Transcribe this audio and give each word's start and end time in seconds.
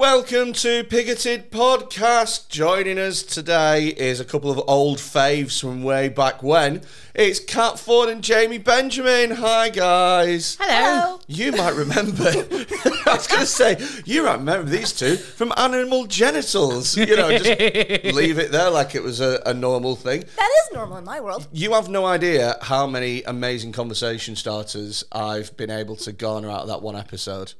Welcome 0.00 0.54
to 0.54 0.82
Pigoted 0.84 1.50
Podcast. 1.50 2.48
Joining 2.48 2.98
us 2.98 3.22
today 3.22 3.88
is 3.88 4.18
a 4.18 4.24
couple 4.24 4.50
of 4.50 4.58
old 4.66 4.96
faves 4.96 5.60
from 5.60 5.82
way 5.82 6.08
back 6.08 6.42
when. 6.42 6.80
It's 7.14 7.38
Cat 7.38 7.78
Ford 7.78 8.08
and 8.08 8.24
Jamie 8.24 8.56
Benjamin. 8.56 9.32
Hi, 9.32 9.68
guys. 9.68 10.56
Hello. 10.58 11.20
You 11.26 11.52
might 11.52 11.74
remember, 11.74 12.24
I 12.30 13.12
was 13.14 13.26
going 13.26 13.40
to 13.40 13.46
say, 13.46 13.76
you 14.06 14.24
might 14.24 14.38
remember 14.38 14.70
these 14.70 14.94
two 14.94 15.16
from 15.16 15.52
Animal 15.58 16.06
Genitals. 16.06 16.96
You 16.96 17.16
know, 17.16 17.36
just 17.36 17.44
leave 18.14 18.38
it 18.38 18.52
there 18.52 18.70
like 18.70 18.94
it 18.94 19.02
was 19.02 19.20
a, 19.20 19.42
a 19.44 19.52
normal 19.52 19.96
thing. 19.96 20.24
That 20.38 20.50
is 20.62 20.74
normal 20.74 20.96
in 20.96 21.04
my 21.04 21.20
world. 21.20 21.46
You 21.52 21.74
have 21.74 21.90
no 21.90 22.06
idea 22.06 22.56
how 22.62 22.86
many 22.86 23.22
amazing 23.24 23.72
conversation 23.72 24.34
starters 24.34 25.04
I've 25.12 25.54
been 25.58 25.70
able 25.70 25.96
to 25.96 26.12
garner 26.12 26.48
out 26.48 26.62
of 26.62 26.68
that 26.68 26.80
one 26.80 26.96
episode. 26.96 27.52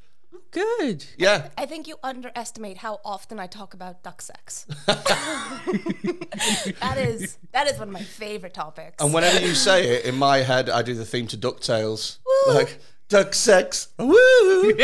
Good. 0.51 1.07
Yeah. 1.17 1.49
I 1.57 1.67
think 1.67 1.87
you 1.87 1.97
underestimate 2.03 2.79
how 2.79 3.01
often 3.05 3.39
I 3.39 3.47
talk 3.47 3.75
about 3.75 4.03
duck 4.03 4.21
sex. 4.21 4.65
that 4.87 5.61
is 6.97 7.39
that 7.53 7.69
is 7.69 7.79
one 7.79 7.89
of 7.89 7.95
my 7.95 8.03
favorite 8.03 8.55
topics. 8.55 9.03
And 9.03 9.15
whenever 9.15 9.45
you 9.45 9.55
say 9.55 9.97
it, 9.97 10.05
in 10.05 10.17
my 10.17 10.39
head, 10.39 10.69
I 10.69 10.83
do 10.83 10.95
the 10.95 11.05
theme 11.05 11.27
to 11.29 11.37
DuckTales. 11.37 12.19
Like, 12.49 12.79
duck 13.09 13.35
sex. 13.35 13.89
Woo! 13.99 14.71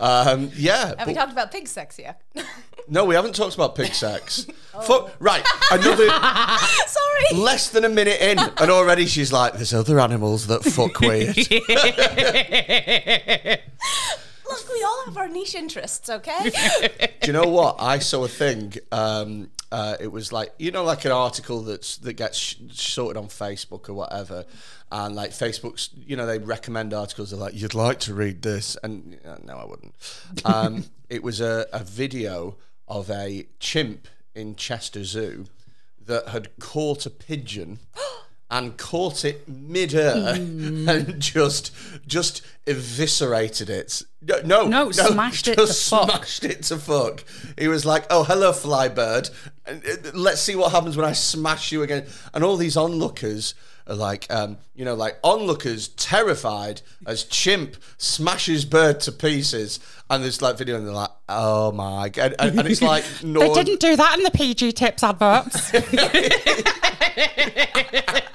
um, 0.00 0.50
yeah. 0.54 0.94
Have 0.98 1.06
we 1.06 1.14
talked 1.14 1.32
about 1.32 1.52
pig 1.52 1.68
sex 1.68 1.98
yet? 1.98 2.20
no, 2.88 3.04
we 3.04 3.14
haven't 3.14 3.34
talked 3.34 3.54
about 3.54 3.76
pig 3.76 3.94
sex. 3.94 4.46
Fu- 4.82 5.08
right. 5.18 5.46
Another 5.70 6.08
Sorry. 6.08 7.34
less 7.34 7.70
than 7.70 7.84
a 7.84 7.88
minute 7.88 8.20
in, 8.20 8.38
and 8.38 8.70
already 8.70 9.06
she's 9.06 9.32
like, 9.32 9.54
there's 9.54 9.74
other 9.74 10.00
animals 10.00 10.46
that 10.48 10.64
fuck 10.64 11.00
weird. 11.00 11.36
Look, 14.48 14.68
we 14.72 14.82
all 14.82 15.04
have 15.06 15.16
our 15.16 15.28
niche 15.28 15.54
interests, 15.54 16.10
okay? 16.10 16.50
Do 17.22 17.26
you 17.26 17.32
know 17.32 17.48
what? 17.48 17.76
I 17.78 17.98
saw 17.98 18.24
a 18.24 18.28
thing. 18.28 18.74
Um, 18.92 19.50
uh, 19.72 19.96
it 19.98 20.12
was 20.12 20.32
like 20.32 20.52
you 20.58 20.70
know, 20.70 20.84
like 20.84 21.04
an 21.04 21.12
article 21.12 21.62
that's 21.62 21.96
that 21.98 22.12
gets 22.14 22.38
sh- 22.38 22.56
sorted 22.70 23.16
on 23.16 23.28
Facebook 23.28 23.88
or 23.88 23.94
whatever, 23.94 24.44
and 24.92 25.16
like 25.16 25.30
Facebook's, 25.30 25.90
you 26.06 26.16
know, 26.16 26.26
they 26.26 26.38
recommend 26.38 26.92
articles. 26.92 27.30
They're 27.30 27.40
like, 27.40 27.54
you'd 27.54 27.74
like 27.74 28.00
to 28.00 28.14
read 28.14 28.42
this, 28.42 28.76
and 28.82 29.18
uh, 29.24 29.36
no, 29.42 29.56
I 29.56 29.64
wouldn't. 29.64 29.94
Um, 30.44 30.84
it 31.08 31.22
was 31.22 31.40
a, 31.40 31.66
a 31.72 31.82
video 31.82 32.56
of 32.86 33.10
a 33.10 33.46
chimp 33.58 34.08
in 34.34 34.56
Chester 34.56 35.04
Zoo 35.04 35.46
that 36.06 36.28
had 36.28 36.56
caught 36.58 37.06
a 37.06 37.10
pigeon. 37.10 37.78
And 38.50 38.76
caught 38.76 39.24
it 39.24 39.48
mid-air 39.48 40.34
and 40.34 41.18
just 41.18 41.72
just 42.06 42.42
eviscerated 42.66 43.68
it. 43.70 44.02
No, 44.22 44.40
no, 44.42 44.68
No, 44.68 44.90
smashed 44.92 45.48
it 45.48 45.56
to 45.56 45.66
just 45.66 45.88
fuck. 45.90 46.08
smashed 46.10 46.44
it 46.44 46.62
to 46.64 46.76
fuck. 46.76 47.24
He 47.58 47.66
was 47.68 47.84
like, 47.84 48.04
"Oh, 48.10 48.22
hello, 48.22 48.52
flybird. 48.52 49.30
And, 49.66 49.82
uh, 49.84 50.10
Let's 50.12 50.40
see 50.42 50.54
what 50.54 50.70
happens 50.72 50.96
when 50.96 51.06
I 51.06 51.14
smash 51.14 51.72
you 51.72 51.82
again." 51.82 52.06
And 52.32 52.44
all 52.44 52.56
these 52.56 52.76
onlookers 52.76 53.54
are 53.86 53.96
like, 53.96 54.26
um, 54.30 54.56
you 54.74 54.84
know, 54.84 54.94
like 54.94 55.18
onlookers 55.24 55.88
terrified 55.88 56.80
as 57.06 57.24
chimp 57.24 57.76
smashes 57.98 58.64
bird 58.64 59.00
to 59.00 59.12
pieces. 59.12 59.80
And 60.10 60.22
there's 60.22 60.40
like 60.42 60.58
video, 60.58 60.76
and 60.76 60.86
they're 60.86 60.94
like, 60.94 61.10
"Oh 61.28 61.72
my 61.72 62.08
god!" 62.10 62.34
And, 62.38 62.58
and 62.60 62.68
it's 62.68 62.82
like, 62.82 63.04
They 63.22 63.52
didn't 63.52 63.80
do 63.80 63.96
that 63.96 64.16
in 64.18 64.22
the 64.22 64.30
PG 64.30 64.72
Tips 64.72 65.02
adverts. 65.02 65.72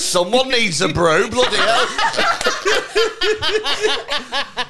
Someone 0.00 0.48
needs 0.48 0.80
a 0.80 0.88
brew, 0.88 1.28
bloody 1.28 1.56
hell. 1.56 1.86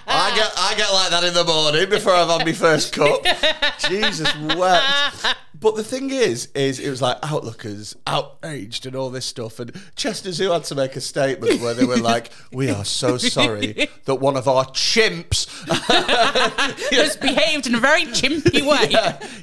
I 0.07 0.33
get 0.35 0.53
I 0.57 0.75
get 0.77 0.93
like 0.93 1.11
that 1.11 1.23
in 1.25 1.35
the 1.35 1.45
morning 1.45 1.89
before 1.89 2.15
I've 2.15 2.29
had 2.29 2.45
my 2.45 2.53
first 2.53 2.93
cup. 2.93 3.25
Jesus 3.89 4.29
wept. 4.37 5.37
But 5.61 5.77
the 5.77 5.85
thing 5.85 6.09
is, 6.11 6.49
is 6.55 6.81
it 6.81 6.89
was 6.89 7.03
like 7.03 7.19
outlookers, 7.23 7.95
outraged 8.07 8.87
and 8.87 8.97
all 8.97 9.11
this 9.11 9.27
stuff. 9.27 9.61
And 9.61 9.79
Chester 9.95 10.33
Zoo 10.33 10.53
had 10.53 10.65
to 10.65 10.75
make 10.75 10.97
a 10.97 11.03
statement 11.03 11.61
where 11.61 11.75
they 11.75 11.85
were 11.85 11.99
like, 11.99 12.31
We 12.53 12.71
are 12.71 12.85
so 12.85 13.19
sorry 13.19 13.89
that 14.07 14.15
one 14.17 14.37
of 14.39 14.49
our 14.49 14.65
chimps 14.67 15.47
has 16.97 17.17
behaved 17.19 17.67
in 17.67 17.75
a 17.75 17.79
very 17.81 18.07
chimpy 18.07 18.63
way. 18.67 18.91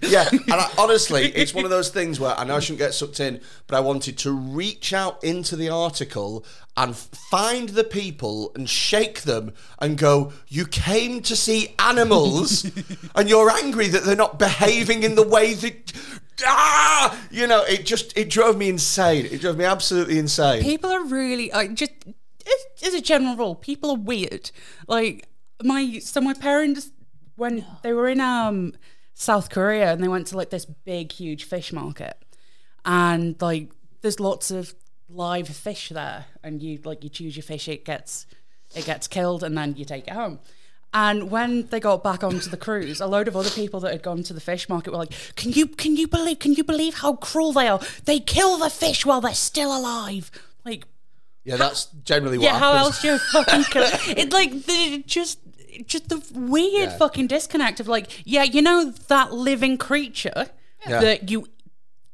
yeah, 0.02 0.28
and 0.32 0.54
I, 0.54 0.72
honestly, 0.78 1.28
it's 1.36 1.54
one 1.54 1.66
of 1.66 1.70
those 1.70 1.90
things 1.90 2.20
where 2.20 2.38
I 2.38 2.44
know 2.44 2.56
I 2.56 2.60
shouldn't 2.60 2.80
get 2.80 2.96
sucked 2.96 3.20
in, 3.20 3.40
but 3.68 3.78
I 3.78 3.80
wanted 3.80 4.18
to 4.20 4.32
reach 4.32 4.94
out 4.94 5.24
into 5.24 5.56
the 5.56 5.70
article 5.70 6.44
and 6.78 6.96
find 6.96 7.70
the 7.70 7.84
people 7.84 8.52
and 8.56 8.70
shake 8.70 9.24
them 9.24 9.54
and 9.80 9.98
go, 9.98 10.32
"You 10.48 10.66
came 10.66 11.22
to 11.24 11.36
see 11.36 11.74
animals, 11.80 12.64
and 13.16 13.28
you're 13.28 13.50
angry 13.50 13.88
that 13.88 14.04
they're 14.06 14.16
not 14.16 14.40
behaving 14.40 15.04
in 15.04 15.16
the 15.16 15.28
way 15.28 15.54
that." 15.56 15.92
Ah, 16.46 17.20
you 17.32 17.48
know, 17.48 17.64
it 17.64 17.84
just 17.86 18.16
it 18.16 18.30
drove 18.30 18.58
me 18.58 18.70
insane. 18.70 19.26
It 19.26 19.42
drove 19.42 19.58
me 19.58 19.66
absolutely 19.66 20.20
insane. 20.20 20.62
People 20.62 20.92
are 20.92 21.04
really 21.04 21.50
like 21.52 21.74
just 21.74 21.94
as- 22.84 22.94
a 22.94 23.02
general 23.02 23.36
rule, 23.36 23.56
people 23.56 23.90
are 23.92 23.98
weird. 23.98 24.52
Like 24.88 25.28
my 25.64 26.00
so 26.00 26.22
my 26.22 26.34
parents 26.34 26.92
when 27.36 27.66
they 27.82 27.92
were 27.92 28.08
in 28.08 28.22
um 28.22 28.74
South 29.16 29.50
Korea 29.50 29.92
and 29.92 30.04
they 30.04 30.08
went 30.08 30.28
to 30.28 30.38
like 30.38 30.52
this 30.52 30.66
big 30.66 31.12
huge 31.12 31.44
fish 31.44 31.74
market 31.74 32.16
and 32.86 33.36
like 33.42 33.72
there's 34.02 34.20
lots 34.20 34.52
of 34.52 34.74
live 35.10 35.48
fish 35.48 35.90
there 35.90 36.26
and 36.44 36.62
you 36.62 36.80
like 36.84 37.04
you 37.04 37.10
choose 37.10 37.36
your 37.36 37.44
fish 37.44 37.68
it 37.70 37.86
gets 37.86 38.26
it 38.76 38.86
gets 38.86 39.08
killed 39.08 39.44
and 39.44 39.58
then 39.58 39.76
you 39.78 39.86
take 39.86 40.08
it 40.08 40.14
home. 40.14 40.40
And 40.94 41.30
when 41.30 41.68
they 41.68 41.80
got 41.82 42.02
back 42.04 42.24
onto 42.24 42.50
the 42.50 42.58
cruise, 42.58 43.02
a 43.02 43.08
load 43.08 43.28
of 43.28 43.36
other 43.36 43.50
people 43.50 43.80
that 43.82 43.92
had 43.92 44.02
gone 44.02 44.24
to 44.24 44.34
the 44.34 44.40
fish 44.42 44.68
market 44.70 44.92
were 44.92 44.98
like, 44.98 45.14
"Can 45.36 45.52
you 45.52 45.68
can 45.68 45.96
you 45.98 46.08
believe 46.08 46.40
can 46.40 46.54
you 46.54 46.64
believe 46.64 46.96
how 46.96 47.14
cruel 47.18 47.52
they 47.54 47.68
are? 47.68 47.80
They 48.06 48.20
kill 48.20 48.58
the 48.58 48.70
fish 48.70 49.06
while 49.06 49.20
they're 49.22 49.34
still 49.34 49.78
alive." 49.78 50.32
Like, 50.66 50.86
Yeah, 51.44 51.58
that's 51.58 51.86
generally 52.04 52.38
what 52.38 52.46
yeah, 52.46 52.58
how 52.60 52.74
else 52.74 53.02
do 53.02 53.10
you 53.10 53.18
fucking 53.20 53.64
kill 53.72 53.84
it? 53.84 54.18
It 54.18 54.34
like 54.34 54.52
the 54.66 55.04
just 55.06 55.40
just 55.86 56.10
the 56.10 56.24
weird 56.34 56.90
Yeah. 56.90 56.98
fucking 56.98 57.28
disconnect 57.28 57.80
of 57.80 57.88
like, 57.88 58.22
yeah, 58.26 58.44
you 58.44 58.62
know 58.62 58.92
that 59.10 59.34
living 59.34 59.78
creature 59.78 60.48
Yeah. 60.88 61.02
that 61.02 61.30
you 61.30 61.48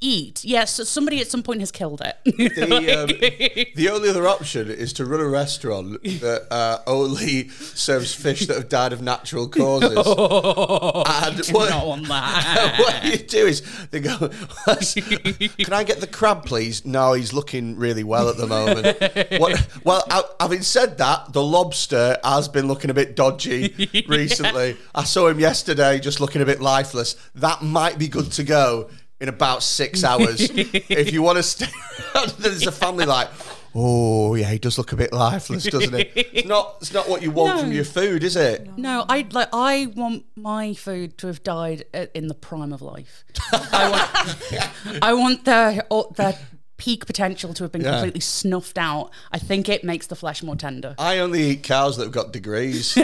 eat. 0.03 0.43
Yes, 0.43 0.87
somebody 0.89 1.21
at 1.21 1.27
some 1.27 1.41
point 1.41 1.61
has 1.61 1.71
killed 1.71 2.01
it. 2.01 2.17
The, 2.25 3.01
um, 3.01 3.07
the 3.75 3.89
only 3.89 4.09
other 4.09 4.27
option 4.27 4.69
is 4.69 4.91
to 4.93 5.05
run 5.05 5.21
a 5.21 5.27
restaurant 5.27 6.03
that 6.03 6.47
uh, 6.51 6.79
only 6.85 7.47
serves 7.49 8.13
fish 8.13 8.45
that 8.47 8.57
have 8.57 8.69
died 8.69 8.93
of 8.93 9.01
natural 9.01 9.47
causes. 9.47 9.89
and 9.95 11.55
what, 11.55 11.69
not 11.69 11.87
want 11.87 12.07
that. 12.09 12.75
what 12.79 13.05
you 13.05 13.17
do 13.25 13.47
is 13.47 13.61
they 13.91 14.01
go, 14.01 14.17
"Can 14.17 15.73
I 15.73 15.83
get 15.83 16.01
the 16.01 16.09
crab, 16.11 16.45
please?" 16.45 16.85
No, 16.85 17.13
he's 17.13 17.31
looking 17.31 17.77
really 17.77 18.03
well 18.03 18.29
at 18.29 18.37
the 18.37 18.47
moment. 18.47 19.39
What, 19.39 19.67
well, 19.83 20.03
I, 20.09 20.23
having 20.39 20.61
said 20.61 20.97
that, 20.97 21.31
the 21.31 21.43
lobster 21.43 22.17
has 22.23 22.49
been 22.49 22.67
looking 22.67 22.89
a 22.89 22.93
bit 22.93 23.15
dodgy 23.15 23.89
recently. 24.07 24.75
I 24.93 25.05
saw 25.05 25.27
him 25.27 25.39
yesterday, 25.39 25.99
just 25.99 26.19
looking 26.19 26.41
a 26.41 26.45
bit 26.45 26.61
lifeless. 26.61 27.15
That 27.35 27.61
might 27.61 27.97
be 27.97 28.09
good 28.09 28.31
to 28.33 28.43
go 28.43 28.89
in 29.23 29.29
about 29.29 29.63
six 29.63 30.03
hours. 30.03 30.41
if 30.53 31.13
you 31.13 31.21
want 31.21 31.37
to 31.37 31.43
stay 31.43 31.65
there's 32.37 32.67
a 32.67 32.71
family 32.71 33.05
like. 33.05 33.29
Oh 33.75 34.35
yeah, 34.35 34.51
he 34.51 34.59
does 34.59 34.77
look 34.77 34.91
a 34.91 34.95
bit 34.95 35.11
lifeless, 35.11 35.63
doesn't 35.63 35.95
he? 35.95 36.01
It's 36.15 36.47
not. 36.47 36.75
It's 36.79 36.93
not 36.93 37.09
what 37.09 37.23
you 37.23 37.31
want 37.31 37.59
from 37.59 37.71
your 37.71 37.85
food, 37.85 38.23
is 38.23 38.35
it? 38.35 38.77
No, 38.77 39.03
I 39.09 39.25
like. 39.31 39.49
I 39.51 39.87
want 39.95 40.25
my 40.35 40.75
food 40.75 41.17
to 41.19 41.27
have 41.27 41.41
died 41.41 41.85
at, 41.91 42.11
in 42.13 42.27
the 42.27 42.35
prime 42.35 42.71
of 42.71 42.83
life. 42.83 43.23
I 43.51 43.89
want. 43.89 44.99
I 45.01 45.13
want 45.13 45.45
their 45.45 45.83
or 45.89 46.11
their 46.15 46.37
peak 46.83 47.05
potential 47.05 47.53
to 47.53 47.63
have 47.63 47.71
been 47.71 47.81
Yeah. 47.81 47.91
completely 47.91 48.19
snuffed 48.19 48.77
out. 48.77 49.09
I 49.31 49.39
think 49.39 49.69
it 49.69 49.85
makes 49.85 50.07
the 50.07 50.15
flesh 50.17 50.43
more 50.43 50.57
tender. 50.57 50.95
I 50.99 51.19
only 51.19 51.41
eat 51.51 51.63
cows 51.63 51.95
that 51.95 52.03
have 52.03 52.11
got 52.11 52.33
degrees. 52.33 52.97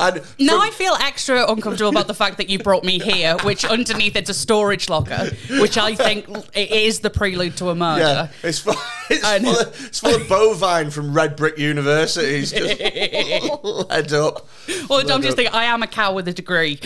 And 0.00 0.20
Now 0.40 0.60
I 0.60 0.70
feel 0.72 0.94
extra 1.00 1.44
uncomfortable 1.48 1.90
about 1.90 2.08
the 2.08 2.14
fact 2.14 2.38
that 2.38 2.48
you 2.50 2.58
brought 2.58 2.82
me 2.84 2.98
here, 2.98 3.36
which 3.44 3.64
underneath 3.64 4.16
it's 4.16 4.30
a 4.30 4.34
storage 4.34 4.88
locker, 4.88 5.30
which 5.60 5.78
I 5.78 5.94
think 5.94 6.26
it 6.54 6.70
is 6.72 7.00
the 7.00 7.10
prelude 7.10 7.56
to 7.58 7.68
a 7.70 7.74
murder. 7.76 8.02
yeah, 8.02 8.28
it's 8.42 8.58
full, 8.58 8.74
it's, 9.10 9.24
And- 9.24 9.44
full 9.44 9.60
of, 9.60 9.86
it's 9.86 10.00
full 10.00 10.14
of 10.16 10.28
bovine 10.28 10.90
from 10.90 11.12
Red 11.14 11.36
Brick 11.36 11.58
University. 11.58 12.36
It's 12.42 12.50
just 12.50 12.80
head 12.80 14.12
up. 14.12 14.48
Well, 14.88 15.00
I'm 15.00 15.22
just 15.22 15.30
up. 15.32 15.36
thinking, 15.36 15.54
I 15.54 15.64
am 15.64 15.82
a 15.82 15.86
cow 15.86 16.12
with 16.14 16.26
a 16.26 16.32
degree. 16.32 16.80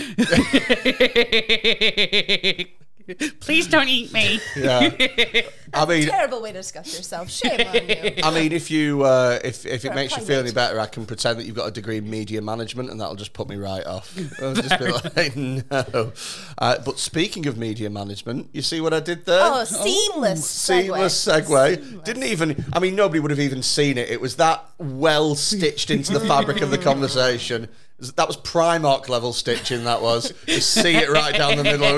Please 3.41 3.67
don't 3.69 3.89
eat 3.89 4.13
me. 4.13 4.41
Yeah. 4.57 4.91
I 5.75 5.85
mean, 5.87 6.09
Terrible 6.09 6.43
way 6.43 6.53
to 6.53 6.59
discuss 6.59 6.97
yourself. 6.97 7.31
Shame 7.31 7.67
on 7.67 7.75
you. 7.75 8.15
I 8.23 8.33
mean, 8.33 8.53
if 8.53 8.71
you 8.71 9.05
uh, 9.05 9.39
if 9.45 9.67
if 9.67 9.85
it 9.85 9.89
For 9.89 9.93
a 9.93 9.95
makes 9.95 10.17
you 10.17 10.23
feel 10.23 10.41
any 10.41 10.53
better, 10.53 10.81
I 10.81 10.87
can 10.87 11.07
pretend 11.07 11.39
that 11.39 11.45
you've 11.45 11.57
got 11.57 11.69
a 11.69 11.71
degree 11.71 11.99
in 11.99 12.09
media 12.09 12.43
management, 12.43 12.91
and 12.91 13.01
that'll 13.01 13.15
just 13.15 13.33
put 13.33 13.49
me 13.49 13.57
right 13.57 13.87
off. 13.87 14.17
I'll 14.43 14.55
just 14.55 14.79
be 14.79 14.91
like, 14.91 15.37
no. 15.37 16.13
Uh, 16.59 16.79
but 16.85 16.99
speaking 16.99 17.47
of 17.47 17.57
media 17.57 17.91
management, 17.91 18.49
you 18.53 18.63
see 18.63 18.81
what 18.81 18.93
I 18.93 19.01
did 19.01 19.25
there? 19.27 19.41
Oh, 19.43 19.65
seamless. 19.65 20.49
Seamless 20.49 21.27
segue. 21.27 21.45
segue. 21.45 21.77
Seamless. 21.77 22.05
Didn't 22.05 22.25
even. 22.25 22.65
I 22.73 22.81
mean, 22.81 22.97
nobody 22.97 23.21
would 23.21 23.31
have 23.31 23.41
even 23.41 23.63
seen 23.63 23.99
it. 23.99 24.09
It 24.09 24.21
was 24.21 24.37
that 24.37 24.65
well 24.79 25.35
stitched 25.35 25.91
into 25.91 26.13
the 26.13 26.21
fabric 26.21 26.61
of 26.61 26.71
the 26.71 26.79
conversation. 26.79 27.69
That 27.99 28.27
was 28.29 28.37
Primark 28.37 29.09
level 29.09 29.33
stitching. 29.33 29.85
That 29.85 30.03
was. 30.03 30.35
You 30.47 30.61
see 30.61 30.97
it 30.97 31.09
right 31.09 31.35
down 31.35 31.57
the 31.57 31.65
middle. 31.65 31.97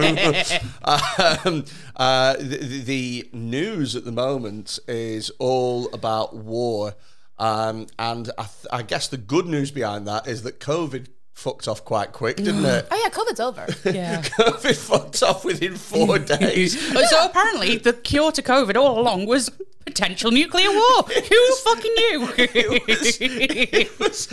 um, 1.45 1.65
uh, 1.97 2.37
the, 2.39 2.83
the 2.85 3.29
news 3.33 3.97
at 3.97 4.05
the 4.05 4.13
moment 4.13 4.79
is 4.87 5.31
all 5.41 5.93
about 5.93 6.37
war, 6.37 6.95
um, 7.39 7.89
and 7.99 8.31
I, 8.39 8.43
th- 8.43 8.67
I 8.73 8.83
guess 8.83 9.09
the 9.09 9.17
good 9.17 9.47
news 9.47 9.73
behind 9.73 10.07
that 10.07 10.29
is 10.29 10.43
that 10.45 10.61
COVID 10.61 11.09
fucked 11.39 11.69
off 11.69 11.85
quite 11.85 12.13
quick, 12.13 12.37
didn't 12.37 12.65
it? 12.65 12.87
Oh 12.91 13.01
yeah, 13.03 13.11
COVID's 13.11 13.41
over. 13.41 13.67
Yeah. 13.91 14.23
COVID 14.23 14.77
fucked 14.77 15.23
off 15.23 15.45
within 15.45 15.77
four 15.77 16.19
days. 16.19 16.79
So 17.11 17.25
apparently, 17.27 17.77
the 17.79 17.93
cure 17.93 18.33
to 18.33 18.43
COVID 18.43 18.77
all 18.77 19.01
along 19.01 19.27
was 19.27 19.51
potential 19.89 20.31
nuclear 20.31 20.71
war. 20.71 21.03
Who 21.09 21.55
fucking 21.65 21.93
knew? 21.97 22.29
it 22.39 23.99
was, 23.99 24.29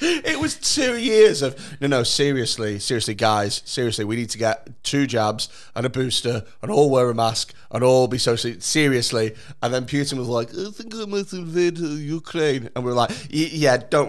it 0.00 0.40
was 0.40 0.54
two 0.56 0.98
years 0.98 1.42
of 1.42 1.56
no 1.80 1.86
no 1.86 2.02
seriously 2.02 2.78
seriously 2.78 3.14
guys 3.14 3.62
seriously 3.64 4.04
we 4.04 4.16
need 4.16 4.30
to 4.30 4.38
get 4.38 4.68
two 4.84 5.06
jabs 5.06 5.48
and 5.74 5.84
a 5.84 5.90
booster 5.90 6.44
and 6.62 6.70
all 6.70 6.90
wear 6.90 7.10
a 7.10 7.14
mask 7.14 7.52
and 7.70 7.82
all 7.82 8.06
be 8.06 8.18
socially 8.18 8.60
seriously 8.60 9.34
and 9.62 9.74
then 9.74 9.84
Putin 9.84 10.18
was 10.18 10.28
like 10.28 10.50
I 10.50 10.70
think 10.70 10.94
I 10.94 11.04
might 11.04 11.32
invade 11.32 11.78
uh, 11.78 11.86
Ukraine 11.86 12.70
and 12.74 12.84
we 12.84 12.90
are 12.90 12.94
like 12.94 13.10
yeah 13.30 13.76
don't 13.76 14.08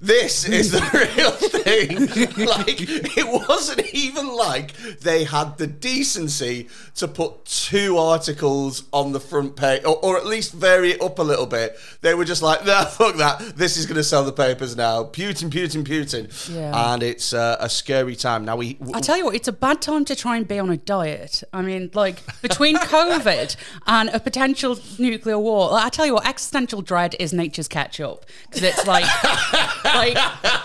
this 0.00 0.44
is 0.44 0.72
the 0.72 0.80
real 1.16 1.30
thing 1.30 2.46
like 2.46 3.16
it 3.16 3.48
wasn't 3.48 3.86
even 3.94 4.34
like 4.36 4.72
they 5.00 5.24
had 5.24 5.58
the 5.58 5.66
decency 5.66 6.68
to 6.96 7.08
put 7.08 7.44
two 7.44 7.96
articles 7.96 8.84
on 8.92 9.12
the 9.12 9.20
front 9.20 9.56
page 9.56 9.82
or, 9.92 10.04
or 10.14 10.16
at 10.18 10.26
least 10.26 10.52
vary 10.52 10.92
it 10.92 11.02
up 11.02 11.18
a 11.18 11.22
little 11.22 11.46
bit 11.46 11.76
they 12.00 12.14
were 12.14 12.24
just 12.24 12.42
like 12.42 12.64
nah 12.64 12.84
fuck 12.98 13.16
that 13.16 13.38
this 13.56 13.76
is 13.76 13.86
going 13.86 13.96
to 13.96 14.04
sell 14.04 14.24
the 14.24 14.32
papers 14.32 14.76
now 14.76 15.04
Putin 15.04 15.50
Putin 15.50 15.84
Putin 15.84 16.28
Yeah. 16.54 16.92
and 16.94 17.02
it's 17.02 17.32
uh, 17.32 17.56
a 17.60 17.68
scary 17.68 18.16
time 18.16 18.44
now 18.44 18.56
we 18.56 18.78
I 18.94 19.00
tell 19.00 19.16
you 19.16 19.24
what, 19.26 19.34
it's 19.34 19.48
a 19.48 19.52
bad 19.52 19.80
time 19.80 20.04
to 20.06 20.16
try 20.16 20.36
and 20.36 20.46
be 20.46 20.58
on 20.58 20.70
a 20.70 20.76
diet. 20.76 21.42
I 21.52 21.62
mean, 21.62 21.90
like 21.94 22.16
between 22.42 22.76
COVID 22.96 23.56
and 23.86 24.08
a 24.10 24.20
potential 24.20 24.78
nuclear 24.98 25.38
war, 25.38 25.70
like, 25.70 25.86
I 25.86 25.88
tell 25.88 26.06
you 26.06 26.14
what, 26.14 26.26
existential 26.26 26.82
dread 26.82 27.14
is 27.20 27.32
nature's 27.32 27.68
ketchup 27.68 28.24
because 28.48 28.62
it's 28.62 28.86
like, 28.86 29.04
like, 29.84 30.16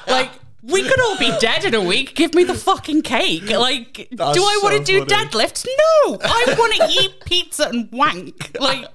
like. 0.08 0.32
We 0.64 0.82
could 0.84 1.00
all 1.00 1.18
be 1.18 1.32
dead 1.40 1.66
in 1.66 1.76
a 1.76 1.82
week. 1.82 2.16
Give 2.16 2.34
me 2.34 2.44
the 2.44 2.56
fucking 2.56 3.04
cake. 3.04 3.50
Like, 3.50 4.08
That's 4.12 4.38
do 4.38 4.44
I 4.44 4.60
want 4.64 4.78
to 4.78 4.84
do 4.84 5.06
funny. 5.06 5.26
deadlifts? 5.30 5.66
No, 5.66 6.18
I 6.22 6.56
want 6.58 6.74
to 6.76 6.88
eat 7.04 7.24
pizza 7.26 7.68
and 7.70 7.90
wank. 7.92 8.58
Like, 8.60 8.88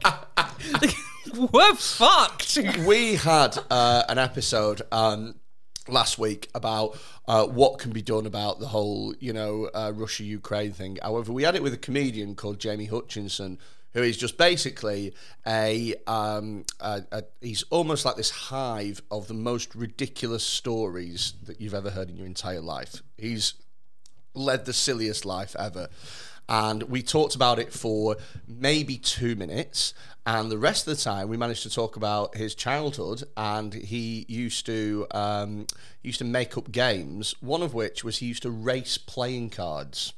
we're 1.52 1.74
fucked. 1.76 2.58
we 2.86 3.14
had 3.14 3.58
uh, 3.70 4.02
an 4.08 4.18
episode 4.18 4.82
um, 4.90 5.36
last 5.88 6.18
week 6.18 6.48
about 6.54 6.98
uh, 7.28 7.46
what 7.46 7.78
can 7.78 7.92
be 7.92 8.02
done 8.02 8.26
about 8.26 8.58
the 8.58 8.66
whole, 8.68 9.14
you 9.20 9.32
know, 9.32 9.70
uh, 9.72 9.92
Russia 9.94 10.24
Ukraine 10.24 10.72
thing. 10.72 10.98
However, 11.00 11.32
we 11.32 11.44
had 11.44 11.54
it 11.54 11.62
with 11.62 11.72
a 11.72 11.78
comedian 11.78 12.34
called 12.34 12.58
Jamie 12.58 12.86
Hutchinson. 12.86 13.58
Who 13.94 14.02
is 14.02 14.16
just 14.16 14.38
basically 14.38 15.14
a, 15.46 15.94
um, 16.06 16.64
a, 16.80 17.02
a 17.12 17.24
he's 17.40 17.62
almost 17.64 18.04
like 18.04 18.16
this 18.16 18.30
hive 18.30 19.02
of 19.10 19.28
the 19.28 19.34
most 19.34 19.74
ridiculous 19.74 20.44
stories 20.44 21.34
that 21.44 21.60
you've 21.60 21.74
ever 21.74 21.90
heard 21.90 22.08
in 22.08 22.16
your 22.16 22.26
entire 22.26 22.60
life. 22.60 23.02
He's 23.18 23.54
led 24.34 24.64
the 24.64 24.72
silliest 24.72 25.24
life 25.24 25.54
ever. 25.58 25.88
And 26.48 26.82
we 26.84 27.02
talked 27.02 27.34
about 27.34 27.58
it 27.58 27.72
for 27.72 28.16
maybe 28.46 28.98
two 28.98 29.36
minutes. 29.36 29.94
And 30.26 30.50
the 30.50 30.58
rest 30.58 30.86
of 30.86 30.96
the 30.96 31.02
time, 31.02 31.28
we 31.28 31.36
managed 31.36 31.62
to 31.64 31.70
talk 31.70 31.96
about 31.96 32.36
his 32.36 32.54
childhood. 32.54 33.24
And 33.36 33.72
he 33.72 34.26
used 34.28 34.66
to 34.66 35.06
um, 35.12 35.66
used 36.02 36.18
to 36.18 36.24
make 36.24 36.56
up 36.56 36.70
games. 36.72 37.34
One 37.40 37.62
of 37.62 37.74
which 37.74 38.04
was 38.04 38.18
he 38.18 38.26
used 38.26 38.42
to 38.42 38.50
race 38.50 38.98
playing 38.98 39.50
cards. 39.50 40.12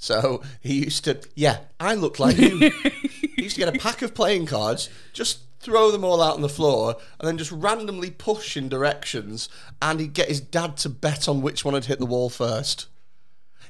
So 0.00 0.42
he 0.60 0.84
used 0.84 1.04
to, 1.04 1.20
yeah, 1.34 1.58
I 1.78 1.94
look 1.94 2.18
like 2.18 2.38
you. 2.38 2.70
he 3.36 3.42
used 3.42 3.56
to 3.56 3.60
get 3.60 3.76
a 3.76 3.78
pack 3.78 4.00
of 4.00 4.14
playing 4.14 4.46
cards, 4.46 4.88
just 5.12 5.40
throw 5.60 5.90
them 5.90 6.04
all 6.04 6.22
out 6.22 6.36
on 6.36 6.40
the 6.40 6.48
floor, 6.48 6.96
and 7.18 7.28
then 7.28 7.36
just 7.36 7.52
randomly 7.52 8.10
push 8.10 8.56
in 8.56 8.70
directions. 8.70 9.50
And 9.82 10.00
he'd 10.00 10.14
get 10.14 10.28
his 10.28 10.40
dad 10.40 10.78
to 10.78 10.88
bet 10.88 11.28
on 11.28 11.42
which 11.42 11.66
one 11.66 11.74
had 11.74 11.84
hit 11.84 11.98
the 11.98 12.06
wall 12.06 12.30
first. 12.30 12.86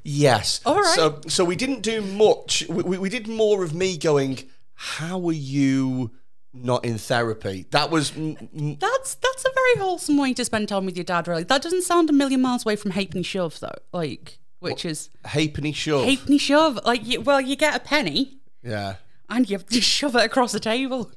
Yes. 0.04 0.60
All 0.64 0.80
right. 0.80 0.94
So, 0.94 1.20
so 1.26 1.44
we 1.44 1.56
didn't 1.56 1.82
do 1.82 2.00
much. 2.00 2.64
We, 2.68 2.84
we, 2.84 2.98
we 2.98 3.08
did 3.08 3.26
more 3.26 3.64
of 3.64 3.74
me 3.74 3.98
going, 3.98 4.38
"How 4.74 5.20
are 5.26 5.32
you 5.32 6.12
not 6.54 6.84
in 6.84 6.96
therapy?" 6.96 7.66
That 7.72 7.90
was 7.90 8.12
mm, 8.12 8.78
That's 8.78 9.14
that's 9.16 9.44
a 9.44 9.50
very 9.52 9.84
wholesome 9.84 10.16
way 10.16 10.32
to 10.34 10.44
spend 10.44 10.68
time 10.68 10.86
with 10.86 10.96
your 10.96 11.04
dad. 11.04 11.28
Really, 11.28 11.42
that 11.42 11.60
doesn't 11.60 11.82
sound 11.82 12.08
a 12.08 12.14
million 12.14 12.40
miles 12.40 12.64
away 12.64 12.76
from 12.76 12.92
halfpenny 12.92 13.24
shove 13.24 13.60
though. 13.60 13.74
Like, 13.92 14.38
which 14.60 14.84
is 14.84 15.10
halfpenny 15.24 15.72
shove. 15.72 16.06
halfpenny 16.06 16.38
shove. 16.38 16.78
Like, 16.84 17.06
you, 17.06 17.20
well, 17.20 17.40
you 17.40 17.56
get 17.56 17.74
a 17.74 17.80
penny 17.80 18.38
yeah. 18.62 18.96
and 19.28 19.48
you 19.48 19.58
just 19.58 19.88
shove 19.88 20.14
it 20.14 20.24
across 20.24 20.52
the 20.52 20.60
table. 20.60 21.10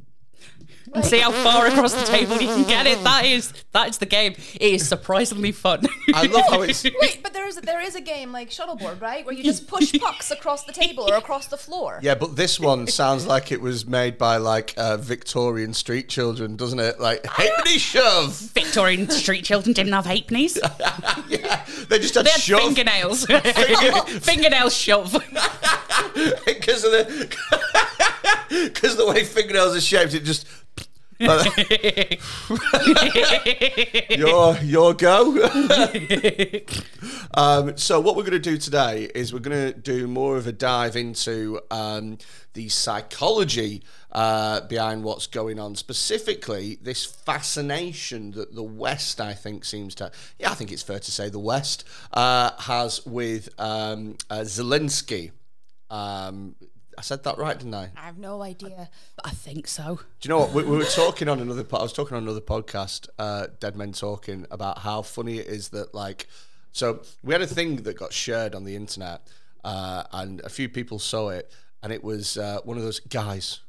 And 0.96 1.04
see 1.04 1.20
how 1.20 1.32
far 1.32 1.68
across 1.68 1.94
the 1.94 2.06
table 2.06 2.34
you 2.34 2.48
can 2.48 2.64
get 2.68 2.86
it. 2.86 3.04
That 3.04 3.26
is 3.26 3.52
that 3.72 3.90
is 3.90 3.98
the 3.98 4.06
game. 4.06 4.34
It 4.56 4.74
is 4.74 4.88
surprisingly 4.88 5.52
fun. 5.52 5.88
I 6.14 6.28
love 6.28 6.46
how 6.50 6.62
it's. 6.62 6.84
Wait, 6.84 7.22
but 7.24 7.34
there 7.34 7.48
is 7.48 7.56
there 7.56 7.82
is 7.82 7.96
a 7.96 8.02
game 8.02 8.32
like 8.32 8.52
shuffleboard, 8.52 9.02
right, 9.02 9.26
where 9.26 9.34
you 9.34 9.44
just 9.44 9.68
push 9.68 9.92
pucks 10.00 10.30
across 10.32 10.64
the 10.66 10.72
table 10.72 11.10
or 11.10 11.16
across 11.16 11.48
the 11.48 11.58
floor. 11.58 12.00
Yeah, 12.02 12.16
but 12.16 12.36
this 12.36 12.60
one 12.60 12.88
sounds 12.88 13.26
like 13.26 13.52
it 13.52 13.62
was 13.62 13.86
made 13.86 14.18
by 14.18 14.38
like 14.38 14.74
uh, 14.78 14.98
Victorian 14.98 15.74
street 15.74 16.10
children, 16.10 16.56
doesn't 16.56 16.80
it? 16.80 17.00
Like 17.00 17.26
halfpenny 17.26 17.80
shove. 17.80 18.36
Victorian 18.54 19.10
street 19.10 19.44
children 19.44 19.74
didn't 19.74 19.94
have 19.94 20.06
halfpennies. 20.06 20.58
yeah, 21.30 21.66
they 21.90 22.00
just 22.00 22.14
had 22.14 22.26
They 22.26 22.32
had 22.32 22.42
shove 22.42 22.62
fingernails. 22.62 23.26
Fingernail 24.22 24.70
shove. 24.70 25.14
because 26.46 26.84
of 26.84 26.92
the 26.92 27.36
because 28.50 28.96
the 28.98 29.06
way 29.08 29.24
fingernails 29.24 29.76
are 29.76 29.82
shaped. 29.82 30.14
It 30.14 30.24
just. 30.24 30.46
your 34.10 34.58
your 34.58 34.94
go. 34.94 35.44
um, 37.34 37.78
so 37.78 38.00
what 38.00 38.16
we're 38.16 38.24
going 38.24 38.32
to 38.32 38.40
do 38.40 38.58
today 38.58 39.10
is 39.14 39.34
we're 39.34 39.40
going 39.40 39.74
to 39.74 39.80
do 39.80 40.08
more 40.08 40.38
of 40.38 40.48
a 40.48 40.52
dive 40.52 40.96
into 40.96 41.60
um, 41.72 42.18
the 42.54 42.70
psychology 42.70 43.84
uh, 44.12 44.62
behind 44.62 45.04
what's 45.04 45.28
going 45.28 45.60
on. 45.60 45.76
Specifically, 45.76 46.78
this 46.82 47.06
fascination 47.06 48.32
that 48.32 48.56
the 48.56 48.64
West, 48.64 49.20
I 49.20 49.34
think, 49.34 49.66
seems 49.66 49.96
to. 49.96 50.12
Yeah, 50.40 50.52
I 50.52 50.56
think 50.56 50.72
it's 50.72 50.84
fair 50.84 51.00
to 51.00 51.12
say 51.12 51.30
the 51.30 51.40
West 51.40 51.84
uh, 52.14 52.52
has 52.60 53.06
with 53.06 53.50
um, 53.60 54.18
uh, 54.30 54.40
Zelensky. 54.40 55.32
Um, 55.90 56.56
I 56.98 57.02
said 57.02 57.24
that 57.24 57.38
right, 57.38 57.58
didn't 57.58 57.74
I? 57.74 57.92
I 57.96 58.06
have 58.06 58.18
no 58.18 58.42
idea. 58.42 58.90
But 59.16 59.28
I 59.28 59.32
think 59.32 59.68
so. 59.68 60.00
Do 60.20 60.28
you 60.28 60.30
know 60.30 60.40
what 60.40 60.54
we, 60.54 60.64
we 60.64 60.78
were 60.78 60.84
talking 60.84 61.28
on 61.28 61.40
another? 61.40 61.66
I 61.74 61.82
was 61.82 61.94
talking 61.94 62.16
on 62.18 62.24
another 62.24 62.42
podcast, 62.42 63.08
uh, 63.20 63.48
Dead 63.60 63.76
Men 63.76 63.92
Talking, 63.94 64.46
about 64.52 64.80
how 64.80 65.02
funny 65.02 65.38
it 65.40 65.48
is 65.48 65.70
that 65.70 65.94
like, 65.94 66.28
so 66.72 67.02
we 67.24 67.34
had 67.34 67.42
a 67.42 67.48
thing 67.48 67.78
that 67.78 67.98
got 67.98 68.14
shared 68.14 68.56
on 68.56 68.64
the 68.64 68.76
internet, 68.76 69.28
uh, 69.64 70.04
and 70.12 70.42
a 70.42 70.50
few 70.50 70.70
people 70.70 71.00
saw 71.00 71.30
it, 71.30 71.52
and 71.82 71.92
it 71.94 72.04
was 72.04 72.38
uh, 72.38 72.60
one 72.64 72.78
of 72.78 72.84
those 72.84 73.00
guys, 73.00 73.62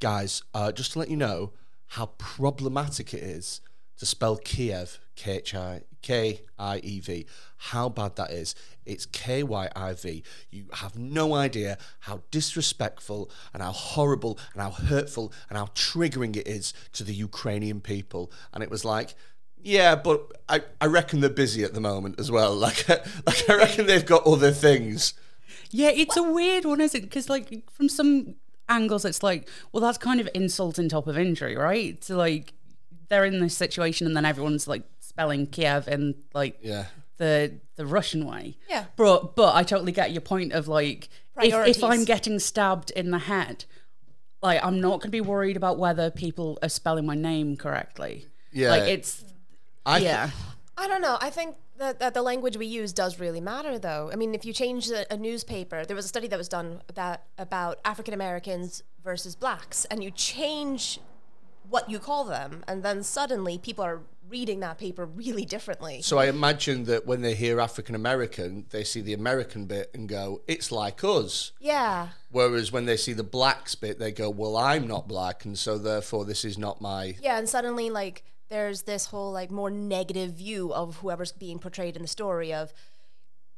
guys. 0.00 0.42
Uh, 0.52 0.72
just 0.72 0.92
to 0.92 0.98
let 0.98 1.10
you 1.10 1.16
know 1.16 1.52
how 1.88 2.06
problematic 2.18 3.14
it 3.14 3.22
is 3.22 3.60
to 3.98 4.06
spell 4.06 4.36
Kiev, 4.36 4.98
K 5.16 5.36
H 5.36 5.54
I 5.54 5.82
K 6.02 6.40
I 6.58 6.78
E 6.78 7.00
V. 7.00 7.26
How 7.56 7.88
bad 7.88 8.16
that 8.16 8.30
is. 8.30 8.54
It's 8.86 9.06
K 9.06 9.42
Y 9.42 9.68
I 9.74 9.92
V. 9.94 10.22
You 10.50 10.66
have 10.74 10.96
no 10.96 11.34
idea 11.34 11.78
how 12.00 12.22
disrespectful 12.30 13.30
and 13.52 13.62
how 13.62 13.72
horrible 13.72 14.38
and 14.52 14.62
how 14.62 14.70
hurtful 14.70 15.32
and 15.48 15.58
how 15.58 15.66
triggering 15.66 16.36
it 16.36 16.46
is 16.46 16.72
to 16.92 17.04
the 17.04 17.14
Ukrainian 17.14 17.80
people. 17.80 18.30
And 18.52 18.62
it 18.62 18.70
was 18.70 18.84
like, 18.84 19.14
yeah, 19.62 19.94
but 19.94 20.30
I, 20.48 20.62
I 20.80 20.86
reckon 20.86 21.20
they're 21.20 21.30
busy 21.30 21.64
at 21.64 21.72
the 21.74 21.80
moment 21.80 22.20
as 22.20 22.30
well. 22.30 22.54
Like, 22.64 22.88
like 22.88 23.50
I 23.50 23.56
reckon 23.56 23.86
they've 23.86 24.04
got 24.06 24.26
other 24.26 24.50
things. 24.50 25.14
Yeah, 25.70 25.90
it's 25.90 26.16
a 26.16 26.22
weird 26.22 26.64
one, 26.64 26.80
isn't 26.80 26.98
it? 26.98 27.02
Because 27.02 27.28
like 27.28 27.68
from 27.70 27.88
some 27.88 28.36
angles, 28.68 29.04
it's 29.04 29.22
like, 29.22 29.48
well, 29.72 29.80
that's 29.80 29.98
kind 29.98 30.20
of 30.20 30.28
insult 30.34 30.78
on 30.78 30.88
top 30.88 31.06
of 31.06 31.18
injury, 31.18 31.56
right? 31.56 32.02
So 32.04 32.16
like 32.16 32.52
they're 33.08 33.24
in 33.24 33.40
this 33.40 33.56
situation, 33.56 34.06
and 34.06 34.16
then 34.16 34.24
everyone's 34.24 34.68
like 34.68 34.82
spelling 35.00 35.46
Kiev 35.46 35.88
and 35.88 36.14
like 36.32 36.58
Yeah. 36.62 36.86
The 37.16 37.60
the 37.76 37.86
Russian 37.86 38.26
way. 38.26 38.56
Yeah. 38.68 38.86
But 38.96 39.36
but 39.36 39.54
I 39.54 39.62
totally 39.62 39.92
get 39.92 40.12
your 40.12 40.20
point 40.20 40.52
of 40.52 40.68
like 40.68 41.08
if, 41.40 41.76
if 41.76 41.84
I'm 41.84 42.04
getting 42.04 42.38
stabbed 42.38 42.90
in 42.92 43.10
the 43.10 43.18
head, 43.18 43.64
like 44.42 44.64
I'm 44.64 44.80
not 44.80 45.00
going 45.00 45.00
to 45.02 45.08
be 45.10 45.20
worried 45.20 45.56
about 45.56 45.78
whether 45.78 46.10
people 46.10 46.58
are 46.62 46.68
spelling 46.68 47.06
my 47.06 47.14
name 47.14 47.56
correctly. 47.56 48.26
Yeah. 48.52 48.70
Like 48.70 48.82
it's 48.84 49.24
I 49.86 49.98
th- 49.98 50.10
yeah. 50.10 50.30
I 50.76 50.88
don't 50.88 51.02
know. 51.02 51.18
I 51.20 51.30
think 51.30 51.56
that, 51.78 51.98
that 52.00 52.14
the 52.14 52.22
language 52.22 52.56
we 52.56 52.66
use 52.66 52.92
does 52.92 53.18
really 53.18 53.40
matter, 53.40 53.78
though. 53.78 54.10
I 54.12 54.16
mean, 54.16 54.34
if 54.34 54.44
you 54.44 54.52
change 54.52 54.90
a, 54.90 55.12
a 55.12 55.16
newspaper, 55.16 55.84
there 55.84 55.96
was 55.96 56.04
a 56.04 56.08
study 56.08 56.28
that 56.28 56.38
was 56.38 56.48
done 56.48 56.82
about 56.88 57.20
about 57.38 57.78
African 57.84 58.14
Americans 58.14 58.82
versus 59.02 59.34
blacks, 59.34 59.84
and 59.86 60.02
you 60.02 60.10
change 60.10 61.00
what 61.68 61.90
you 61.90 61.98
call 61.98 62.24
them, 62.24 62.64
and 62.68 62.82
then 62.82 63.02
suddenly 63.02 63.58
people 63.58 63.84
are 63.84 64.00
reading 64.28 64.60
that 64.60 64.78
paper 64.78 65.04
really 65.04 65.44
differently. 65.44 66.02
So 66.02 66.18
I 66.18 66.26
imagine 66.26 66.84
that 66.84 67.06
when 67.06 67.22
they 67.22 67.34
hear 67.34 67.60
African 67.60 67.94
American, 67.94 68.66
they 68.70 68.84
see 68.84 69.00
the 69.00 69.12
American 69.12 69.66
bit 69.66 69.90
and 69.94 70.08
go, 70.08 70.42
"It's 70.46 70.72
like 70.72 71.04
us." 71.04 71.52
Yeah. 71.60 72.08
Whereas 72.30 72.72
when 72.72 72.86
they 72.86 72.96
see 72.96 73.12
the 73.12 73.22
blacks 73.22 73.74
bit, 73.74 73.98
they 73.98 74.12
go, 74.12 74.30
"Well, 74.30 74.56
I'm 74.56 74.86
not 74.86 75.08
black, 75.08 75.44
and 75.44 75.58
so 75.58 75.78
therefore 75.78 76.24
this 76.24 76.44
is 76.44 76.58
not 76.58 76.80
my." 76.80 77.16
Yeah, 77.20 77.38
and 77.38 77.48
suddenly 77.48 77.90
like 77.90 78.24
there's 78.48 78.82
this 78.82 79.06
whole 79.06 79.32
like 79.32 79.50
more 79.50 79.70
negative 79.70 80.34
view 80.34 80.72
of 80.72 80.96
whoever's 80.98 81.32
being 81.32 81.58
portrayed 81.58 81.96
in 81.96 82.02
the 82.02 82.08
story 82.08 82.52
of 82.52 82.72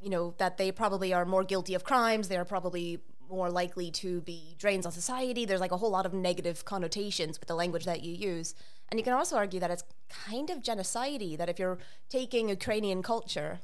you 0.00 0.10
know 0.10 0.34
that 0.38 0.56
they 0.58 0.70
probably 0.70 1.12
are 1.12 1.24
more 1.24 1.44
guilty 1.44 1.74
of 1.74 1.84
crimes, 1.84 2.28
they 2.28 2.36
are 2.36 2.44
probably 2.44 3.00
more 3.28 3.50
likely 3.50 3.90
to 3.90 4.20
be 4.20 4.54
drains 4.58 4.86
on 4.86 4.92
society. 4.92 5.44
There's 5.44 5.60
like 5.60 5.72
a 5.72 5.76
whole 5.76 5.90
lot 5.90 6.06
of 6.06 6.14
negative 6.14 6.64
connotations 6.64 7.40
with 7.40 7.48
the 7.48 7.54
language 7.54 7.84
that 7.84 8.02
you 8.02 8.14
use. 8.14 8.54
And 8.90 8.98
you 9.00 9.04
can 9.04 9.12
also 9.12 9.36
argue 9.36 9.60
that 9.60 9.70
it's 9.70 9.84
kind 10.08 10.48
of 10.50 10.58
genocidal 10.62 11.36
that 11.38 11.48
if 11.48 11.58
you're 11.58 11.78
taking 12.08 12.48
Ukrainian 12.48 13.02
culture 13.02 13.60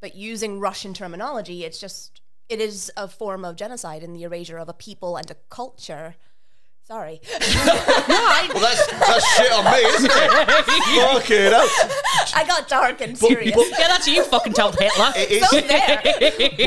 but 0.00 0.16
using 0.16 0.58
Russian 0.58 0.94
terminology, 0.94 1.64
it's 1.64 1.78
just 1.80 2.20
it 2.48 2.60
is 2.60 2.90
a 2.96 3.06
form 3.08 3.44
of 3.44 3.56
genocide 3.56 4.02
in 4.02 4.12
the 4.12 4.24
erasure 4.24 4.58
of 4.58 4.68
a 4.68 4.72
people 4.74 5.16
and 5.16 5.30
a 5.30 5.36
culture. 5.48 6.16
Sorry. 6.84 7.20
Well, 8.52 8.60
that's 8.60 8.86
that's 8.92 9.36
shit 9.36 9.52
on 9.52 9.64
me, 9.64 9.78
isn't 9.78 10.10
it? 10.12 10.30
Fucking 11.12 11.52
hell. 11.52 11.68
I 12.34 12.44
got 12.46 12.68
dark 12.68 13.00
and 13.00 13.16
serious. 13.16 13.56
Yeah, 13.56 13.88
that's 13.88 14.08
you 14.08 14.24
fucking 14.24 14.52
told 14.52 14.78
Hitler. 14.78 15.12
It 15.16 15.30
is- 15.30 15.48
so 15.48 15.60
there. 15.60 16.02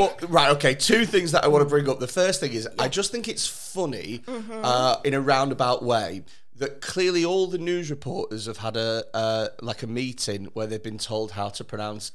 But, 0.00 0.30
right, 0.30 0.50
okay. 0.52 0.74
Two 0.74 1.04
things 1.04 1.32
that 1.32 1.44
I 1.44 1.48
want 1.48 1.62
to 1.62 1.68
bring 1.68 1.88
up. 1.88 2.00
The 2.00 2.08
first 2.08 2.40
thing 2.40 2.52
is, 2.54 2.66
I 2.78 2.88
just 2.88 3.12
think 3.12 3.28
it's 3.28 3.46
funny, 3.46 4.22
uh, 4.26 4.96
in 5.04 5.12
a 5.14 5.20
roundabout 5.20 5.82
way, 5.84 6.22
that 6.58 6.80
clearly 6.80 7.24
all 7.24 7.46
the 7.46 7.58
news 7.58 7.90
reporters 7.90 8.46
have 8.46 8.58
had 8.58 8.76
a 8.76 9.04
uh, 9.14 9.48
like 9.60 9.82
a 9.82 9.86
meeting 9.86 10.46
where 10.54 10.66
they've 10.66 10.82
been 10.82 10.98
told 10.98 11.32
how 11.32 11.48
to 11.50 11.64
pronounce. 11.64 12.12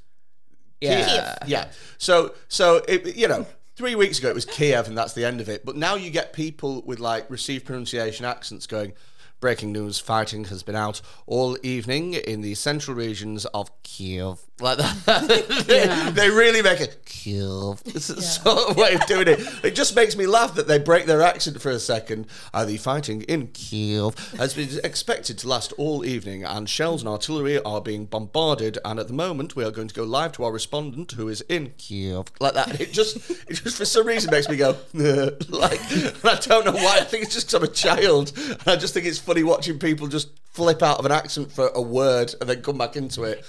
Yeah. 0.80 1.36
Kiev. 1.38 1.50
Yeah. 1.50 1.68
So, 1.98 2.34
so 2.48 2.82
it, 2.88 3.16
you 3.16 3.28
know, 3.28 3.46
three 3.76 3.96
weeks 3.96 4.20
ago 4.20 4.30
it 4.30 4.36
was 4.36 4.46
Kiev, 4.46 4.88
and 4.88 4.98
that's 4.98 5.14
the 5.14 5.26
end 5.26 5.42
of 5.42 5.50
it. 5.50 5.66
But 5.66 5.76
now 5.76 5.96
you 5.96 6.10
get 6.10 6.34
people 6.34 6.82
with 6.82 7.00
like 7.00 7.30
received 7.30 7.66
pronunciation 7.66 8.26
accents 8.26 8.68
going. 8.68 8.94
Breaking 9.40 9.72
news: 9.72 10.00
Fighting 10.00 10.46
has 10.46 10.62
been 10.62 10.76
out 10.76 11.02
all 11.26 11.58
evening 11.64 12.14
in 12.14 12.42
the 12.42 12.54
central 12.54 12.96
regions 12.96 13.46
of 13.46 13.72
Kiev. 13.82 14.40
Like 14.62 14.78
that, 14.78 15.66
they, 15.68 16.12
they 16.12 16.30
really 16.30 16.62
make 16.62 16.80
a 16.80 16.88
Kiev. 17.06 17.82
It's 17.86 18.10
a 18.10 18.22
sort 18.22 18.70
of 18.70 18.78
way 18.78 18.94
of 18.94 19.06
doing 19.06 19.28
it. 19.28 19.40
It 19.64 19.76
just 19.76 19.96
makes 19.96 20.16
me 20.16 20.26
laugh 20.26 20.56
that 20.56 20.68
they 20.68 20.80
break 20.80 21.06
their 21.06 21.22
accent 21.22 21.62
for 21.62 21.70
a 21.70 21.80
second. 21.80 22.28
Uh, 22.54 22.66
the 22.66 22.78
fighting 22.78 23.22
in 23.24 23.48
Kiev 23.48 24.16
has 24.38 24.54
been 24.54 24.70
expected 24.84 25.38
to 25.40 25.48
last 25.48 25.72
all 25.78 26.06
evening, 26.06 26.44
and 26.44 26.70
shells 26.70 27.02
and 27.02 27.10
artillery 27.10 27.62
are 27.62 27.82
being 27.82 28.06
bombarded. 28.06 28.78
And 28.84 29.00
at 29.00 29.08
the 29.08 29.14
moment, 29.14 29.56
we 29.56 29.64
are 29.64 29.72
going 29.72 29.88
to 29.88 29.94
go 29.94 30.04
live 30.04 30.32
to 30.34 30.44
our 30.44 30.52
respondent 30.52 31.12
who 31.12 31.28
is 31.28 31.42
in 31.42 31.74
Kiev. 31.78 32.26
Like 32.40 32.54
that. 32.54 32.80
It 32.82 32.92
just, 32.92 33.18
it 33.50 33.56
just 33.56 33.78
for 33.78 33.86
some 33.86 34.08
reason 34.08 34.32
makes 34.32 34.50
me 34.50 34.58
go 34.58 34.78
like. 34.94 35.80
And 35.92 36.26
I 36.26 36.36
don't 36.42 36.66
know 36.66 36.74
why. 36.74 36.98
I 37.00 37.04
think 37.04 37.24
it's 37.24 37.34
just 37.34 37.48
because 37.48 37.54
I'm 37.54 37.64
a 37.64 37.74
child. 37.74 38.34
And 38.36 38.68
I 38.68 38.76
just 38.76 38.94
think 38.94 39.06
it's 39.06 39.20
funny 39.20 39.44
watching 39.44 39.80
people 39.80 40.08
just 40.08 40.30
flip 40.52 40.84
out 40.84 41.00
of 41.00 41.06
an 41.06 41.12
accent 41.12 41.52
for 41.52 41.68
a 41.70 41.82
word 41.82 42.34
and 42.42 42.50
then 42.50 42.62
come 42.62 42.78
back 42.78 42.96
into 42.96 43.24
it. 43.24 43.46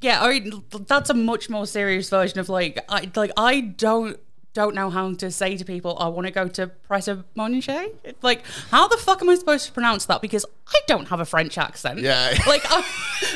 Yeah, 0.00 0.20
I 0.22 0.50
that's 0.86 1.10
a 1.10 1.14
much 1.14 1.50
more 1.50 1.66
serious 1.66 2.08
version 2.10 2.38
of 2.38 2.48
like 2.48 2.78
I 2.88 3.10
like 3.14 3.32
I 3.36 3.60
don't 3.60 4.18
don't 4.54 4.74
know 4.74 4.90
how 4.90 5.12
to 5.14 5.30
say 5.30 5.56
to 5.56 5.64
people 5.64 5.96
I 6.00 6.08
want 6.08 6.26
to 6.26 6.32
go 6.32 6.48
to 6.48 6.70
Presa 6.88 7.24
Monche. 7.34 7.92
Like 8.22 8.44
how 8.70 8.88
the 8.88 8.96
fuck 8.96 9.22
am 9.22 9.30
I 9.30 9.34
supposed 9.34 9.66
to 9.66 9.72
pronounce 9.72 10.06
that 10.06 10.22
because 10.22 10.44
I 10.70 10.80
don't 10.86 11.08
have 11.08 11.20
a 11.20 11.24
French 11.24 11.56
accent. 11.58 12.00
Yeah. 12.00 12.36
Like 12.46 12.62
I'm 12.70 12.84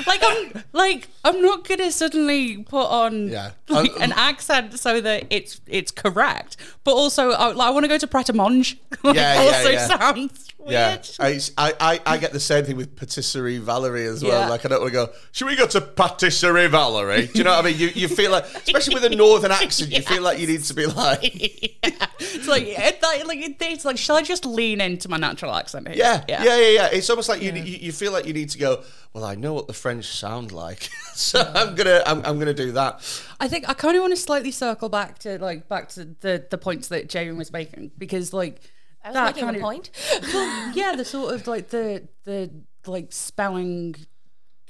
like 0.06 0.20
I'm 0.22 0.64
like 0.72 1.08
I'm 1.24 1.42
not 1.42 1.66
gonna 1.66 1.90
suddenly 1.90 2.62
put 2.62 2.86
on 2.86 3.28
Yeah. 3.28 3.50
like, 3.68 3.90
an 4.00 4.12
accent 4.12 4.78
so 4.78 5.00
that 5.00 5.26
it's 5.30 5.60
it's 5.66 5.90
correct. 5.90 6.56
But 6.84 6.92
also 6.92 7.30
I, 7.32 7.52
like, 7.52 7.68
I 7.68 7.70
want 7.70 7.84
to 7.84 7.88
go 7.88 7.98
to 7.98 8.06
Pret 8.06 8.28
a 8.28 8.32
Manger. 8.32 8.76
Like, 9.02 9.16
Yeah, 9.16 9.42
yeah, 9.42 9.50
also 9.56 9.70
yeah. 9.70 9.86
sounds 9.86 10.48
weird. 10.58 10.72
Yeah, 10.72 11.38
I, 11.58 11.74
I, 11.80 12.00
I, 12.06 12.16
get 12.18 12.32
the 12.32 12.38
same 12.40 12.64
thing 12.64 12.76
with 12.76 12.94
Patisserie 12.94 13.58
Valerie 13.58 14.06
as 14.06 14.22
well. 14.22 14.42
Yeah. 14.42 14.48
Like, 14.48 14.64
I 14.64 14.68
don't 14.68 14.80
want 14.80 14.92
to 14.92 15.06
go, 15.06 15.12
should 15.32 15.46
we 15.48 15.56
go 15.56 15.66
to 15.66 15.80
Patisserie 15.80 16.68
Valerie? 16.68 17.26
Do 17.26 17.38
you 17.38 17.44
know 17.44 17.50
what 17.50 17.64
I 17.64 17.70
mean? 17.70 17.78
You, 17.78 17.88
you 17.88 18.06
feel 18.06 18.30
like, 18.30 18.44
especially 18.44 18.94
with 18.94 19.04
a 19.04 19.10
northern 19.10 19.50
accent, 19.50 19.90
you 19.90 20.02
feel 20.02 20.22
like 20.22 20.38
you 20.38 20.46
need 20.46 20.62
to 20.62 20.74
be 20.74 20.86
like, 21.02 21.20
It's 21.24 22.46
like 22.46 22.64
it, 22.66 23.02
like, 23.02 23.56
it's 23.60 23.84
like 23.84 23.98
shall 23.98 24.16
I 24.16 24.22
just 24.22 24.44
lean 24.44 24.80
into 24.80 25.08
my 25.08 25.16
natural 25.16 25.52
accent 25.54 25.88
here? 25.88 25.96
yeah, 25.96 26.22
yeah, 26.28 26.44
yeah, 26.44 26.68
yeah. 26.68 26.86
It's 26.92 27.10
almost 27.10 27.21
like 27.28 27.42
you, 27.42 27.52
you, 27.52 27.62
you 27.62 27.92
feel 27.92 28.12
like 28.12 28.26
you 28.26 28.32
need 28.32 28.50
to 28.50 28.58
go, 28.58 28.82
well, 29.12 29.24
I 29.24 29.34
know 29.34 29.52
what 29.54 29.66
the 29.66 29.72
French 29.72 30.06
sound 30.06 30.52
like. 30.52 30.88
so 31.14 31.40
I'm 31.54 31.74
going 31.74 31.86
to, 31.86 32.02
I'm, 32.08 32.18
I'm 32.24 32.36
going 32.36 32.46
to 32.46 32.54
do 32.54 32.72
that. 32.72 33.00
I 33.40 33.48
think 33.48 33.68
I 33.68 33.74
kind 33.74 33.96
of 33.96 34.00
want 34.02 34.12
to 34.12 34.16
slightly 34.16 34.50
circle 34.50 34.88
back 34.88 35.18
to 35.20 35.38
like 35.38 35.68
back 35.68 35.88
to 35.90 36.04
the 36.20 36.46
the 36.50 36.58
points 36.58 36.88
that 36.88 37.08
Jamie 37.08 37.32
was 37.32 37.52
making 37.52 37.90
because 37.98 38.32
like 38.32 38.60
I 39.04 39.08
was 39.08 39.14
that 39.14 39.34
making 39.34 39.44
kind 39.44 39.56
a 39.56 39.58
of 39.58 39.62
point. 39.64 39.90
yeah 40.76 40.94
the 40.96 41.04
sort 41.04 41.34
of 41.34 41.46
like 41.46 41.68
the 41.70 42.06
the 42.24 42.50
like 42.86 43.12
spelling 43.12 43.96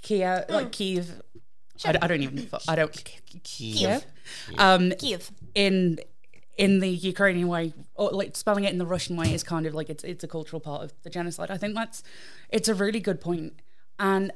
Kiev 0.02 0.46
like 0.48 0.72
Kiev 0.72 1.20
I, 1.84 1.98
I 2.00 2.06
don't 2.06 2.22
even 2.22 2.48
I 2.68 2.76
don't 2.76 3.04
Kiev 3.44 4.04
um 4.58 4.92
Kiev. 4.98 5.30
in 5.54 5.98
in 6.56 6.80
the 6.80 6.88
Ukrainian 6.88 7.48
way 7.48 7.72
or 7.94 8.10
like 8.10 8.36
spelling 8.36 8.64
it 8.64 8.72
in 8.72 8.78
the 8.78 8.86
Russian 8.86 9.16
way 9.16 9.32
is 9.32 9.42
kind 9.42 9.66
of 9.66 9.74
like 9.74 9.88
it's 9.88 10.04
it's 10.04 10.24
a 10.24 10.28
cultural 10.28 10.60
part 10.60 10.82
of 10.82 10.92
the 11.02 11.10
genocide. 11.10 11.50
I 11.50 11.56
think 11.56 11.74
that's 11.74 12.02
it's 12.50 12.68
a 12.68 12.74
really 12.74 13.00
good 13.00 13.20
point 13.20 13.54
and 13.98 14.32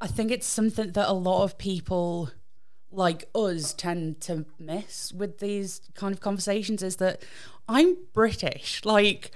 I 0.00 0.06
think 0.06 0.30
it's 0.30 0.46
something 0.46 0.92
that 0.92 1.08
a 1.08 1.12
lot 1.12 1.44
of 1.44 1.58
people 1.58 2.30
like 2.90 3.28
us 3.34 3.72
tend 3.72 4.20
to 4.20 4.44
miss 4.58 5.12
with 5.12 5.38
these 5.38 5.80
kind 5.94 6.12
of 6.12 6.20
conversations 6.20 6.82
is 6.82 6.96
that 6.96 7.22
I'm 7.68 7.96
British. 8.12 8.84
Like 8.84 9.32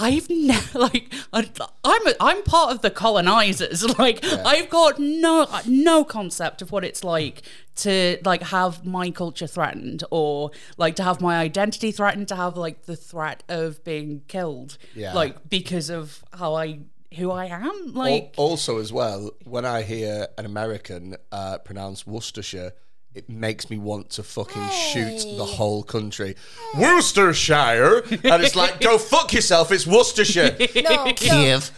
I've 0.00 0.28
never 0.30 0.78
like 0.86 1.12
I- 1.32 1.50
I'm 1.84 2.06
a, 2.06 2.14
I'm 2.20 2.42
part 2.42 2.72
of 2.72 2.82
the 2.82 2.90
colonizers. 2.90 3.84
Like 3.98 4.24
I've 4.24 4.70
got 4.70 4.98
no 4.98 5.46
no 5.66 6.04
concept 6.04 6.62
of 6.62 6.72
what 6.72 6.84
it's 6.84 7.04
like 7.04 7.42
to 7.76 8.18
like 8.24 8.42
have 8.44 8.84
my 8.84 9.10
culture 9.10 9.46
threatened 9.46 10.04
or 10.10 10.50
like 10.78 10.96
to 10.96 11.02
have 11.02 11.20
my 11.20 11.38
identity 11.38 11.90
threatened 11.92 12.28
to 12.28 12.36
have 12.36 12.56
like 12.56 12.82
the 12.86 12.96
threat 12.96 13.42
of 13.48 13.82
being 13.84 14.22
killed 14.28 14.78
Yeah. 14.94 15.12
like 15.14 15.48
because 15.50 15.90
of 15.90 16.24
how 16.32 16.54
I 16.54 16.80
who 17.16 17.30
I 17.32 17.46
am 17.46 17.92
like 17.92 18.34
also, 18.36 18.78
as 18.78 18.92
well, 18.92 19.32
when 19.44 19.64
I 19.64 19.82
hear 19.82 20.28
an 20.38 20.46
American 20.46 21.16
uh, 21.32 21.58
pronounce 21.58 22.06
Worcestershire, 22.06 22.72
it 23.14 23.28
makes 23.28 23.68
me 23.70 23.78
want 23.78 24.10
to 24.10 24.22
fucking 24.22 24.68
shoot 24.70 25.36
the 25.36 25.44
whole 25.44 25.82
country. 25.82 26.36
Worcestershire! 26.78 28.02
And 28.10 28.42
it's 28.42 28.54
like, 28.54 28.80
go 28.80 28.98
fuck 28.98 29.32
yourself, 29.32 29.72
it's 29.72 29.86
Worcestershire. 29.86 30.56
No, 30.82 31.04
no. 31.04 31.12
Kiev. 31.12 31.70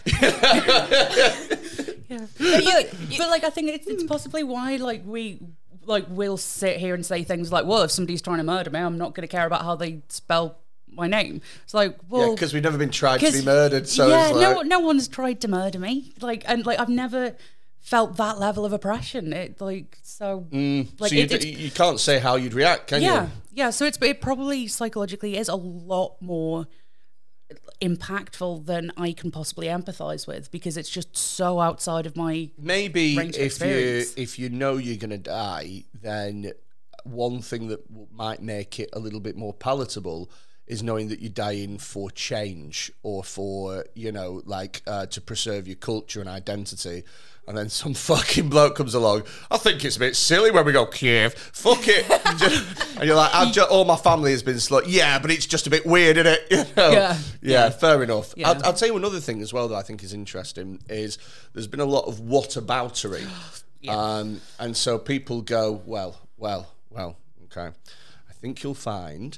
but, 2.09 2.93
but 3.17 3.29
like 3.29 3.43
I 3.43 3.49
think 3.49 3.69
it's, 3.69 3.87
it's 3.87 4.03
possibly 4.03 4.43
why 4.43 4.75
like 4.77 5.01
we 5.05 5.39
like 5.85 6.05
we'll 6.09 6.37
sit 6.37 6.77
here 6.77 6.93
and 6.93 7.05
say 7.05 7.23
things 7.23 7.51
like, 7.51 7.65
well, 7.65 7.81
if 7.83 7.91
somebody's 7.91 8.21
trying 8.21 8.37
to 8.37 8.43
murder 8.43 8.69
me, 8.69 8.79
I'm 8.79 8.97
not 8.97 9.13
going 9.13 9.27
to 9.27 9.31
care 9.31 9.45
about 9.45 9.63
how 9.63 9.75
they 9.75 10.01
spell 10.09 10.57
my 10.91 11.07
name. 11.07 11.41
It's 11.63 11.73
like, 11.73 11.91
Yeah, 11.93 11.97
well, 12.09 12.33
because 12.35 12.53
we've 12.53 12.63
never 12.63 12.77
been 12.77 12.91
tried 12.91 13.19
to 13.19 13.31
be 13.31 13.41
murdered, 13.43 13.87
so 13.87 14.07
yeah, 14.07 14.29
it's 14.29 14.37
like, 14.37 14.55
no, 14.55 14.61
no 14.61 14.79
one's 14.79 15.07
tried 15.07 15.41
to 15.41 15.47
murder 15.47 15.79
me. 15.79 16.13
Like, 16.21 16.43
and 16.47 16.65
like 16.65 16.79
I've 16.79 16.89
never 16.89 17.35
felt 17.79 18.15
that 18.17 18.39
level 18.39 18.65
of 18.65 18.73
oppression. 18.73 19.33
It 19.33 19.59
like 19.59 19.97
so, 20.17 20.47
like 20.51 20.51
Mm, 20.51 20.99
so 21.09 21.15
you, 21.15 21.21
it- 21.23 21.31
it's- 21.31 21.57
you 21.59 21.71
can't 21.71 21.99
say 21.99 22.19
how 22.19 22.35
you'd 22.35 22.53
react, 22.53 22.87
can 22.87 23.01
yeah, 23.01 23.23
you? 23.23 23.29
yeah. 23.53 23.69
So 23.71 23.85
it's 23.85 23.97
it 24.01 24.21
probably 24.21 24.67
psychologically 24.67 25.37
is 25.37 25.49
a 25.49 25.55
lot 25.55 26.21
more 26.21 26.67
impactful 27.81 28.65
than 28.65 28.91
I 28.97 29.11
can 29.11 29.31
possibly 29.31 29.67
empathize 29.67 30.25
with 30.27 30.51
because 30.51 30.77
it's 30.77 30.89
just 30.89 31.15
so 31.15 31.59
outside 31.59 32.05
of 32.05 32.15
my 32.15 32.49
Maybe 32.57 33.17
if 33.17 33.59
you 33.61 34.03
if 34.15 34.39
you 34.39 34.49
know 34.49 34.77
you're 34.77 34.97
gonna 34.97 35.17
die, 35.17 35.83
then 36.01 36.53
one 37.03 37.41
thing 37.41 37.67
that 37.67 37.81
might 38.11 38.41
make 38.41 38.79
it 38.79 38.89
a 38.93 38.99
little 38.99 39.19
bit 39.19 39.35
more 39.35 39.53
palatable 39.53 40.29
is 40.65 40.81
knowing 40.81 41.09
that 41.09 41.19
you're 41.19 41.29
dying 41.29 41.77
for 41.77 42.09
change 42.09 42.89
or 43.03 43.23
for 43.23 43.85
you 43.95 44.11
know 44.11 44.41
like 44.45 44.81
uh, 44.87 45.05
to 45.07 45.19
preserve 45.19 45.67
your 45.67 45.75
culture 45.75 46.21
and 46.21 46.29
identity 46.29 47.03
And 47.45 47.57
then 47.57 47.67
some 47.69 47.93
fucking 47.93 48.49
bloke 48.49 48.75
comes 48.75 48.93
along. 48.93 49.23
I 49.51 49.57
think 49.57 49.83
it's 49.83 49.97
a 49.97 49.99
bit 49.99 50.15
silly 50.15 50.49
when 50.49 50.65
we 50.65 50.71
go 50.71 50.85
Kiev. 50.85 51.33
Fuck 51.33 51.87
it. 51.87 52.09
and 52.97 53.05
you're 53.05 53.15
like, 53.15 53.35
I've 53.35 53.53
ju- 53.53 53.63
all 53.69 53.83
my 53.85 53.97
family 53.97 54.31
has 54.31 54.41
been 54.41 54.59
slow. 54.59 54.81
Yeah, 54.85 55.19
but 55.19 55.29
it's 55.29 55.45
just 55.45 55.67
a 55.67 55.69
bit 55.69 55.85
weird, 55.85 56.17
isn't 56.17 56.27
it? 56.27 56.47
You 56.51 56.65
know? 56.77 56.91
Yeah. 56.91 57.17
yeah. 57.41 57.69
fair 57.69 58.01
enough. 58.01 58.33
Yeah. 58.37 58.49
I'll, 58.49 58.65
I'll 58.67 58.73
tell 58.73 58.87
you 58.87 58.95
another 58.95 59.19
thing 59.19 59.41
as 59.41 59.51
well 59.51 59.67
that 59.67 59.75
I 59.75 59.81
think 59.81 60.03
is 60.03 60.13
interesting 60.13 60.79
is 60.87 61.17
there's 61.53 61.67
been 61.67 61.79
a 61.81 61.85
lot 61.85 62.05
of 62.05 62.21
whataboutery. 62.21 63.27
um, 63.89 64.39
and 64.59 64.77
so 64.77 64.97
people 64.97 65.41
go, 65.41 65.81
well, 65.85 66.17
well, 66.37 66.67
well, 66.89 67.17
okay. 67.45 67.75
I 68.29 68.33
think 68.33 68.63
you'll 68.63 68.73
find 68.73 69.37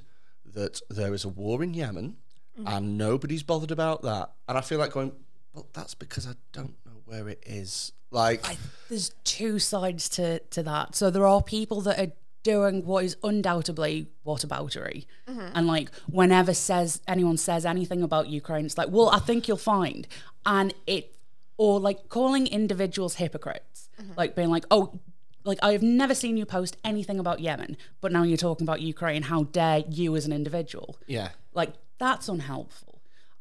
that 0.54 0.80
there 0.90 1.14
is 1.14 1.26
a 1.26 1.30
war 1.30 1.64
in 1.64 1.74
Yemen 1.74 2.18
and 2.66 2.98
nobody's 2.98 3.44
bothered 3.44 3.72
about 3.72 4.04
that. 4.04 4.32
And 4.48 4.58
I 4.58 4.62
feel 4.62 4.80
like 4.80 4.92
going, 4.92 5.12
well, 5.54 5.68
that's 5.74 5.94
because 5.94 6.26
I 6.28 6.34
don't 6.54 6.76
know 6.86 7.02
where 7.06 7.28
it 7.28 7.44
is. 7.46 7.92
Like, 8.12 8.46
There's 8.90 9.12
two 9.24 9.60
sides 9.60 10.08
to, 10.10 10.40
to 10.40 10.64
that. 10.64 10.96
So 10.96 11.10
there 11.10 11.26
are 11.26 11.42
people 11.42 11.82
that 11.82 12.00
are 12.00 12.12
doing 12.46 12.86
what 12.86 13.04
is 13.04 13.18
undoubtedly 13.24 14.08
whataboutery. 14.26 15.08
Mm-hmm. 15.28 15.50
And 15.56 15.68
like 15.68 15.90
whenever 16.08 16.54
says 16.54 17.02
anyone 17.08 17.38
says 17.38 17.66
anything 17.66 18.04
about 18.04 18.28
Ukraine, 18.28 18.66
it's 18.66 18.78
like, 18.78 18.90
well, 18.90 19.10
I 19.10 19.20
think 19.20 19.48
you'll 19.48 19.58
find. 19.58 20.08
And 20.46 20.74
it 20.86 21.16
or 21.58 21.80
like 21.80 22.08
calling 22.10 22.46
individuals 22.48 23.16
hypocrites. 23.16 23.90
Mm-hmm. 24.00 24.14
Like 24.16 24.36
being 24.36 24.50
like, 24.50 24.66
oh, 24.70 25.00
like 25.44 25.58
I 25.64 25.72
have 25.72 25.82
never 25.82 26.14
seen 26.14 26.38
you 26.38 26.46
post 26.46 26.78
anything 26.84 27.18
about 27.20 27.40
Yemen, 27.40 27.78
but 28.00 28.12
now 28.12 28.22
you're 28.24 28.38
talking 28.38 28.66
about 28.66 28.82
Ukraine. 28.82 29.24
How 29.24 29.44
dare 29.46 29.84
you 29.90 30.16
as 30.16 30.26
an 30.26 30.32
individual? 30.32 30.98
yeah. 31.08 31.30
like 31.54 31.74
that's 31.98 32.28
unhelpful 32.28 32.95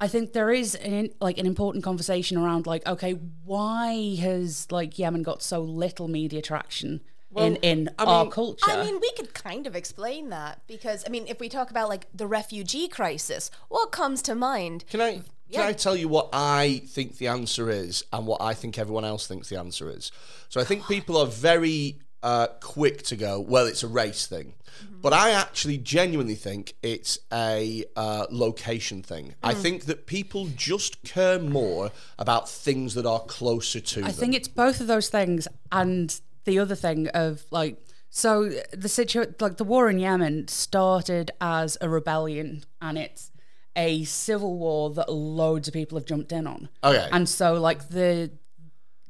i 0.05 0.09
think 0.09 0.33
there 0.33 0.51
is 0.63 0.75
an 0.77 1.11
like 1.21 1.39
an 1.43 1.47
important 1.47 1.83
conversation 1.85 2.37
around 2.43 2.67
like 2.67 2.87
okay 2.95 3.13
why 3.45 4.15
has 4.27 4.67
like 4.79 4.99
yemen 4.99 5.23
got 5.31 5.43
so 5.43 5.59
little 5.61 6.09
media 6.09 6.43
traction 6.43 7.01
in 7.37 7.57
in 7.71 7.91
I 7.99 8.05
our 8.05 8.25
mean- 8.25 8.31
culture 8.31 8.71
I 8.71 8.85
mean, 8.85 8.97
we 9.01 9.11
could 9.19 9.35
kind 9.35 9.67
of 9.67 9.75
explain 9.75 10.29
that 10.31 10.61
because 10.69 11.03
I 11.05 11.09
mean, 11.15 11.25
if 11.27 11.41
we 11.41 11.49
talk 11.49 11.69
about 11.75 11.89
like 11.89 12.07
the 12.15 12.29
refugee 12.29 12.87
crisis, 12.87 13.51
what 13.69 13.91
comes 13.91 14.23
to 14.29 14.37
mind? 14.37 14.85
Can 14.89 15.01
I 15.01 15.13
can 15.15 15.25
Yeah. 15.49 15.67
I 15.67 15.73
tell 15.73 15.97
you 15.97 16.09
what 16.17 16.29
I 16.33 16.83
think 16.95 17.09
the 17.19 17.27
answer 17.27 17.71
is 17.71 18.05
and 18.13 18.23
what 18.31 18.41
I 18.41 18.55
think 18.55 18.79
everyone 18.79 19.05
else 19.13 19.27
thinks 19.27 19.49
the 19.49 19.59
answer 19.59 19.91
is? 19.91 20.13
So 20.49 20.61
I 20.61 20.65
think 20.65 20.87
people 20.87 21.17
are 21.23 21.27
very 21.51 21.99
uh, 22.25 22.47
quick 22.61 23.03
to 23.05 23.17
go, 23.17 23.39
well, 23.39 23.67
it's 23.67 23.83
a 23.85 23.89
race 23.89 24.27
thing. 24.27 24.55
But 25.01 25.13
I 25.13 25.31
actually 25.31 25.77
genuinely 25.79 26.35
think 26.35 26.75
it's 26.83 27.19
a 27.33 27.85
uh, 27.95 28.27
location 28.31 29.03
thing. 29.03 29.35
I 29.43 29.53
think 29.55 29.85
that 29.85 30.07
people 30.07 30.49
just 30.57 31.03
care 31.05 31.39
more 31.39 31.93
about 32.19 32.49
things 32.49 32.95
that 32.95 33.05
are 33.07 33.21
closer 33.21 33.81
to 33.81 33.97
them. 34.01 34.05
i 34.09 34.13
think 34.13 34.35
it's 34.35 34.49
both 34.49 34.81
of 34.81 34.87
those 34.87 35.09
things 35.11 35.47
and 35.71 36.21
the 36.45 36.59
other 36.59 36.75
thing 36.75 37.09
of 37.09 37.45
like 37.51 37.77
so 38.11 38.49
the 38.73 38.89
situ 38.89 39.25
like 39.41 39.57
the 39.59 39.65
war 39.65 39.91
in 39.91 39.99
yemen 39.99 40.49
started 40.49 41.31
as 41.41 41.77
a 41.81 41.89
rebellion 41.89 42.65
and 42.81 42.97
it's 42.99 43.31
a 43.77 44.05
civil 44.05 44.57
war 44.57 44.91
that 44.91 45.09
loads 45.13 45.69
of 45.69 45.75
people 45.75 45.99
have 45.99 46.07
jumped 46.07 46.33
in 46.33 46.47
on 46.47 46.69
Okay. 46.83 47.09
and 47.13 47.29
so 47.29 47.55
like 47.55 47.89
the 47.91 48.31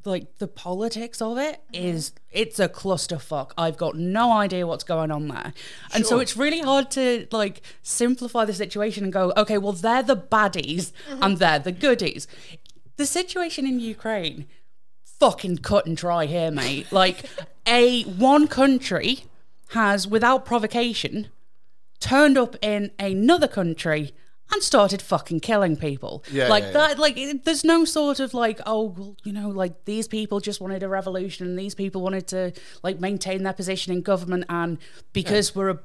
like 0.05 0.39
the 0.39 0.49
politics 0.49 1.23
of 1.23 1.39
it 1.39 1.61
mm-hmm. 1.73 1.87
is 1.87 2.13
it's 2.31 2.59
a 2.59 2.69
clusterfuck. 2.69 3.53
I've 3.57 3.77
got 3.77 3.97
no 3.97 4.33
idea 4.33 4.67
what's 4.67 4.85
going 4.85 5.11
on 5.11 5.29
there. 5.29 5.53
And 5.95 6.05
so 6.07 6.19
it's 6.19 6.37
really 6.37 6.61
hard 6.61 6.91
to 6.93 7.27
like 7.31 7.63
simplify 7.83 8.45
the 8.45 8.53
situation 8.53 9.05
and 9.05 9.13
go, 9.13 9.33
okay, 9.37 9.59
well 9.59 9.73
they're 9.73 10.03
the 10.03 10.17
baddies 10.17 10.93
mm-hmm. 11.09 11.23
and 11.23 11.39
they're 11.39 11.59
the 11.59 11.73
goodies. 11.73 12.27
The 12.97 13.07
situation 13.07 13.67
in 13.67 13.81
Ukraine 13.81 14.47
fucking 15.05 15.59
cut 15.59 15.87
and 15.87 15.97
dry 15.97 16.27
here, 16.27 16.51
mate. 16.51 16.87
Like 16.93 17.25
a 17.67 18.03
one 18.05 18.47
country 18.47 19.25
has 19.71 20.07
without 20.07 20.45
provocation 20.45 21.29
turned 21.99 22.37
up 22.37 22.57
in 22.63 22.91
another 22.99 23.49
country 23.49 24.13
and 24.55 24.63
started 24.63 25.03
fucking 25.03 25.41
killing 25.41 25.77
people. 25.77 26.25
Yeah, 26.33 26.49
like 26.49 26.63
yeah, 26.63 26.69
yeah. 26.69 26.73
that. 26.89 26.99
Like 26.99 27.17
it- 27.19 27.45
there's 27.45 27.65
no 27.65 27.85
sort 27.85 28.21
of 28.21 28.33
like, 28.33 28.61
oh, 28.65 28.85
well, 28.97 29.17
you 29.25 29.33
know, 29.33 29.49
like 29.51 29.85
these 29.85 30.09
people 30.09 30.41
just 30.41 30.61
wanted 30.61 30.83
a 30.83 30.89
revolution, 30.89 31.47
and 31.47 31.59
these 31.59 31.75
people 31.75 32.01
wanted 32.01 32.27
to 32.29 32.53
like 32.83 33.01
maintain 33.01 33.43
their 33.43 33.53
position 33.53 33.93
in 33.93 34.01
government, 34.01 34.45
and 34.49 34.79
because 35.13 35.55
we're 35.55 35.69
a 35.71 35.79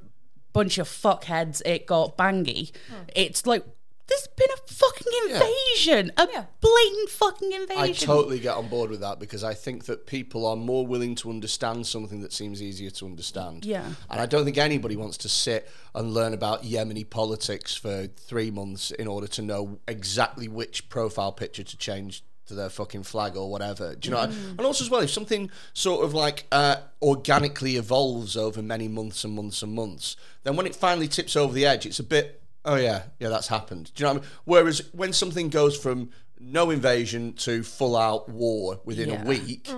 bunch 0.54 0.78
of 0.78 0.88
fuckheads, 0.88 1.62
it 1.66 1.86
got 1.86 2.18
bangy. 2.18 2.72
It's 3.16 3.46
like. 3.46 3.66
There's 4.10 4.28
been 4.36 4.48
a 4.54 4.74
fucking 4.74 5.14
invasion, 5.30 6.12
a 6.18 6.28
blatant 6.62 7.10
fucking 7.10 7.52
invasion. 7.52 7.80
I 7.80 7.92
totally 7.94 8.40
get 8.40 8.56
on 8.56 8.68
board 8.68 8.90
with 8.90 9.02
that 9.02 9.20
because 9.20 9.44
I 9.44 9.54
think 9.54 9.86
that 9.86 10.08
people 10.08 10.46
are 10.48 10.56
more 10.56 10.86
willing 10.88 11.16
to 11.16 11.30
understand 11.30 11.86
something 11.88 12.22
that 12.22 12.34
seems 12.34 12.62
easier 12.62 12.90
to 12.92 13.06
understand. 13.06 13.66
Yeah. 13.66 13.86
And 14.10 14.20
I 14.20 14.26
don't 14.26 14.46
think 14.46 14.58
anybody 14.58 14.96
wants 14.96 15.18
to 15.20 15.30
sit 15.30 15.70
and 15.94 16.14
learn 16.14 16.34
about 16.34 16.64
Yemeni 16.64 17.08
politics 17.10 17.76
for 17.76 18.08
three 18.08 18.50
months 18.52 18.92
in 18.92 19.08
order 19.08 19.28
to 19.28 19.42
know 19.42 19.80
exactly 19.88 20.48
which 20.48 20.90
profile 20.90 21.32
picture 21.32 21.64
to 21.64 21.78
change 21.78 22.24
to 22.48 22.56
their 22.56 22.70
fucking 22.70 23.04
flag 23.04 23.38
or 23.38 23.52
whatever. 23.52 23.94
Do 23.96 24.10
you 24.10 24.16
know? 24.16 24.22
what 24.22 24.30
I- 24.32 24.34
And 24.34 24.62
also 24.62 24.84
as 24.84 24.90
well, 24.90 25.02
if 25.02 25.12
something 25.12 25.52
sort 25.74 26.04
of 26.04 26.16
like 26.16 26.46
uh, 26.52 26.78
organically 27.00 27.76
evolves 27.76 28.36
over 28.36 28.62
many 28.64 28.88
months 28.88 29.24
and 29.24 29.34
months 29.36 29.62
and 29.62 29.74
months, 29.74 30.16
then 30.44 30.56
when 30.56 30.66
it 30.66 30.76
finally 30.76 31.08
tips 31.08 31.36
over 31.36 31.54
the 31.54 31.66
edge, 31.66 31.86
it's 31.86 32.00
a 32.00 32.04
bit. 32.04 32.39
Oh 32.72 32.76
yeah, 32.76 33.04
yeah, 33.20 33.30
that's 33.30 33.48
happened. 33.48 33.92
Do 33.96 34.02
you 34.04 34.08
know 34.08 34.14
what 34.14 34.20
I 34.22 34.26
mean? 34.26 34.32
Whereas 34.46 34.82
when 34.94 35.12
something 35.14 35.50
goes 35.50 35.76
from 35.78 36.10
no 36.40 36.70
invasion 36.70 37.34
to 37.34 37.64
full 37.64 37.98
out 37.98 38.30
war 38.30 38.80
within 38.86 39.10
Yeah. 39.10 39.24
a 39.24 39.26
week, 39.26 39.70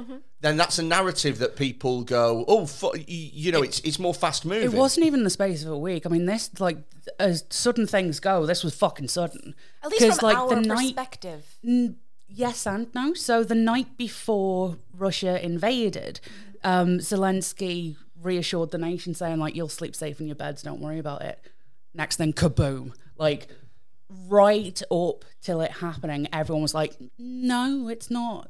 then 0.42 0.58
that's 0.58 0.78
a 0.78 0.84
narrative 0.84 1.40
that 1.40 1.56
people 1.56 2.04
go, 2.04 2.46
oh, 2.48 2.66
fu- 2.66 2.94
you 3.08 3.52
know, 3.52 3.62
it's 3.64 3.80
it's 3.82 3.98
more 3.98 4.14
fast 4.14 4.46
moving. 4.46 4.64
It 4.72 4.74
wasn't 4.74 5.06
even 5.08 5.24
the 5.24 5.30
space 5.30 5.64
of 5.64 5.72
a 5.72 5.78
week. 5.78 6.06
I 6.06 6.10
mean, 6.10 6.26
this 6.26 6.50
like 6.60 6.78
as 7.20 7.46
sudden 7.50 7.88
things 7.88 8.20
go, 8.20 8.46
this 8.46 8.64
was 8.64 8.76
fucking 8.76 9.08
sudden. 9.08 9.56
At 9.84 9.90
least 9.92 10.04
'Cause, 10.04 10.20
from 10.20 10.28
like 10.30 10.38
our 10.38 10.50
the 10.50 10.62
night, 10.62 10.96
perspective. 10.96 11.44
yes 12.28 12.66
and 12.68 12.94
no. 12.94 13.14
So 13.14 13.44
the 13.44 13.56
night 13.56 13.98
before 13.98 14.78
Russia 14.96 15.44
invaded, 15.44 16.20
um, 16.64 17.00
Zelensky 17.00 17.96
reassured 18.22 18.70
the 18.72 18.78
nation, 18.78 19.14
saying 19.16 19.40
like, 19.40 19.56
"You'll 19.56 19.70
sleep 19.70 19.96
safe 19.96 20.20
in 20.22 20.28
your 20.28 20.36
beds. 20.36 20.62
Don't 20.62 20.80
worry 20.82 21.00
about 21.00 21.22
it." 21.24 21.40
Next 21.94 22.18
thing, 22.18 22.34
kaboom! 22.34 22.94
Like 23.18 23.48
right 24.10 24.82
up 24.92 25.26
till 25.42 25.62
it 25.62 25.72
happening, 25.72 26.28
everyone 26.34 26.62
was 26.62 26.74
like, 26.74 26.96
"No, 27.18 27.88
it's 27.88 28.10
not. 28.10 28.50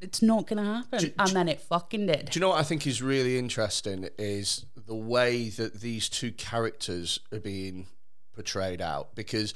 It's 0.00 0.22
not 0.22 0.46
gonna 0.46 0.64
happen." 0.64 1.14
and 1.18 1.30
then 1.30 1.48
it 1.48 1.60
fucking 1.60 2.06
did. 2.06 2.30
Do 2.30 2.38
you 2.38 2.40
know 2.40 2.50
what 2.50 2.58
I 2.60 2.64
think 2.64 2.86
is 2.86 3.02
really 3.02 3.38
interesting 3.38 4.08
is 4.18 4.66
the 4.74 4.94
way 4.94 5.48
that 5.50 5.80
these 5.80 6.08
two 6.08 6.32
characters 6.32 7.20
are 7.32 7.40
being 7.40 7.86
portrayed 8.34 8.80
out 8.80 9.14
because 9.14 9.54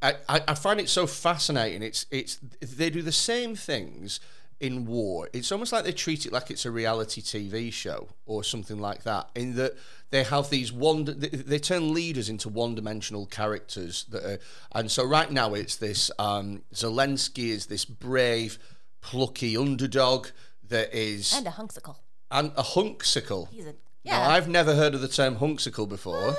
I, 0.00 0.14
I, 0.28 0.42
I 0.48 0.54
find 0.54 0.80
it 0.80 0.88
so 0.88 1.06
fascinating. 1.06 1.82
It's 1.82 2.06
it's 2.10 2.38
they 2.60 2.90
do 2.90 3.02
the 3.02 3.12
same 3.12 3.54
things 3.54 4.20
in 4.62 4.86
war. 4.86 5.28
It's 5.32 5.50
almost 5.52 5.72
like 5.72 5.84
they 5.84 5.92
treat 5.92 6.24
it 6.24 6.32
like 6.32 6.50
it's 6.50 6.64
a 6.64 6.70
reality 6.70 7.20
TV 7.20 7.72
show 7.72 8.08
or 8.26 8.42
something 8.44 8.78
like 8.78 9.02
that. 9.02 9.28
In 9.34 9.56
that 9.56 9.72
they 10.10 10.22
have 10.22 10.48
these 10.50 10.72
one, 10.72 11.04
they, 11.04 11.28
they 11.28 11.58
turn 11.58 11.92
leaders 11.92 12.28
into 12.28 12.48
one-dimensional 12.48 13.26
characters 13.26 14.04
that 14.10 14.24
are, 14.24 14.38
and 14.74 14.90
so 14.90 15.04
right 15.04 15.30
now 15.30 15.52
it's 15.54 15.76
this 15.76 16.10
um, 16.18 16.62
Zelensky 16.72 17.48
is 17.48 17.66
this 17.66 17.84
brave, 17.84 18.58
plucky 19.00 19.56
underdog 19.56 20.28
that 20.68 20.94
is 20.94 21.34
And 21.34 21.46
a 21.46 21.50
hunksicle. 21.50 21.96
and 22.30 22.52
a 22.56 22.62
hunksicle. 22.62 23.48
He's 23.50 23.66
a 23.66 23.74
Now. 24.04 24.28
I've 24.30 24.48
never 24.48 24.74
heard 24.74 24.94
of 24.94 25.00
the 25.00 25.08
term 25.08 25.36
hunksicle 25.36 25.88
before, 25.88 26.34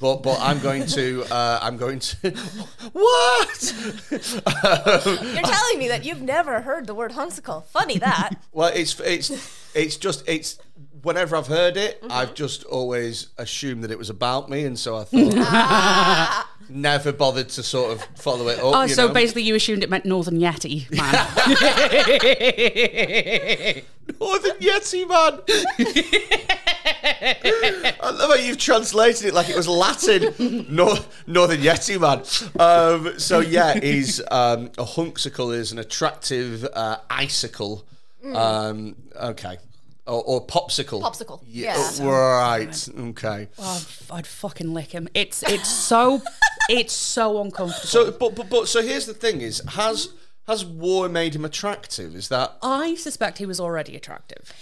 but 0.00 0.22
but 0.22 0.38
I'm 0.40 0.58
going 0.60 0.86
to 0.86 1.24
uh, 1.30 1.58
I'm 1.62 1.76
going 1.76 1.98
to 1.98 2.30
what? 2.92 3.74
You're 4.10 5.42
telling 5.42 5.78
me 5.78 5.88
that 5.88 6.04
you've 6.04 6.22
never 6.22 6.62
heard 6.62 6.86
the 6.86 6.94
word 6.94 7.12
hunksicle. 7.12 7.64
Funny 7.66 7.98
that. 7.98 8.30
Well, 8.52 8.72
it's 8.74 8.98
it's 9.00 9.30
it's 9.74 9.96
just 9.96 10.26
it's 10.26 10.58
whenever 11.02 11.36
I've 11.36 11.46
heard 11.48 11.76
it, 11.76 12.00
Mm-hmm. 12.00 12.12
I've 12.12 12.34
just 12.34 12.64
always 12.64 13.28
assumed 13.36 13.84
that 13.84 13.90
it 13.90 13.98
was 13.98 14.08
about 14.10 14.48
me, 14.48 14.64
and 14.64 14.78
so 14.78 14.96
I 14.96 15.04
thought 15.04 15.34
Ah. 15.36 16.50
Never 16.68 17.12
bothered 17.12 17.48
to 17.50 17.62
sort 17.62 17.92
of 17.92 18.02
follow 18.16 18.48
it 18.48 18.58
up. 18.58 18.74
Oh, 18.74 18.86
so 18.86 19.08
know? 19.08 19.12
basically 19.12 19.42
you 19.42 19.54
assumed 19.54 19.82
it 19.82 19.90
meant 19.90 20.04
Northern 20.04 20.38
Yeti, 20.38 20.90
man. 20.90 21.12
Northern 24.20 24.56
Yeti 24.58 25.08
man. 25.08 25.40
I 28.00 28.10
love 28.10 28.30
how 28.30 28.36
you've 28.36 28.58
translated 28.58 29.26
it 29.26 29.34
like 29.34 29.48
it 29.48 29.56
was 29.56 29.68
Latin. 29.68 30.66
Nor- 30.68 30.98
Northern 31.26 31.60
Yeti 31.60 32.00
man. 32.00 32.22
Um, 32.58 33.18
so 33.18 33.40
yeah, 33.40 33.78
he's 33.78 34.20
um, 34.30 34.66
a 34.78 34.84
hunksicle 34.84 35.54
is 35.54 35.72
an 35.72 35.78
attractive 35.78 36.66
uh, 36.72 36.98
icicle. 37.10 37.86
Um, 38.34 38.96
okay. 39.14 39.58
Or, 40.06 40.22
or 40.24 40.46
popsicle. 40.46 41.02
Popsicle, 41.02 41.42
Yeah. 41.46 41.76
yeah. 41.98 42.06
Right. 42.08 42.88
Okay. 42.96 43.48
Oh, 43.58 43.86
I'd, 44.10 44.18
I'd 44.18 44.26
fucking 44.26 44.72
lick 44.72 44.92
him. 44.92 45.08
It's 45.14 45.42
it's 45.42 45.68
so 45.68 46.22
it's 46.68 46.92
so 46.92 47.40
uncomfortable. 47.42 47.86
So, 47.88 48.12
but, 48.12 48.36
but 48.36 48.48
but 48.48 48.68
so 48.68 48.82
here's 48.82 49.06
the 49.06 49.14
thing: 49.14 49.40
is 49.40 49.60
has 49.70 50.10
Has 50.46 50.64
war 50.64 51.08
made 51.08 51.34
him 51.34 51.44
attractive? 51.44 52.14
Is 52.14 52.28
that 52.28 52.56
I 52.62 52.94
suspect 52.94 53.38
he 53.38 53.46
was 53.46 53.58
already 53.58 53.96
attractive. 53.96 54.52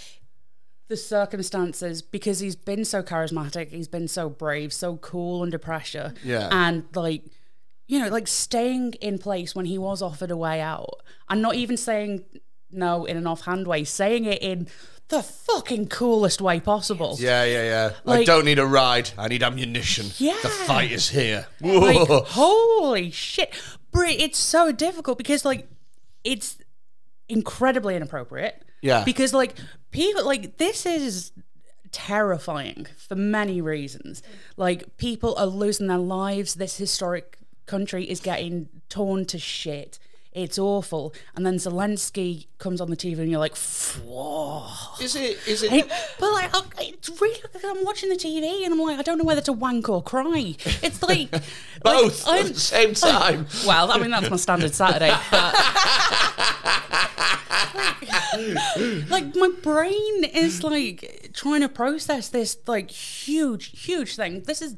The 0.87 0.97
circumstances, 0.97 2.01
because 2.01 2.39
he's 2.39 2.55
been 2.55 2.85
so 2.85 3.01
charismatic, 3.03 3.69
he's 3.69 3.87
been 3.87 4.07
so 4.07 4.29
brave, 4.29 4.71
so 4.73 4.97
cool 4.97 5.41
under 5.43 5.57
pressure. 5.59 6.13
Yeah. 6.23 6.47
And 6.51 6.83
like, 6.95 7.23
you 7.87 7.99
know, 7.99 8.09
like 8.09 8.27
staying 8.27 8.93
in 9.01 9.17
place 9.17 9.55
when 9.55 9.65
he 9.65 9.77
was 9.79 10.01
offered 10.01 10.29
a 10.31 10.37
way 10.37 10.61
out 10.61 11.01
and 11.29 11.41
not 11.41 11.55
even 11.55 11.75
saying 11.77 12.23
no 12.71 13.05
in 13.05 13.17
an 13.17 13.25
offhand 13.25 13.65
way, 13.67 13.83
saying 13.83 14.25
it 14.25 14.41
in 14.43 14.67
the 15.09 15.21
fucking 15.21 15.87
coolest 15.87 16.41
way 16.41 16.59
possible. 16.59 17.15
Yeah, 17.19 17.43
yeah, 17.43 17.63
yeah. 17.63 17.91
I 18.11 18.23
don't 18.23 18.45
need 18.45 18.59
a 18.59 18.65
ride. 18.65 19.11
I 19.17 19.27
need 19.27 19.43
ammunition. 19.43 20.07
Yeah. 20.17 20.35
The 20.41 20.49
fight 20.49 20.91
is 20.91 21.09
here. 21.09 21.47
like 21.61 22.07
holy 22.27 23.11
shit 23.11 23.53
Brit, 23.91 24.19
it's 24.19 24.37
so 24.39 24.71
difficult 24.71 25.17
because 25.17 25.45
like 25.45 25.67
it's 26.23 26.57
incredibly 27.29 27.95
inappropriate 27.95 28.63
Yeah. 28.81 29.03
because 29.03 29.33
like 29.33 29.55
people 29.91 30.25
like 30.25 30.57
this 30.57 30.85
is 30.85 31.31
terrifying 31.91 32.87
for 32.97 33.15
many 33.15 33.61
reasons 33.61 34.21
like 34.57 34.97
people 34.97 35.33
are 35.37 35.45
losing 35.45 35.87
their 35.87 35.97
lives 35.97 36.55
this 36.55 36.77
historic 36.77 37.37
country 37.67 38.03
is 38.03 38.19
getting 38.19 38.67
torn 38.89 39.25
to 39.25 39.39
shit 39.39 39.97
it's 40.35 40.59
awful 40.59 41.13
and 41.35 41.45
then 41.45 41.55
zelensky 41.55 42.45
comes 42.59 42.81
on 42.81 42.89
the 42.89 42.97
tv 42.97 43.19
and 43.19 43.31
you're 43.31 43.39
like 43.39 43.55
whoa 44.05 44.67
Is 45.01 45.15
it? 45.15 45.39
Is 45.47 45.63
it? 45.63 45.71
Hey, 45.71 45.83
but 46.19 46.31
like, 46.33 46.49
I- 46.53 46.61
it's 46.93 47.09
really. 47.21 47.39
I'm 47.63 47.83
watching 47.83 48.09
the 48.09 48.15
TV 48.15 48.63
and 48.63 48.73
I'm 48.73 48.79
like, 48.79 48.99
I 48.99 49.01
don't 49.01 49.17
know 49.17 49.23
whether 49.23 49.41
to 49.41 49.53
wank 49.53 49.89
or 49.89 50.01
cry. 50.03 50.55
It's 50.83 51.01
like 51.03 51.31
both 51.83 52.25
like, 52.27 52.45
at 52.45 52.53
the 52.53 52.59
same 52.59 52.93
time. 52.93 53.47
well, 53.67 53.91
I 53.91 53.97
mean 53.97 54.11
that's 54.11 54.29
my 54.29 54.37
standard 54.37 54.73
Saturday. 54.73 55.13
Like 59.09 59.35
my 59.35 59.49
brain 59.61 60.23
is 60.25 60.63
like 60.63 61.29
trying 61.33 61.61
to 61.61 61.69
process 61.69 62.29
this 62.29 62.57
like 62.67 62.91
huge, 62.91 63.81
huge 63.85 64.15
thing. 64.15 64.43
This 64.43 64.61
is 64.61 64.75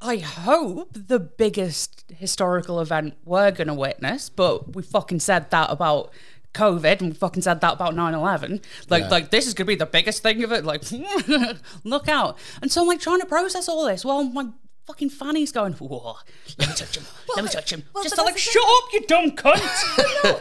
I 0.00 0.18
hope 0.18 0.90
the 0.92 1.18
biggest 1.18 2.04
historical 2.16 2.80
event 2.80 3.14
we're 3.24 3.50
gonna 3.50 3.74
witness, 3.74 4.28
but 4.28 4.74
we 4.74 4.82
fucking 4.82 5.20
said 5.20 5.50
that 5.50 5.70
about 5.70 6.12
COVID 6.54 7.00
and 7.00 7.10
we 7.10 7.14
fucking 7.16 7.42
said 7.42 7.60
that 7.60 7.74
about 7.74 7.94
9-11. 7.94 8.62
Like 8.88 9.02
Yeah. 9.04 9.08
like 9.08 9.30
this 9.30 9.46
is 9.46 9.54
gonna 9.54 9.66
be 9.66 9.74
the 9.74 9.86
biggest 9.86 10.22
thing 10.22 10.42
of 10.44 10.52
it. 10.52 10.64
Like 10.64 10.82
look 11.84 12.08
out. 12.08 12.38
And 12.62 12.70
so 12.70 12.82
I'm 12.82 12.86
like 12.88 13.00
trying 13.00 13.20
to 13.20 13.26
process 13.26 13.68
all 13.68 13.84
this 13.86 14.04
while 14.04 14.22
my 14.24 14.46
fucking 14.86 15.10
fanny's 15.10 15.52
going, 15.52 15.72
Whoa, 15.74 16.16
let 16.58 16.68
me 16.68 16.74
touch 16.74 16.96
him. 16.96 17.04
let 17.36 17.44
me 17.44 17.50
touch 17.50 17.72
him. 17.72 17.82
well, 17.92 18.04
Just 18.04 18.16
but 18.16 18.24
like 18.24 18.38
shut 18.38 18.62
up, 18.64 18.92
you 18.92 19.00
dumb 19.06 19.32
cunt. 19.32 19.60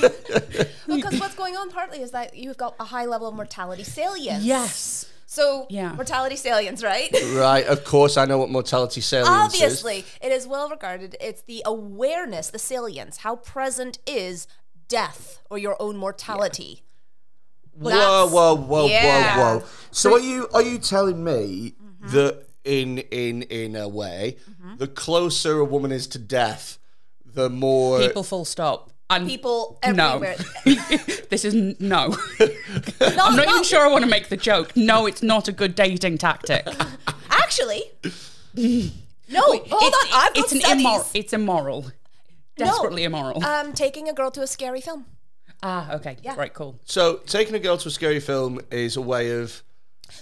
Because 0.86 1.20
what's 1.20 1.34
going 1.34 1.54
on 1.56 1.70
partly 1.70 2.00
is 2.00 2.10
that 2.12 2.34
you've 2.34 2.56
got 2.56 2.74
a 2.80 2.84
high 2.84 3.04
level 3.04 3.28
of 3.28 3.34
mortality 3.34 3.84
salience. 3.84 4.42
yes. 4.44 5.04
So 5.30 5.66
Yeah. 5.68 5.92
mortality 5.92 6.36
salience, 6.36 6.82
right? 6.82 7.10
right. 7.34 7.66
Of 7.66 7.84
course, 7.84 8.16
I 8.16 8.24
know 8.24 8.38
what 8.38 8.48
mortality 8.48 9.02
salience 9.02 9.54
is. 9.54 9.62
Obviously, 9.62 10.06
it 10.22 10.32
is 10.32 10.46
well 10.46 10.70
regarded. 10.70 11.16
It's 11.20 11.42
the 11.42 11.62
awareness, 11.66 12.48
the 12.48 12.58
salience, 12.58 13.18
how 13.18 13.36
present 13.36 13.98
is 14.06 14.46
death 14.88 15.42
or 15.50 15.58
your 15.58 15.76
own 15.82 15.98
mortality. 15.98 16.82
Whoa, 17.74 18.26
whoa, 18.26 18.56
whoa, 18.56 18.86
yeah. 18.86 19.36
whoa, 19.36 19.58
whoa. 19.58 19.66
So 19.90 20.14
are 20.14 20.20
you 20.20 20.48
are 20.54 20.62
you 20.62 20.78
telling 20.78 21.22
me 21.22 21.74
that 22.04 22.46
in 22.64 22.98
in 22.98 23.42
in 23.42 23.76
a 23.76 23.86
way, 23.86 24.38
mm-hmm. 24.50 24.78
the 24.78 24.88
closer 24.88 25.58
a 25.58 25.64
woman 25.64 25.92
is 25.92 26.06
to 26.08 26.18
death, 26.18 26.78
the 27.22 27.50
more 27.50 28.00
People 28.00 28.22
full 28.22 28.46
stop. 28.46 28.92
And 29.10 29.26
People 29.26 29.78
no. 29.94 30.20
everywhere. 30.22 30.36
this 31.30 31.44
is 31.46 31.54
n- 31.54 31.76
no. 31.80 32.08
Not- 32.38 33.18
I'm 33.18 33.36
not 33.36 33.48
even 33.48 33.62
sure 33.62 33.80
I 33.80 33.88
want 33.90 34.04
to 34.04 34.10
make 34.10 34.28
the 34.28 34.36
joke. 34.36 34.76
No, 34.76 35.06
it's 35.06 35.22
not 35.22 35.48
a 35.48 35.52
good 35.52 35.74
dating 35.74 36.18
tactic. 36.18 36.66
Actually, 37.30 37.84
no. 38.54 39.40
hold 39.40 39.62
it's, 39.66 39.72
on. 39.72 40.06
I've 40.12 40.34
got 40.34 40.36
it's 40.38 40.52
an 40.52 40.60
studies. 40.60 40.80
immoral. 40.84 41.06
It's 41.14 41.32
immoral. 41.32 41.86
Desperately 42.56 43.04
immoral. 43.04 43.42
Um, 43.42 43.72
taking 43.72 44.08
a 44.10 44.12
girl 44.12 44.30
to 44.32 44.42
a 44.42 44.46
scary 44.46 44.82
film. 44.82 45.06
ah, 45.62 45.92
okay. 45.94 46.16
yeah. 46.22 46.34
Right, 46.36 46.52
cool. 46.52 46.78
So 46.84 47.16
taking 47.26 47.54
a 47.54 47.58
girl 47.60 47.78
to 47.78 47.88
a 47.88 47.90
scary 47.90 48.20
film 48.20 48.60
is 48.70 48.96
a 48.96 49.00
way 49.00 49.30
of 49.40 49.62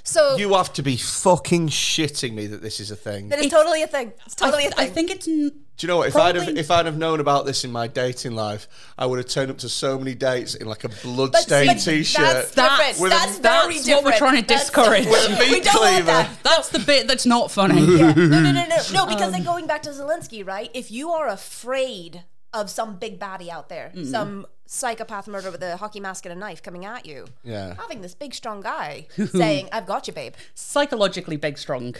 So 0.04 0.36
you 0.36 0.54
have 0.54 0.72
to 0.74 0.82
be 0.82 0.96
fucking 0.96 1.68
shitting 1.70 2.34
me 2.34 2.46
that 2.46 2.62
this 2.62 2.78
is 2.78 2.92
a 2.92 2.96
thing. 2.96 3.30
that 3.30 3.40
is 3.40 3.46
It's- 3.46 3.58
totally 3.60 3.82
a 3.82 3.88
thing. 3.88 4.12
It's 4.26 4.36
totally 4.36 4.64
I, 4.64 4.66
a 4.66 4.70
thing. 4.70 4.86
I 4.86 4.90
think 4.90 5.10
it's. 5.10 5.26
n- 5.26 5.62
Do 5.76 5.86
you 5.86 5.88
know 5.88 5.98
what? 5.98 6.08
If 6.08 6.16
I'd 6.16 6.36
have 6.36 6.48
if 6.56 6.70
I'd 6.70 6.86
have 6.86 6.96
known 6.96 7.20
about 7.20 7.44
this 7.44 7.62
in 7.64 7.70
my 7.70 7.86
dating 7.86 8.32
life, 8.32 8.66
I 8.96 9.04
would 9.04 9.18
have 9.18 9.28
turned 9.28 9.50
up 9.50 9.58
to 9.58 9.68
so 9.68 9.98
many 9.98 10.14
dates 10.14 10.54
in 10.54 10.66
like 10.66 10.84
a 10.84 10.88
bloodstained 10.88 11.68
but 11.68 11.78
t-shirt. 11.80 12.22
That's 12.22 12.50
That's- 12.52 12.78
different. 12.98 13.00
with 13.02 13.12
a- 13.12 13.14
that's 13.14 13.38
that's 13.38 13.64
very 13.64 13.74
what 13.76 13.84
different. 13.84 14.04
we're 14.06 14.18
trying 14.18 14.42
to 14.42 14.48
That's- 14.48 14.60
discourage. 14.70 15.06
With 15.06 15.26
a 15.26 15.36
we 15.38 15.50
meat 15.52 15.64
don't 15.64 15.74
want 15.74 15.88
cleaver. 15.94 16.06
that. 16.06 16.30
That's 16.42 16.68
the 16.70 16.78
bit 16.78 17.06
that's 17.08 17.26
not 17.26 17.50
funny. 17.50 17.80
Yeah. 17.84 18.12
No, 18.16 18.24
no, 18.40 18.40
no, 18.40 18.52
no, 18.52 18.76
no. 18.92 19.02
Um, 19.02 19.08
Because 19.08 19.32
then 19.32 19.44
going 19.44 19.66
back 19.66 19.82
to 19.82 19.90
Zelensky, 19.90 20.46
right? 20.46 20.70
If 20.72 20.90
you 20.90 21.10
are 21.10 21.28
afraid 21.28 22.24
of 22.54 22.70
some 22.70 22.96
big 22.96 23.20
baddie 23.20 23.50
out 23.50 23.68
there, 23.68 23.92
some 24.10 24.46
psychopath 24.64 25.28
murderer 25.28 25.50
with 25.50 25.62
a 25.62 25.76
hockey 25.76 26.00
mask 26.00 26.24
and 26.24 26.32
a 26.32 26.36
knife 26.36 26.62
coming 26.62 26.86
at 26.86 27.04
you, 27.04 27.26
Yeah. 27.44 27.74
having 27.78 28.00
this 28.00 28.14
big 28.14 28.32
strong 28.34 28.62
guy 28.62 29.08
saying, 29.32 29.68
"I've 29.72 29.84
got 29.86 30.06
you, 30.06 30.14
babe," 30.14 30.32
Psychologically 30.54 31.36
big, 31.36 31.58
strong. 31.58 31.94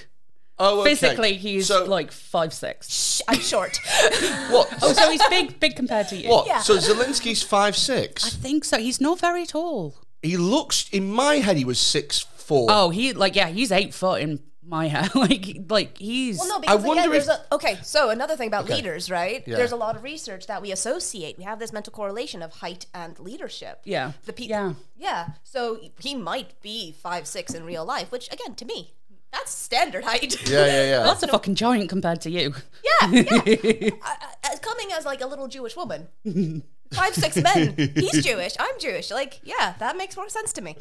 Oh, 0.59 0.81
okay. 0.81 0.95
Physically, 0.95 1.35
he's 1.35 1.67
so 1.67 1.85
like 1.85 2.11
five 2.11 2.53
six. 2.55 2.89
Shh, 2.91 3.21
I'm 3.29 3.41
short. 3.41 3.77
what? 4.51 4.73
Oh, 4.83 4.93
so 4.93 5.11
he's 5.11 5.23
big, 5.29 5.61
big 5.61 5.77
compared 5.77 6.09
to 6.09 6.17
you. 6.17 6.31
what? 6.31 6.47
Yeah. 6.47 6.61
So 6.61 6.77
Zelensky's 6.79 7.43
five 7.43 7.77
six. 7.77 8.25
I 8.25 8.29
six. 8.29 8.43
think 8.43 8.65
so. 8.65 8.79
He's 8.79 9.01
not 9.01 9.19
very 9.21 9.45
tall. 9.47 9.97
He 10.23 10.37
looks 10.37 10.89
in 10.91 11.11
my 11.13 11.37
head 11.37 11.57
he 11.57 11.65
was 11.65 11.79
six 11.79 12.21
four. 12.21 12.69
Oh, 12.71 12.91
he 12.91 13.13
like 13.13 13.37
yeah, 13.37 13.49
he's 13.49 13.71
eight 13.71 13.93
foot 13.93 14.23
in 14.23 14.41
my 14.65 14.87
head. 14.95 15.15
like 15.15 15.59
like 15.69 15.99
he's. 15.99 16.39
Well, 16.39 16.49
no, 16.49 16.59
because 16.61 16.83
wonder 16.83 17.03
again, 17.03 17.11
there's 17.13 17.29
if- 17.29 17.37
a 17.51 17.55
okay. 17.57 17.79
So 17.83 18.09
another 18.09 18.35
thing 18.35 18.49
about 18.49 18.67
leaders, 18.67 19.11
right? 19.11 19.45
Yeah. 19.47 19.57
There's 19.57 19.73
a 19.73 19.77
lot 19.77 19.95
of 19.95 20.03
research 20.03 20.47
that 20.47 20.63
we 20.63 20.73
associate. 20.73 21.37
We 21.37 21.45
have 21.45 21.59
this 21.59 21.73
mental 21.73 21.93
correlation 21.93 22.43
of 22.43 22.55
height 22.55 22.87
and 22.95 23.19
leadership. 23.21 23.81
Yeah. 23.85 24.13
The 24.25 24.33
pe- 24.33 24.45
Yeah. 24.45 24.73
Yeah. 24.97 25.29
So 25.45 25.79
he 26.01 26.15
might 26.15 26.61
be 26.63 26.93
five 26.93 27.27
six 27.27 27.53
in 27.55 27.65
real 27.65 27.85
life, 27.85 28.11
which 28.11 28.33
again, 28.33 28.55
to 28.57 28.65
me, 28.65 28.95
that's 29.33 29.53
standard 29.53 30.05
height. 30.05 30.49
Yeah, 30.49 30.67
yeah, 30.67 30.85
yeah. 30.89 31.03
That's 31.05 31.23
a 31.23 31.29
fucking 31.29 31.57
giant 31.57 31.89
compared 31.89 32.21
to 32.23 32.31
you. 32.31 32.55
Yeah, 32.85 33.11
yeah. 33.13 33.91
I, 34.03 34.17
I, 34.45 34.57
coming 34.63 34.89
as 34.93 35.05
like 35.05 35.21
a 35.21 35.27
little 35.27 35.49
Jewish 35.49 35.77
woman, 35.77 36.09
five 36.93 37.15
six 37.15 37.37
men. 37.37 37.75
He's 37.77 38.25
Jewish. 38.25 38.55
I'm 38.59 38.79
Jewish. 38.79 39.11
Like, 39.11 39.41
yeah, 39.45 39.75
that 39.79 39.97
makes 39.97 40.17
more 40.17 40.29
sense 40.29 40.53
to 40.55 40.63
me. 40.63 40.77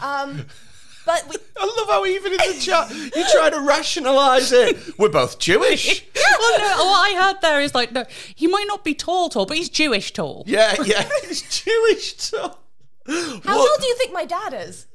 Um, 0.00 0.46
but 1.04 1.26
we, 1.28 1.36
I 1.56 1.64
love 1.64 1.88
how 1.88 2.06
even 2.06 2.32
in 2.32 2.38
the 2.38 2.58
chat 2.60 2.90
you 2.90 3.24
try 3.32 3.50
to 3.50 3.60
rationalise 3.60 4.52
it. 4.52 4.98
We're 4.98 5.08
both 5.08 5.38
Jewish. 5.38 6.04
well, 6.14 6.58
no, 6.58 6.84
what 6.84 7.12
I 7.12 7.22
heard 7.22 7.40
there 7.40 7.60
is 7.60 7.74
like, 7.74 7.92
no, 7.92 8.04
he 8.34 8.46
might 8.46 8.66
not 8.68 8.84
be 8.84 8.94
tall, 8.94 9.28
tall, 9.28 9.46
but 9.46 9.56
he's 9.56 9.68
Jewish 9.68 10.12
tall. 10.12 10.44
yeah, 10.46 10.74
yeah. 10.84 11.08
He's 11.26 11.42
Jewish 11.64 12.30
tall. 12.30 12.60
how 13.06 13.40
tall 13.42 13.76
do 13.80 13.86
you 13.86 13.96
think 13.96 14.12
my 14.12 14.24
dad 14.24 14.54
is? 14.54 14.86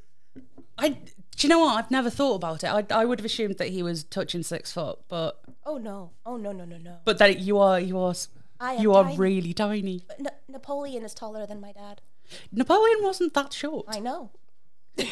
I, 0.78 0.96
do 1.36 1.46
you 1.46 1.48
know 1.48 1.60
what? 1.60 1.76
I've 1.76 1.90
never 1.90 2.10
thought 2.10 2.34
about 2.36 2.64
it. 2.64 2.68
I, 2.68 2.84
I 2.90 3.04
would 3.04 3.18
have 3.18 3.24
assumed 3.26 3.58
that 3.58 3.68
he 3.68 3.82
was 3.82 4.04
touching 4.04 4.42
six 4.42 4.72
foot, 4.72 4.98
but 5.08 5.40
Oh 5.66 5.78
no! 5.78 6.10
Oh 6.26 6.36
no! 6.36 6.52
No! 6.52 6.64
No! 6.64 6.76
No! 6.78 6.96
but 7.04 7.18
that 7.18 7.40
you 7.40 7.58
are 7.58 7.80
you 7.80 7.98
are 7.98 8.10
s- 8.10 8.28
I 8.60 8.74
am 8.74 8.82
you 8.82 8.92
are 8.92 9.04
tiny. 9.04 9.16
really 9.16 9.52
tiny. 9.54 10.04
Na- 10.18 10.30
Napoleon 10.48 11.02
is 11.04 11.14
taller 11.14 11.46
than 11.46 11.60
my 11.60 11.72
dad. 11.72 12.00
Napoleon 12.52 12.98
wasn't 13.02 13.34
that 13.34 13.52
short. 13.52 13.86
I 13.88 13.98
know. 14.00 14.30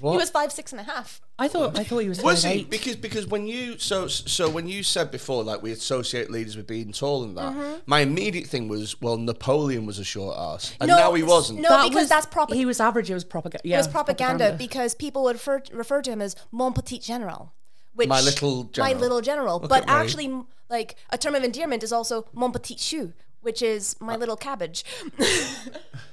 What? 0.00 0.12
He 0.12 0.18
was 0.18 0.30
five 0.30 0.52
six 0.52 0.72
and 0.72 0.80
a 0.80 0.84
half. 0.84 1.20
I 1.38 1.48
thought 1.48 1.78
I 1.78 1.84
thought 1.84 1.98
he 1.98 2.08
was. 2.08 2.22
Was 2.22 2.44
five 2.44 2.52
he? 2.52 2.60
eight. 2.60 2.70
Because 2.70 2.96
because 2.96 3.26
when 3.26 3.46
you 3.46 3.78
so 3.78 4.06
so 4.08 4.48
when 4.48 4.68
you 4.68 4.82
said 4.82 5.10
before 5.10 5.44
like 5.44 5.62
we 5.62 5.72
associate 5.72 6.30
leaders 6.30 6.56
with 6.56 6.66
being 6.66 6.92
tall 6.92 7.24
and 7.24 7.36
that, 7.36 7.52
mm-hmm. 7.52 7.78
my 7.86 8.00
immediate 8.00 8.46
thing 8.46 8.68
was 8.68 9.00
well 9.00 9.16
Napoleon 9.16 9.86
was 9.86 9.98
a 9.98 10.04
short 10.04 10.36
ass 10.36 10.74
and 10.80 10.88
No, 10.88 10.96
now 10.96 11.14
he 11.14 11.22
wasn't. 11.22 11.60
no. 11.60 11.68
That 11.68 11.88
because 11.88 12.02
was- 12.02 12.08
that's 12.08 12.26
propa- 12.26 12.54
He 12.54 12.64
was 12.66 12.80
average. 12.80 13.10
It 13.10 13.14
was 13.14 13.24
propaganda. 13.24 13.68
Yeah, 13.68 13.76
It 13.76 13.80
was 13.80 13.88
propaganda, 13.88 14.54
because 14.58 14.94
people 14.94 15.22
would 15.24 15.36
refer, 15.36 15.62
refer 15.72 16.02
to 16.02 16.10
him 16.10 16.20
as 16.22 16.34
mon 16.50 16.72
petit 16.72 16.98
general. 16.98 17.52
Which, 17.94 18.08
My 18.08 18.20
little 18.20 18.64
general. 18.64 18.94
My 18.94 19.00
little 19.00 19.20
general. 19.20 19.58
Look 19.58 19.68
but 19.68 19.82
at 19.82 19.88
me. 19.88 19.94
actually, 19.94 20.42
like, 20.70 20.94
a 21.10 21.18
term 21.18 21.34
of 21.34 21.42
endearment 21.42 21.82
is 21.82 21.92
also 21.92 22.26
mon 22.32 22.52
petit 22.52 22.76
chou, 22.76 23.12
which 23.40 23.60
is 23.60 23.96
my 24.00 24.14
uh, 24.14 24.18
little 24.18 24.36
cabbage. 24.36 24.84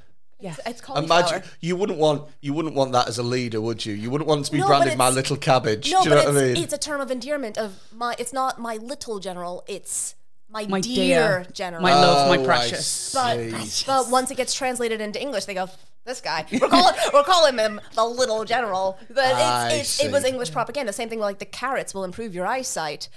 Yeah. 0.45 0.55
It's 0.65 0.79
cauliflower. 0.81 1.19
Imagine 1.21 1.43
you 1.59 1.75
wouldn't 1.75 1.99
want 1.99 2.29
you 2.41 2.53
wouldn't 2.53 2.75
want 2.75 2.91
that 2.93 3.07
as 3.07 3.17
a 3.17 3.23
leader, 3.23 3.59
would 3.59 3.85
you? 3.85 3.93
You 3.93 4.09
wouldn't 4.11 4.27
want 4.27 4.45
to 4.45 4.51
be 4.51 4.59
No, 4.59 4.67
branded 4.67 4.97
my 4.97 5.09
little 5.09 5.37
cabbage. 5.37 5.91
No, 5.91 6.03
Do 6.03 6.09
you 6.09 6.15
but 6.15 6.21
know 6.25 6.31
what 6.31 6.37
I 6.41 6.45
it's, 6.45 6.55
mean? 6.55 6.63
it's 6.63 6.73
a 6.73 6.77
term 6.77 7.01
of 7.01 7.09
endearment 7.11 7.57
of 7.57 7.71
my. 7.93 8.15
It's 8.19 8.31
not 8.33 8.59
my 8.59 8.75
little 8.77 9.19
general. 9.19 9.63
It's 9.67 10.15
my, 10.49 10.65
My 10.67 10.79
dear, 10.81 11.39
dear. 11.43 11.47
general. 11.51 11.81
My 11.81 11.93
love, 11.93 12.29
my 12.29 12.37
Oh, 12.37 12.41
I 12.43 12.45
precious. 12.45 13.11
but 13.13 13.37
see. 13.65 13.83
but 13.87 14.09
once 14.09 14.29
it 14.31 14.37
gets 14.37 14.53
translated 14.53 15.01
into 15.01 15.19
English, 15.19 15.45
they 15.45 15.55
go, 15.55 15.67
"This 16.05 16.21
guy." 16.21 16.45
We're 16.51 16.69
calling 16.69 16.95
we're 17.13 17.23
calling 17.23 17.57
him 17.57 17.81
the 17.95 18.05
little 18.05 18.45
general. 18.45 18.99
But 19.09 19.17
I 19.35 19.71
it's, 19.73 19.99
it's, 19.99 20.05
it 20.05 20.11
was. 20.11 20.23
English 20.23 20.51
propaganda. 20.51 20.93
Same 20.93 21.09
thing 21.09 21.19
like 21.19 21.39
the 21.39 21.45
carrots 21.61 21.93
will 21.95 22.03
improve 22.03 22.35
your 22.35 22.45
eyesight. 22.45 23.09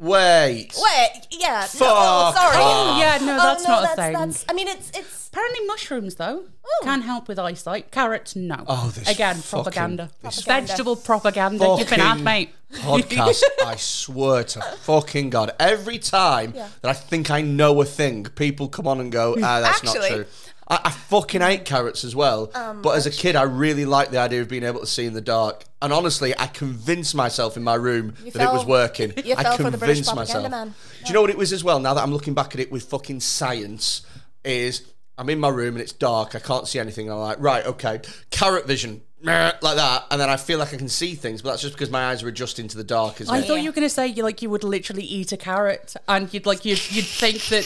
Wait. 0.00 0.72
Wait, 0.76 1.26
yeah. 1.30 1.66
Fuck 1.66 1.80
no, 1.80 1.86
oh, 1.94 2.32
sorry. 2.34 2.56
off. 2.56 2.98
Yeah, 2.98 3.18
no, 3.26 3.34
Oh, 3.34 3.36
that's 3.42 3.64
no, 3.64 3.68
not 3.70 3.78
a 3.80 3.82
that's, 3.86 3.96
thing. 4.00 4.12
That's, 4.14 4.44
I 4.48 4.52
mean, 4.54 4.66
it's 4.68 4.90
it's 4.94 5.20
Apparently, 5.32 5.64
mushrooms 5.66 6.16
though 6.16 6.42
can 6.82 7.02
help 7.02 7.28
with 7.28 7.38
eyesight. 7.38 7.92
Carrots, 7.92 8.34
no. 8.34 8.64
Oh, 8.66 8.90
this 8.92 9.08
again, 9.08 9.36
fucking- 9.36 9.62
propaganda. 9.62 10.10
this 10.22 10.42
Vegetable 10.42 10.96
propaganda. 10.96 11.76
You've 11.78 11.88
been 11.88 12.00
at, 12.00 12.18
mate. 12.18 12.50
podcast. 12.72 13.42
I 13.64 13.76
swear 13.76 14.42
to 14.42 14.60
fucking 14.60 15.30
God. 15.30 15.52
Every 15.60 15.98
time 15.98 16.52
Yeah. 16.56 16.68
that 16.82 16.88
I 16.88 16.94
think 16.94 17.30
I 17.30 17.42
know 17.42 17.80
a 17.80 17.84
thing, 17.84 18.24
people 18.24 18.68
come 18.68 18.88
on 18.88 18.98
and 18.98 19.12
go, 19.12 19.36
ah, 19.40 19.60
that's 19.60 19.84
not 19.84 19.94
true. 20.04 20.24
I, 20.70 20.80
I 20.84 20.90
fucking 20.90 21.40
hate 21.40 21.64
carrots 21.64 22.04
as 22.04 22.14
well. 22.14 22.50
Um, 22.54 22.80
but 22.80 22.96
as 22.96 23.06
a 23.06 23.10
kid, 23.10 23.36
I 23.36 23.42
really 23.42 23.84
liked 23.84 24.12
the 24.12 24.18
idea 24.18 24.40
of 24.40 24.48
being 24.48 24.62
able 24.62 24.80
to 24.80 24.86
see 24.86 25.04
in 25.04 25.12
the 25.12 25.20
dark. 25.20 25.64
And 25.82 25.92
honestly, 25.92 26.32
I 26.38 26.46
convinced 26.46 27.14
myself 27.14 27.56
in 27.56 27.62
my 27.62 27.74
room 27.74 28.14
that 28.32 28.42
it 28.42 28.52
was 28.52 28.64
working. 28.64 29.12
you 29.24 29.34
I 29.36 29.42
fell 29.42 29.56
for 29.56 29.64
the 29.64 29.78
British 29.78 30.06
convinced 30.06 30.14
myself. 30.14 30.50
man. 30.50 30.74
Do 31.02 31.08
you 31.08 31.14
know 31.14 31.20
what 31.20 31.30
it 31.30 31.38
was 31.38 31.52
as 31.52 31.64
well? 31.64 31.80
Now 31.80 31.94
that 31.94 32.02
I'm 32.02 32.12
looking 32.12 32.34
back 32.34 32.54
at 32.54 32.60
it 32.60 32.70
with 32.70 32.84
fucking 32.84 33.20
science, 33.20 34.02
is 34.44 34.86
I'm 35.18 35.28
in 35.28 35.38
my 35.38 35.48
room 35.48 35.74
and 35.74 35.82
it's 35.82 35.92
dark. 35.92 36.34
I 36.34 36.38
can't 36.38 36.66
see 36.66 36.78
anything. 36.78 37.10
I'm 37.10 37.18
like, 37.18 37.40
right, 37.40 37.64
okay, 37.66 38.00
carrot 38.30 38.66
vision, 38.66 39.02
like 39.22 39.76
that, 39.76 40.06
and 40.10 40.20
then 40.20 40.30
I 40.30 40.36
feel 40.36 40.58
like 40.58 40.72
I 40.72 40.76
can 40.76 40.88
see 40.88 41.14
things, 41.14 41.42
but 41.42 41.50
that's 41.50 41.62
just 41.62 41.74
because 41.74 41.90
my 41.90 42.06
eyes 42.10 42.22
are 42.22 42.28
adjusting 42.28 42.68
to 42.68 42.76
the 42.76 42.84
dark. 42.84 43.20
Isn't 43.20 43.34
I 43.34 43.38
it? 43.40 43.44
thought 43.46 43.56
you 43.56 43.66
were 43.68 43.74
going 43.74 43.86
to 43.86 43.92
say 43.94 44.06
you 44.06 44.22
like 44.22 44.40
you 44.42 44.48
would 44.50 44.64
literally 44.64 45.02
eat 45.02 45.30
a 45.32 45.36
carrot, 45.36 45.94
and 46.08 46.32
you'd 46.32 46.46
like 46.46 46.64
you'd, 46.64 46.80
you'd 46.90 47.04
think 47.04 47.42
that 47.48 47.64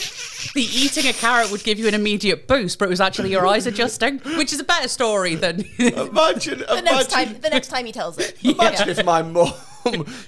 the 0.53 0.61
eating 0.63 1.07
a 1.07 1.13
carrot 1.13 1.51
would 1.51 1.63
give 1.63 1.79
you 1.79 1.87
an 1.87 1.93
immediate 1.93 2.47
boost, 2.47 2.77
but 2.79 2.85
it 2.85 2.89
was 2.89 3.01
actually 3.01 3.31
your 3.31 3.47
eyes 3.47 3.65
adjusting, 3.67 4.19
which 4.37 4.51
is 4.51 4.59
a 4.59 4.63
better 4.65 4.87
story 4.89 5.35
than. 5.35 5.61
Imagine, 5.79 6.59
the 6.59 6.81
next 6.83 7.11
time. 7.11 7.37
The 7.39 7.49
next 7.49 7.67
time 7.69 7.85
he 7.85 7.91
tells 7.91 8.17
it. 8.17 8.35
imagine 8.43 8.87
Yeah. 8.87 8.93
if 8.99 9.05
my 9.05 9.21
mum 9.21 9.53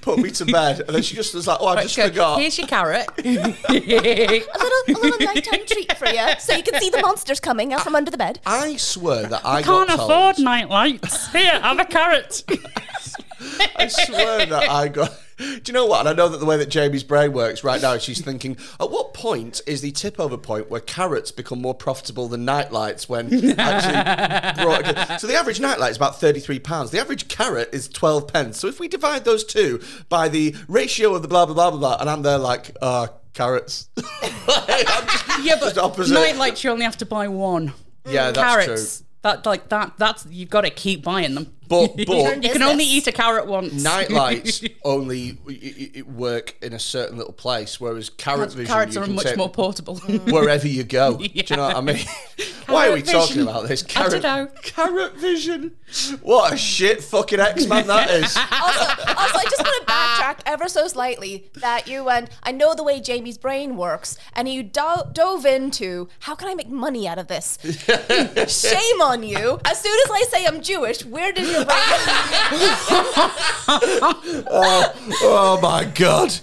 put 0.01 0.19
me 0.19 0.29
to 0.31 0.45
bed 0.45 0.81
and 0.81 0.89
then 0.89 1.01
she 1.01 1.15
just 1.15 1.33
was 1.33 1.47
like, 1.47 1.57
"Oh, 1.59 1.67
I 1.67 1.83
just 1.83 1.95
Go, 1.97 2.07
forgot." 2.07 2.39
Here's 2.39 2.57
your 2.57 2.67
carrot. 2.67 3.07
a 3.17 3.21
little, 3.23 3.45
a 3.69 4.91
little 4.91 5.19
nighttime 5.25 5.65
treat 5.65 5.97
for 5.97 6.07
you, 6.07 6.25
so 6.39 6.55
you 6.55 6.63
can 6.63 6.79
see 6.79 6.89
the 6.89 7.01
monsters 7.01 7.39
coming 7.39 7.73
out 7.73 7.81
from 7.81 7.95
under 7.95 8.11
the 8.11 8.17
bed. 8.17 8.39
I 8.45 8.75
swear 8.77 9.27
that 9.27 9.45
I 9.45 9.61
Can't 9.61 9.87
got 9.89 9.99
afford 9.99 10.35
told. 10.35 10.45
night 10.45 10.69
lights. 10.69 11.31
Here, 11.31 11.59
have 11.59 11.79
a 11.79 11.85
carrot. 11.85 12.43
I 13.75 13.87
swear 13.87 14.45
that 14.45 14.69
I 14.69 14.87
got. 14.87 15.13
Do 15.37 15.61
you 15.67 15.73
know 15.73 15.85
what? 15.85 15.99
And 16.01 16.09
I 16.09 16.13
know 16.13 16.27
that 16.29 16.37
the 16.39 16.45
way 16.45 16.57
that 16.57 16.69
Jamie's 16.69 17.03
brain 17.03 17.31
works 17.31 17.63
right 17.63 17.81
now, 17.81 17.97
she's 17.99 18.21
thinking, 18.21 18.57
at 18.79 18.89
what 18.89 19.13
point 19.13 19.61
is 19.67 19.81
the 19.81 19.91
tip 19.91 20.19
over 20.19 20.37
point 20.37 20.69
where 20.69 20.81
carrots 20.81 21.31
become 21.31 21.61
more 21.61 21.75
profitable 21.75 22.27
than 22.27 22.43
nightlights 22.45 23.07
when 23.07 23.25
actually 23.59 24.63
brought. 24.63 25.21
So 25.21 25.27
the 25.27 25.35
average 25.35 25.59
nightlight 25.59 25.91
is 25.91 25.97
about 25.97 26.19
£33. 26.19 26.89
The 26.91 26.99
average 26.99 27.27
carrot 27.27 27.69
is 27.71 27.87
12 27.87 28.27
pence. 28.33 28.59
So 28.59 28.67
if 28.67 28.79
we 28.79 28.87
divide 28.87 29.25
those 29.25 29.43
two 29.43 29.79
by 30.09 30.27
the 30.27 30.55
ratio 30.67 31.13
of 31.13 31.21
the 31.21 31.27
blah, 31.27 31.45
blah, 31.45 31.53
blah, 31.53 31.69
blah, 31.69 31.79
blah, 31.79 31.97
and 31.99 32.09
I'm 32.09 32.23
there 32.23 32.39
like, 32.39 32.75
uh, 32.81 33.07
carrots. 33.33 33.89
I'm 33.97 35.07
just- 35.07 35.43
Yeah, 35.43 35.55
but 35.59 35.65
just 35.73 35.77
opposite. 35.77 36.13
night 36.13 36.63
you 36.63 36.71
only 36.71 36.85
have 36.85 36.97
to 36.97 37.05
buy 37.05 37.27
one. 37.27 37.73
Yeah, 38.05 38.31
that's 38.31 38.37
Carrots. 38.65 38.97
true. 38.99 39.05
That 39.23 39.45
like 39.45 39.69
that. 39.69 39.93
That's 39.97 40.25
you've 40.29 40.49
got 40.49 40.61
to 40.61 40.69
keep 40.69 41.03
buying 41.03 41.35
them. 41.35 41.53
But, 41.67 41.97
but 42.07 42.43
you 42.43 42.49
can 42.51 42.63
only 42.63 42.85
eat 42.85 43.07
a 43.07 43.11
carrot 43.11 43.47
once. 43.47 43.73
night 43.83 44.09
lights 44.11 44.63
only 44.83 45.37
work 46.07 46.55
in 46.61 46.73
a 46.73 46.79
certain 46.79 47.17
little 47.17 47.33
place, 47.33 47.79
whereas 47.79 48.09
carrot 48.09 48.51
vision 48.53 48.67
Carrots 48.67 48.95
you 48.95 49.01
are 49.01 49.05
can 49.05 49.15
much 49.15 49.25
take 49.25 49.37
more 49.37 49.49
portable. 49.49 49.97
wherever 50.27 50.67
you 50.67 50.83
go. 50.83 51.17
Do 51.17 51.25
you 51.33 51.55
know 51.55 51.67
what 51.67 51.75
I 51.75 51.81
mean? 51.81 52.05
Why 52.67 52.89
are 52.89 52.93
we 52.93 53.01
Carrot 53.01 53.27
talking 53.27 53.41
about 53.41 53.67
this? 53.67 53.83
I 53.83 53.87
Carrot, 53.87 54.21
dunno. 54.21 54.51
carrot 54.61 55.15
vision. 55.15 55.71
What 56.21 56.53
a 56.53 56.57
shit 56.57 57.03
fucking 57.03 57.39
X 57.39 57.65
Man 57.67 57.87
that 57.87 58.09
is. 58.09 58.35
Also, 58.35 59.13
also, 59.15 59.37
I 59.39 59.43
just 59.49 59.63
want 59.63 59.87
to 59.87 59.93
backtrack 59.93 60.39
ever 60.67 60.73
so 60.81 60.87
slightly 60.87 61.49
that 61.55 61.87
you 61.87 62.03
went. 62.03 62.29
I 62.43 62.51
know 62.51 62.75
the 62.75 62.83
way 62.83 62.99
Jamie's 62.99 63.37
brain 63.37 63.77
works, 63.77 64.17
and 64.33 64.49
you 64.49 64.63
do- 64.63 65.03
dove 65.13 65.45
into 65.45 66.09
how 66.19 66.35
can 66.35 66.49
I 66.49 66.55
make 66.55 66.69
money 66.69 67.07
out 67.07 67.17
of 67.17 67.27
this. 67.27 67.57
Shame 68.47 69.01
on 69.01 69.23
you! 69.23 69.59
As 69.65 69.79
soon 69.79 69.97
as 70.05 70.11
I 70.11 70.23
say 70.29 70.45
I'm 70.45 70.61
Jewish, 70.61 71.05
where 71.05 71.31
did 71.31 71.45
your 71.47 71.63
brain? 71.65 71.77
Oh 75.29 75.59
my 75.61 75.85
god. 75.85 76.33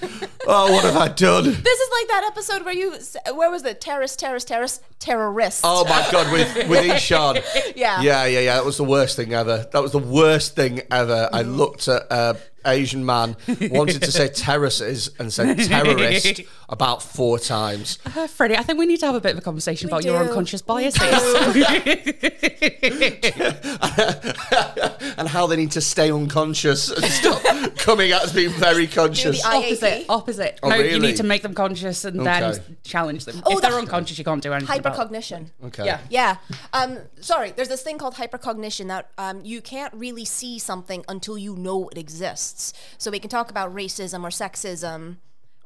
Oh, 0.47 0.73
what 0.73 0.85
have 0.85 0.97
I 0.97 1.09
done? 1.09 1.45
this 1.45 1.57
is 1.57 1.91
like 1.93 2.09
that 2.09 2.25
episode 2.31 2.65
where 2.65 2.75
you, 2.75 2.95
where 3.35 3.51
was 3.51 3.65
it? 3.65 3.81
Terrorist, 3.81 4.19
terrorist, 4.19 4.49
terrorist, 4.49 4.83
terrorist. 4.99 5.61
Oh 5.65 5.85
my 5.85 6.07
god, 6.11 6.31
with 6.33 6.69
with 6.69 6.85
Ishan. 6.85 7.39
Yeah. 7.77 8.01
Yeah, 8.01 8.25
yeah, 8.27 8.41
yeah. 8.41 8.55
That 8.57 8.65
was 8.65 8.77
the 8.77 8.85
worst 8.85 9.17
thing 9.17 9.33
ever. 9.35 9.67
That 9.73 9.83
was 9.83 9.93
the 9.93 9.99
worst 9.99 10.55
thing 10.57 10.83
ever. 10.91 11.29
I 11.33 11.43
Mm-hmm. 11.43 11.57
looked 11.57 11.89
at 11.89 12.03
a 12.11 12.37
Asian 12.67 13.05
man, 13.05 13.37
wanted 13.71 14.03
to 14.03 14.13
say 14.13 14.29
terraces 14.29 15.11
and 15.19 15.33
said 15.33 15.59
terrorist 15.59 16.41
about 16.69 17.03
four 17.03 17.39
times. 17.39 17.99
Uh, 18.07 18.27
Freddie, 18.27 18.57
I 18.57 18.63
think 18.63 18.79
we 18.79 18.87
need 18.87 19.01
to 19.01 19.07
have 19.07 19.15
a 19.15 19.21
bit 19.21 19.33
of 19.33 19.39
a 19.39 19.43
conversation 19.43 19.89
We 19.89 19.93
about 19.93 20.05
your 20.05 20.17
unconscious 20.17 20.63
biases. 20.63 21.03
and 25.19 25.29
how 25.29 25.47
they 25.47 25.57
need 25.57 25.71
to 25.73 25.81
stay 25.81 26.11
unconscious 26.11 26.91
and 26.91 27.05
stop 27.05 27.43
coming 27.77 28.13
out 28.13 28.25
as 28.25 28.33
being 28.33 28.51
very 28.51 28.87
conscious. 28.87 29.43
the 29.43 29.49
I- 29.49 29.57
opposite, 29.57 30.05
opposite. 30.09 30.61
Oh, 30.63 30.69
no, 30.71 30.77
you 30.77 30.99
need 30.99 31.17
to 31.17 31.23
make 31.25 31.43
them 31.43 31.55
conscious 31.55 32.05
and 32.05 32.21
Okay. 32.21 32.41
then 32.41 32.77
challenge 32.83 33.25
them. 33.25 33.43
Oh, 33.45 33.57
if 33.57 33.63
they're 33.63 33.73
unconscious, 33.73 34.19
you 34.19 34.25
can't 34.25 34.43
do 34.43 34.53
anything. 34.53 34.79
about 34.79 34.99
it. 34.99 35.11
Hypocognition. 35.11 35.51
okay. 35.67 35.85
Yeah. 35.87 36.01
Yeah. 36.11 36.37
Um, 36.73 36.99
sorry, 37.21 37.53
there's 37.53 37.69
this 37.69 37.83
thing 37.83 37.99
called 37.99 38.15
hypocognition 38.15 38.89
that 38.89 39.11
um, 39.19 39.41
you 39.45 39.61
can't 39.61 39.93
really 39.95 40.25
see 40.25 40.59
something 40.59 41.05
until 41.09 41.39
you 41.39 41.57
know 41.57 41.89
it 41.89 41.99
exists. 41.99 42.54
So 42.99 43.11
we 43.11 43.19
can 43.19 43.31
talk 43.31 43.51
about 43.51 43.75
racism 43.75 44.23
or 44.23 44.29
sexism 44.31 45.17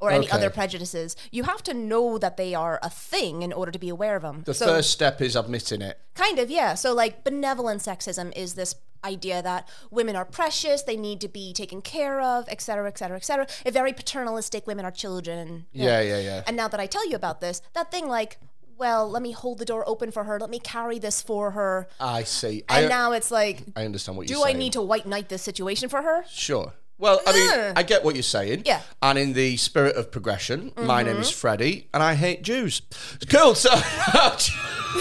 or 0.01 0.11
any 0.11 0.27
Okay. 0.27 0.37
other 0.37 0.51
prejudices. 0.51 1.17
You 1.31 1.45
have 1.45 1.63
to 1.65 1.75
know 1.75 2.19
that 2.19 2.37
they 2.37 2.55
are 2.55 2.79
a 2.83 2.91
thing 2.91 3.43
in 3.43 3.53
order 3.53 3.73
to 3.73 3.79
be 3.79 3.89
aware 3.89 4.17
of 4.17 4.23
them. 4.23 4.43
The 4.45 4.55
so, 4.55 4.67
first 4.67 4.91
step 4.91 5.21
is 5.21 5.35
admitting 5.35 5.83
it. 5.83 5.99
Kind 6.15 6.39
of, 6.39 6.51
yeah. 6.51 6.75
So, 6.75 6.95
like, 6.95 7.25
benevolent 7.25 7.83
sexism 7.83 8.37
is 8.37 8.55
this 8.55 8.77
idea 9.05 9.43
that 9.43 9.69
women 9.91 10.17
are 10.17 10.25
precious, 10.25 10.83
they 10.83 10.97
need 10.97 11.21
to 11.21 11.29
be 11.29 11.53
taken 11.53 11.81
care 11.83 12.21
of, 12.21 12.49
etc., 12.49 12.89
etc., 12.89 13.17
et 13.17 13.25
cetera, 13.25 13.43
et 13.43 13.49
cetera. 13.53 13.67
A 13.67 13.73
very 13.73 13.93
paternalistic, 13.93 14.67
women 14.67 14.85
are 14.85 14.91
children. 14.91 15.67
Yeah, 15.73 16.01
yeah, 16.01 16.21
yeah. 16.21 16.43
And 16.47 16.57
now 16.57 16.69
that 16.69 16.81
I 16.81 16.87
tell 16.87 17.09
you 17.09 17.17
about 17.17 17.41
this, 17.41 17.63
that 17.75 17.91
thing 17.91 18.09
like, 18.09 18.39
well, 18.77 19.09
let 19.11 19.23
me 19.23 19.33
hold 19.33 19.59
the 19.59 19.65
door 19.65 19.83
open 19.89 20.11
for 20.11 20.25
her, 20.25 20.39
let 20.39 20.51
me 20.51 20.61
carry 20.61 20.99
this 20.99 21.21
for 21.21 21.53
her. 21.53 21.89
I 22.01 22.23
see. 22.25 22.65
And 22.69 22.87
I, 22.87 22.89
now 22.89 23.13
it's 23.13 23.31
like, 23.31 23.65
I 23.75 23.85
understand 23.85 24.17
what 24.17 24.29
you're 24.29 24.39
do 24.39 24.45
I 24.45 24.53
need 24.53 24.73
to 24.75 24.83
white 24.83 25.07
knight 25.07 25.29
this 25.29 25.43
situation 25.43 25.89
for 25.89 26.03
her? 26.03 26.25
Sure. 26.29 26.75
Well, 27.01 27.21
I 27.27 27.33
mean, 27.33 27.73
I 27.77 27.83
get 27.85 28.03
what 28.05 28.17
you're 28.17 28.23
saying. 28.25 28.63
Yeah. 28.67 28.81
And 29.01 29.17
in 29.19 29.33
the 29.33 29.57
spirit 29.57 29.95
of 29.97 30.11
progression, 30.11 30.73
my 30.77 31.03
name 31.05 31.13
Mm-hmm. 31.15 31.23
is 31.23 31.31
Freddie, 31.31 31.87
and 31.95 32.03
I 32.03 32.15
hate 32.15 32.43
Jews. 32.43 32.83
Cool. 33.31 33.55
So, 33.55 33.71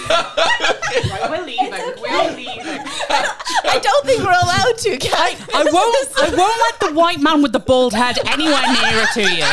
Right, 0.08 1.30
we're 1.30 1.46
leaving. 1.46 1.72
We're 1.72 2.32
leaving. 2.36 2.82
I 3.10 3.80
don't 3.82 4.06
think 4.06 4.20
we're 4.22 4.30
allowed 4.32 4.78
to, 4.78 4.98
guys. 4.98 5.42
I 5.54 5.64
won't. 5.72 6.08
I 6.18 6.30
won't 6.36 6.60
let 6.62 6.80
the 6.82 6.92
white 6.96 7.20
man 7.20 7.42
with 7.42 7.52
the 7.54 7.60
bald 7.60 7.94
head 7.94 8.18
anywhere 8.28 8.62
nearer 8.62 9.06
to 9.14 9.22
you. 9.22 9.44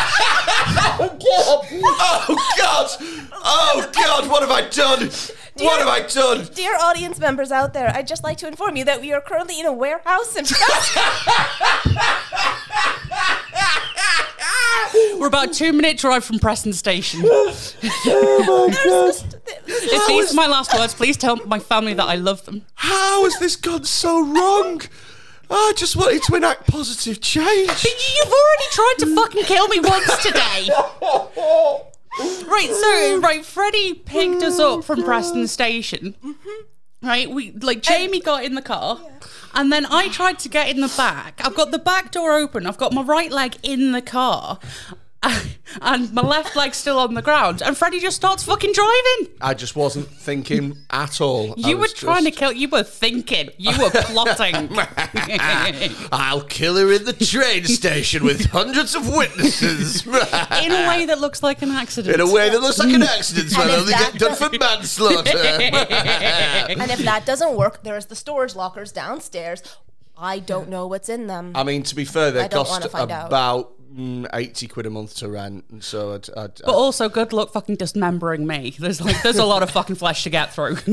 oh 1.00 1.16
God! 2.58 2.88
Oh 3.46 3.90
God! 3.94 4.28
What 4.30 4.42
have 4.42 4.50
I 4.50 4.68
done? 4.68 5.10
What 5.56 5.78
have 5.78 5.86
I 5.88 6.00
done? 6.08 6.48
Dear 6.54 6.76
audience 6.80 7.18
members 7.20 7.52
out 7.52 7.74
there, 7.74 7.88
I'd 7.94 8.08
just 8.08 8.24
like 8.24 8.38
to 8.38 8.48
inform 8.48 8.74
you 8.76 8.84
that 8.86 9.00
we 9.00 9.12
are 9.12 9.20
currently 9.20 9.60
in 9.60 9.66
a 9.66 9.72
warehouse 9.72 10.34
in 10.36 10.44
We're 15.18 15.28
about 15.28 15.50
a 15.50 15.54
two 15.54 15.72
minute 15.72 15.96
drive 15.98 16.24
from 16.24 16.38
Preston 16.40 16.72
Station. 16.72 17.20
oh 17.24 18.70
There's 18.84 19.22
this- 19.22 19.34
If 19.66 20.06
these 20.08 20.32
are 20.32 20.34
my 20.34 20.46
last 20.46 20.72
words, 20.74 20.94
please 20.94 21.16
tell 21.16 21.36
my 21.46 21.58
family 21.60 21.94
that 21.94 22.04
I 22.04 22.16
love 22.16 22.44
them. 22.46 22.62
How 22.74 23.24
has 23.24 23.38
this 23.38 23.54
gone 23.56 23.84
so 23.84 24.20
wrong? 24.24 24.82
I 25.50 25.72
just 25.76 25.94
wanted 25.96 26.22
to 26.24 26.34
enact 26.34 26.66
positive 26.66 27.20
change. 27.20 27.84
You've 27.84 28.32
already 28.32 28.64
tried 28.70 28.94
to 29.00 29.14
fucking 29.14 29.44
kill 29.44 29.68
me 29.68 29.78
once 29.80 30.16
today. 30.22 30.68
Right, 32.18 32.68
so 32.70 33.18
mm. 33.18 33.22
right, 33.22 33.44
Freddie 33.44 33.94
picked 33.94 34.42
us 34.42 34.60
up 34.60 34.84
from 34.84 35.00
mm. 35.00 35.04
Preston 35.04 35.48
Station. 35.48 36.14
Mm-hmm. 36.24 37.08
Right, 37.08 37.28
we 37.28 37.50
like 37.52 37.82
Jamie 37.82 38.20
got 38.20 38.44
in 38.44 38.54
the 38.54 38.62
car, 38.62 38.98
and 39.52 39.70
then 39.70 39.84
I 39.86 40.08
tried 40.08 40.38
to 40.40 40.48
get 40.48 40.68
in 40.68 40.80
the 40.80 40.92
back. 40.96 41.40
I've 41.44 41.54
got 41.54 41.70
the 41.70 41.78
back 41.78 42.12
door 42.12 42.32
open. 42.32 42.66
I've 42.66 42.78
got 42.78 42.94
my 42.94 43.02
right 43.02 43.30
leg 43.30 43.56
in 43.62 43.92
the 43.92 44.00
car. 44.00 44.58
And 45.82 46.12
my 46.12 46.22
left 46.22 46.54
leg 46.54 46.72
still 46.72 47.00
on 47.00 47.14
the 47.14 47.22
ground, 47.22 47.60
and 47.60 47.76
Freddie 47.76 47.98
just 47.98 48.16
starts 48.16 48.44
fucking 48.44 48.72
driving. 48.72 49.34
I 49.40 49.54
just 49.54 49.74
wasn't 49.74 50.06
thinking 50.06 50.76
at 50.90 51.20
all. 51.20 51.52
I 51.52 51.68
You 51.68 51.78
were 51.78 51.88
trying 51.88 52.22
just- 52.24 52.34
to 52.34 52.40
kill. 52.40 52.52
You 52.52 52.68
were 52.68 52.84
thinking. 52.84 53.50
You 53.58 53.72
were 53.82 53.90
plotting. 53.90 54.68
I'll 56.12 56.42
kill 56.42 56.76
her 56.76 56.92
in 56.92 57.04
the 57.04 57.12
train 57.12 57.64
station 57.64 58.24
with 58.24 58.46
hundreds 58.46 58.94
of 58.94 59.08
witnesses. 59.08 60.06
in 60.06 60.12
a 60.12 60.88
way 60.88 61.06
that 61.06 61.18
looks 61.20 61.42
like 61.42 61.62
an 61.62 61.72
accident. 61.72 62.14
In 62.14 62.20
a 62.20 62.32
way 62.32 62.50
that 62.50 62.60
looks 62.60 62.78
like 62.78 62.94
an 62.94 63.02
accident, 63.02 63.50
so 63.50 63.62
And 63.62 63.70
I 63.72 63.76
only 63.76 63.92
that 63.92 64.12
get 64.12 64.20
done 64.20 64.36
for 64.36 64.56
manslaughter. 64.56 65.36
And 65.36 66.90
if 66.90 66.98
that 67.00 67.26
doesn't 67.26 67.56
work, 67.56 67.82
there's 67.82 68.06
the 68.06 68.16
storage 68.16 68.54
lockers 68.54 68.92
downstairs. 68.92 69.60
I 70.16 70.38
don't 70.38 70.68
know 70.68 70.86
what's 70.86 71.08
in 71.08 71.26
them. 71.26 71.52
I 71.56 71.64
mean, 71.64 71.82
to 71.84 71.96
be 71.96 72.04
fair, 72.04 72.30
they 72.30 72.42
I 72.42 72.48
don't 72.48 72.64
cost 72.64 72.70
wanna 72.70 72.88
find 72.88 73.10
out. 73.10 73.30
About 73.94 74.02
mm, 74.02 74.26
eighty 74.34 74.66
quid 74.66 74.86
a 74.86 74.90
month 74.90 75.16
to 75.16 75.28
rent, 75.28 75.64
and 75.70 75.82
so 75.82 76.14
I'd, 76.14 76.28
I'd, 76.36 76.54
But 76.64 76.74
also, 76.74 77.08
good 77.08 77.32
luck 77.32 77.52
fucking 77.52 77.76
dismembering 77.76 78.46
me. 78.46 78.74
There's 78.78 79.00
like, 79.00 79.22
there's 79.22 79.38
a 79.38 79.44
lot 79.44 79.62
of 79.62 79.70
fucking 79.70 79.96
flesh 79.96 80.24
to 80.24 80.30
get 80.30 80.52
through. 80.52 80.76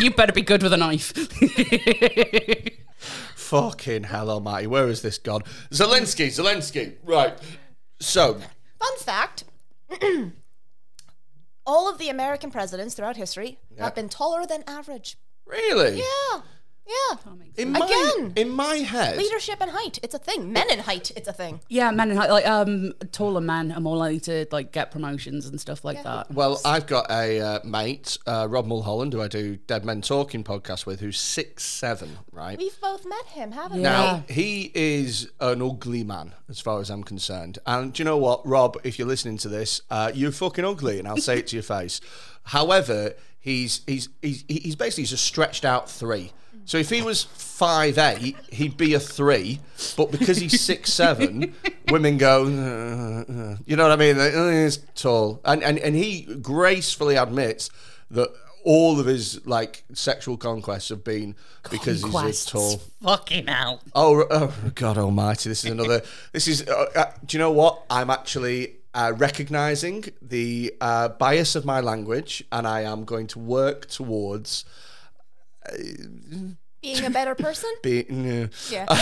you 0.00 0.10
better 0.10 0.32
be 0.32 0.42
good 0.42 0.62
with 0.62 0.72
a 0.72 0.76
knife. 0.76 1.12
fucking 3.36 4.04
hell 4.04 4.30
almighty, 4.30 4.66
where 4.66 4.88
has 4.88 5.02
this 5.02 5.18
gone? 5.18 5.42
Zelensky, 5.70 6.26
Zelensky, 6.28 6.94
right? 7.04 7.38
So, 8.00 8.34
Fun 8.78 8.96
fact 8.98 9.44
all 11.66 11.88
of 11.90 11.98
the 11.98 12.08
American 12.08 12.50
presidents 12.50 12.94
throughout 12.94 13.16
history 13.16 13.58
have 13.78 13.94
been 13.94 14.08
taller 14.08 14.46
than 14.46 14.64
average. 14.66 15.16
really, 15.46 15.98
Yeah. 15.98 16.40
Yeah. 16.86 17.16
in 17.56 17.72
my 17.72 17.84
Again. 17.86 18.32
in 18.36 18.50
my 18.50 18.76
head, 18.76 19.16
Leadership 19.18 19.56
and 19.60 19.70
height, 19.72 19.98
it's 20.02 20.14
a 20.14 20.18
thing. 20.18 20.52
Men 20.52 20.70
in 20.70 20.78
height, 20.80 21.10
it's 21.16 21.26
a 21.26 21.32
thing. 21.32 21.60
yeah, 21.68 21.90
men 21.90 22.10
in 22.12 22.16
high- 22.16 22.30
like 22.30 22.46
um 22.46 22.92
taller 23.12 23.40
men 23.40 23.72
are 23.72 23.80
more 23.80 23.96
likely 23.96 24.20
to 24.20 24.46
like 24.52 24.72
get 24.72 24.90
promotions 24.92 25.46
and 25.46 25.60
stuff 25.60 25.84
like 25.84 26.02
that. 26.04 26.30
Well, 26.30 26.60
I've 26.64 26.86
got 26.86 27.10
a 27.10 27.40
uh, 27.40 27.58
mate, 27.64 28.18
uh, 28.26 28.46
Rob 28.48 28.66
Mulholland, 28.66 29.12
who 29.14 29.20
I 29.20 29.28
do 29.28 29.56
Dead 29.56 29.84
Men 29.84 30.00
Talking 30.00 30.44
podcast 30.44 30.86
with, 30.86 31.00
who's 31.00 31.18
six 31.18 31.64
seven, 31.64 32.18
right? 32.30 32.56
We've 32.58 32.80
both 32.80 33.04
met 33.04 33.26
him, 33.26 33.52
haven't 33.52 33.78
we? 33.78 33.82
Now 33.82 34.22
he 34.28 34.70
is 34.74 35.30
an 35.40 35.62
ugly 35.62 36.04
man, 36.04 36.34
as 36.48 36.60
far 36.60 36.80
as 36.80 36.88
I'm 36.90 37.02
concerned. 37.02 37.58
And 37.66 37.92
do 37.92 38.00
you 38.00 38.04
know 38.04 38.18
what, 38.18 38.46
Rob? 38.46 38.76
If 38.84 38.98
you're 38.98 39.08
listening 39.08 39.38
to 39.38 39.48
this, 39.48 39.80
uh, 39.90 40.12
you're 40.14 40.30
fucking 40.32 40.64
ugly, 40.64 40.98
and 41.00 41.08
I'll 41.08 41.16
say 41.16 41.38
it 41.38 41.48
to 41.48 41.56
your 41.56 41.62
face. 41.64 42.00
However, 42.44 43.14
he's 43.40 43.80
he's 43.86 44.08
he's 44.22 44.44
he's 44.46 44.76
basically 44.76 45.02
he's 45.02 45.12
a 45.12 45.16
stretched 45.16 45.64
out 45.64 45.90
three. 45.90 46.32
So 46.66 46.78
if 46.78 46.90
he 46.90 47.00
was 47.00 47.22
five 47.22 47.96
eight, 47.96 48.36
he'd 48.52 48.76
be 48.76 48.92
a 48.94 49.00
three. 49.00 49.60
But 49.96 50.10
because 50.10 50.36
he's 50.36 50.60
six 50.60 50.92
seven, 51.02 51.54
women 51.90 52.18
go, 52.18 52.44
"Uh, 52.44 53.32
uh," 53.32 53.56
you 53.64 53.76
know 53.76 53.84
what 53.84 53.92
I 53.92 53.96
mean? 53.96 54.18
Like, 54.18 54.32
"Oh, 54.34 54.50
He's 54.50 54.78
tall, 54.94 55.40
and 55.44 55.62
and 55.62 55.78
and 55.78 55.94
he 55.94 56.22
gracefully 56.22 57.16
admits 57.16 57.70
that 58.10 58.30
all 58.64 58.98
of 58.98 59.06
his 59.06 59.46
like 59.46 59.84
sexual 59.94 60.36
conquests 60.36 60.88
have 60.88 61.04
been 61.04 61.36
because 61.70 62.02
Conquests. 62.02 62.26
he's 62.26 62.44
tall. 62.46 62.82
Fucking 63.00 63.46
hell. 63.46 63.80
Oh, 63.94 64.26
oh 64.28 64.52
God 64.74 64.98
Almighty! 64.98 65.48
This 65.48 65.64
is 65.64 65.70
another. 65.70 66.02
This 66.32 66.48
is. 66.48 66.68
Uh, 66.68 66.86
uh, 66.96 67.12
do 67.24 67.36
you 67.36 67.38
know 67.38 67.52
what? 67.52 67.84
I'm 67.88 68.10
actually 68.10 68.74
uh, 68.92 69.12
recognizing 69.16 70.04
the 70.20 70.74
uh, 70.80 71.10
bias 71.10 71.54
of 71.54 71.64
my 71.64 71.80
language, 71.80 72.42
and 72.50 72.66
I 72.66 72.80
am 72.80 73.04
going 73.04 73.28
to 73.28 73.38
work 73.38 73.86
towards 73.86 74.64
he? 75.74 76.56
Being 76.94 77.04
a 77.04 77.10
better 77.10 77.34
person? 77.34 77.68
being. 77.82 78.48
Yeah. 78.70 78.86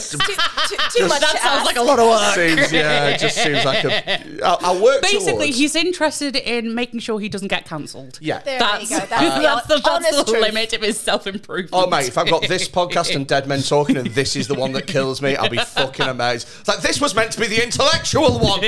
too, 0.00 0.18
too, 0.18 0.76
too 0.96 1.06
much 1.08 1.20
That 1.20 1.32
to 1.32 1.38
sounds 1.38 1.44
ask. 1.60 1.66
like 1.66 1.76
a 1.76 1.82
lot 1.82 2.00
of 2.00 2.08
work. 2.08 2.34
Seems 2.34 2.72
yeah, 2.72 3.08
it 3.10 3.18
just 3.20 3.36
seems 3.36 3.64
like 3.64 3.84
a. 3.84 4.40
I'll, 4.44 4.58
I'll 4.60 4.82
work 4.82 5.02
Basically, 5.02 5.32
towards. 5.46 5.58
he's 5.58 5.76
interested 5.76 6.34
in 6.34 6.74
making 6.74 6.98
sure 7.00 7.20
he 7.20 7.28
doesn't 7.28 7.46
get 7.48 7.64
cancelled. 7.64 8.18
yeah. 8.20 8.40
There 8.40 8.58
That's, 8.58 8.90
you 8.90 8.98
go. 8.98 9.06
That's, 9.06 9.10
that's 9.10 9.66
the, 9.68 9.74
the 9.76 9.80
that's 9.82 9.88
honest 9.88 10.26
the 10.26 10.32
truth. 10.32 10.42
limit 10.42 10.72
of 10.72 10.82
his 10.82 10.98
self 10.98 11.26
improvement. 11.28 11.70
Oh 11.72 11.88
mate, 11.88 12.08
if 12.08 12.18
I've 12.18 12.28
got 12.28 12.42
this 12.48 12.68
podcast 12.68 13.14
and 13.14 13.24
Dead 13.26 13.46
Men 13.46 13.62
Talking, 13.62 13.96
and 13.96 14.08
this 14.08 14.34
is 14.34 14.48
the 14.48 14.54
one 14.56 14.72
that 14.72 14.88
kills 14.88 15.22
me, 15.22 15.36
I'll 15.36 15.48
be 15.48 15.58
fucking 15.58 16.06
amazed. 16.08 16.48
It's 16.60 16.68
like 16.68 16.80
this 16.80 17.00
was 17.00 17.14
meant 17.14 17.30
to 17.32 17.40
be 17.40 17.46
the 17.46 17.62
intellectual 17.62 18.38
one. 18.40 18.64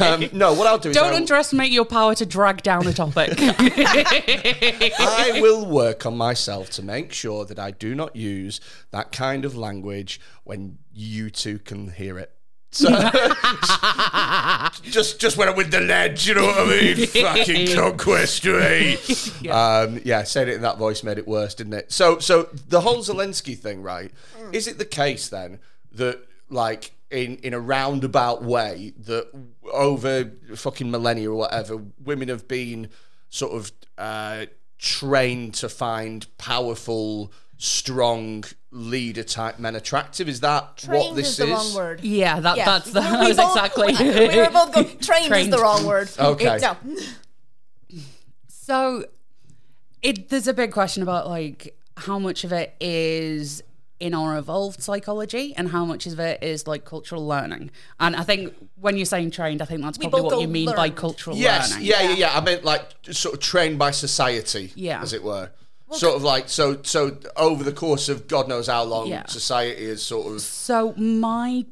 um, 0.00 0.28
no, 0.32 0.54
what 0.54 0.66
I'll 0.66 0.78
do 0.78 0.90
is 0.90 0.96
Don't 0.96 1.10
I'll- 1.10 1.16
underestimate 1.16 1.70
your 1.70 1.84
power 1.84 2.16
to 2.16 2.26
drag 2.26 2.62
down 2.62 2.86
a 2.88 2.92
topic. 2.92 3.34
I 3.38 5.38
will 5.40 5.66
work 5.66 6.04
on 6.04 6.16
myself 6.16 6.70
to 6.70 6.82
make 6.82 7.12
sure 7.12 7.27
that 7.28 7.58
I 7.58 7.70
do 7.70 7.94
not 7.94 8.16
use 8.16 8.60
that 8.90 9.12
kind 9.12 9.44
of 9.44 9.56
language 9.56 10.20
when 10.44 10.78
you 10.92 11.30
two 11.30 11.58
can 11.58 11.90
hear 11.90 12.18
it. 12.18 12.32
So 12.70 12.90
just 14.82 15.18
just 15.18 15.38
went 15.38 15.56
with 15.56 15.70
the 15.70 15.80
ledge, 15.80 16.28
you 16.28 16.34
know 16.34 16.44
what 16.44 16.58
I 16.58 16.66
mean? 16.66 17.06
Fucking 17.06 17.74
conquest, 17.74 18.44
eh? 18.44 18.96
Um, 19.50 20.00
yeah, 20.04 20.22
saying 20.24 20.48
it 20.48 20.54
in 20.54 20.62
that 20.62 20.76
voice 20.76 21.02
made 21.02 21.16
it 21.16 21.26
worse, 21.26 21.54
didn't 21.54 21.72
it? 21.72 21.90
So 21.90 22.18
so 22.18 22.50
the 22.52 22.82
whole 22.82 22.98
Zelensky 22.98 23.56
thing, 23.56 23.82
right? 23.82 24.12
Is 24.52 24.66
it 24.66 24.76
the 24.76 24.84
case 24.84 25.28
then 25.28 25.60
that 25.92 26.20
like 26.50 26.92
in 27.10 27.36
in 27.36 27.54
a 27.54 27.60
roundabout 27.60 28.44
way 28.44 28.92
that 28.98 29.28
over 29.72 30.30
fucking 30.54 30.90
millennia 30.90 31.30
or 31.30 31.36
whatever, 31.36 31.82
women 32.04 32.28
have 32.28 32.46
been 32.48 32.90
sort 33.30 33.52
of 33.52 33.72
uh, 33.96 34.46
trained 34.78 35.54
to 35.54 35.68
find 35.68 36.26
powerful, 36.38 37.32
strong 37.56 38.44
leader 38.70 39.24
type 39.24 39.58
men 39.58 39.74
attractive? 39.74 40.28
Is 40.28 40.40
that 40.40 40.84
what 40.86 41.16
this 41.16 41.30
is 41.30 41.36
the 41.38 41.46
wrong 41.48 41.74
word. 41.74 42.00
yeah, 42.04 42.38
that, 42.40 42.56
Yeah. 42.56 42.64
that's 42.64 42.90
the, 42.92 43.00
We- 43.00 43.06
that 43.06 43.28
was 43.28 43.36
both- 43.36 43.56
exactly. 43.56 43.94
we 44.28 44.36
were 44.36 44.50
both 44.50 44.72
going, 44.72 44.98
trained, 45.00 45.34
is 45.34 45.50
the 45.50 45.58
wrong 45.58 45.84
word. 45.86 46.10
Okay. 46.18 46.58
No. 46.60 46.76
So, 48.48 49.04
it 50.02 50.28
there's 50.28 50.46
a 50.46 50.54
big 50.54 50.72
question 50.72 51.02
about 51.02 51.26
like 51.28 51.76
how 51.96 52.18
much 52.18 52.44
of 52.44 52.52
it 52.52 52.74
is 52.80 53.62
in 54.00 54.14
our 54.14 54.38
evolved 54.38 54.80
psychology 54.82 55.54
and 55.56 55.68
how 55.70 55.84
much 55.84 56.06
of 56.06 56.20
it 56.20 56.40
is 56.42 56.66
like 56.66 56.84
cultural 56.84 57.26
learning. 57.26 57.70
And 57.98 58.14
I 58.14 58.22
think 58.22 58.54
when 58.80 58.96
you're 58.96 59.06
saying 59.06 59.32
trained, 59.32 59.60
I 59.60 59.64
think 59.64 59.82
that's 59.82 59.98
probably 59.98 60.22
what 60.22 60.40
you 60.40 60.46
mean 60.48 60.66
by 60.66 60.82
learned. 60.86 60.96
cultural 60.96 61.36
Yes, 61.36 61.70
learning. 61.72 61.86
yeah, 61.86 62.02
yeah, 62.02 62.14
yeah. 62.14 62.36
I 62.36 62.40
meant 62.40 62.64
like 62.64 62.82
sort 63.10 63.34
of 63.34 63.40
trained 63.40 63.78
by 63.78 63.90
society, 63.90 64.72
Yeah. 64.76 65.02
as 65.02 65.12
it 65.12 65.22
were. 65.22 65.50
sort 65.90 66.14
of 66.16 66.22
like 66.22 66.50
so. 66.50 66.80
So 66.82 67.16
over 67.36 67.64
the 67.64 67.72
course 67.72 68.08
of 68.10 68.28
God 68.28 68.46
knows 68.46 68.66
how 68.66 68.84
long, 68.84 69.08
Yeah. 69.08 69.24
society 69.26 69.82
is 69.82 70.02
sort 70.02 70.26
of 70.32 70.42
So 70.42 70.92
my 70.96 71.64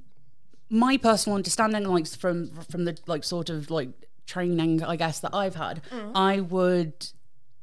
my 0.71 0.97
personal 0.97 1.37
understanding, 1.37 1.85
like 1.85 2.07
from 2.09 2.51
from 2.71 2.87
the 2.87 2.97
like 3.07 3.25
sort 3.25 3.51
of 3.51 3.71
like 3.71 3.91
training, 4.27 4.83
I 4.83 4.97
guess 4.97 5.21
that 5.21 5.35
I've 5.35 5.55
had, 5.55 5.83
Mm. 5.93 6.12
I 6.15 6.41
would 6.41 7.09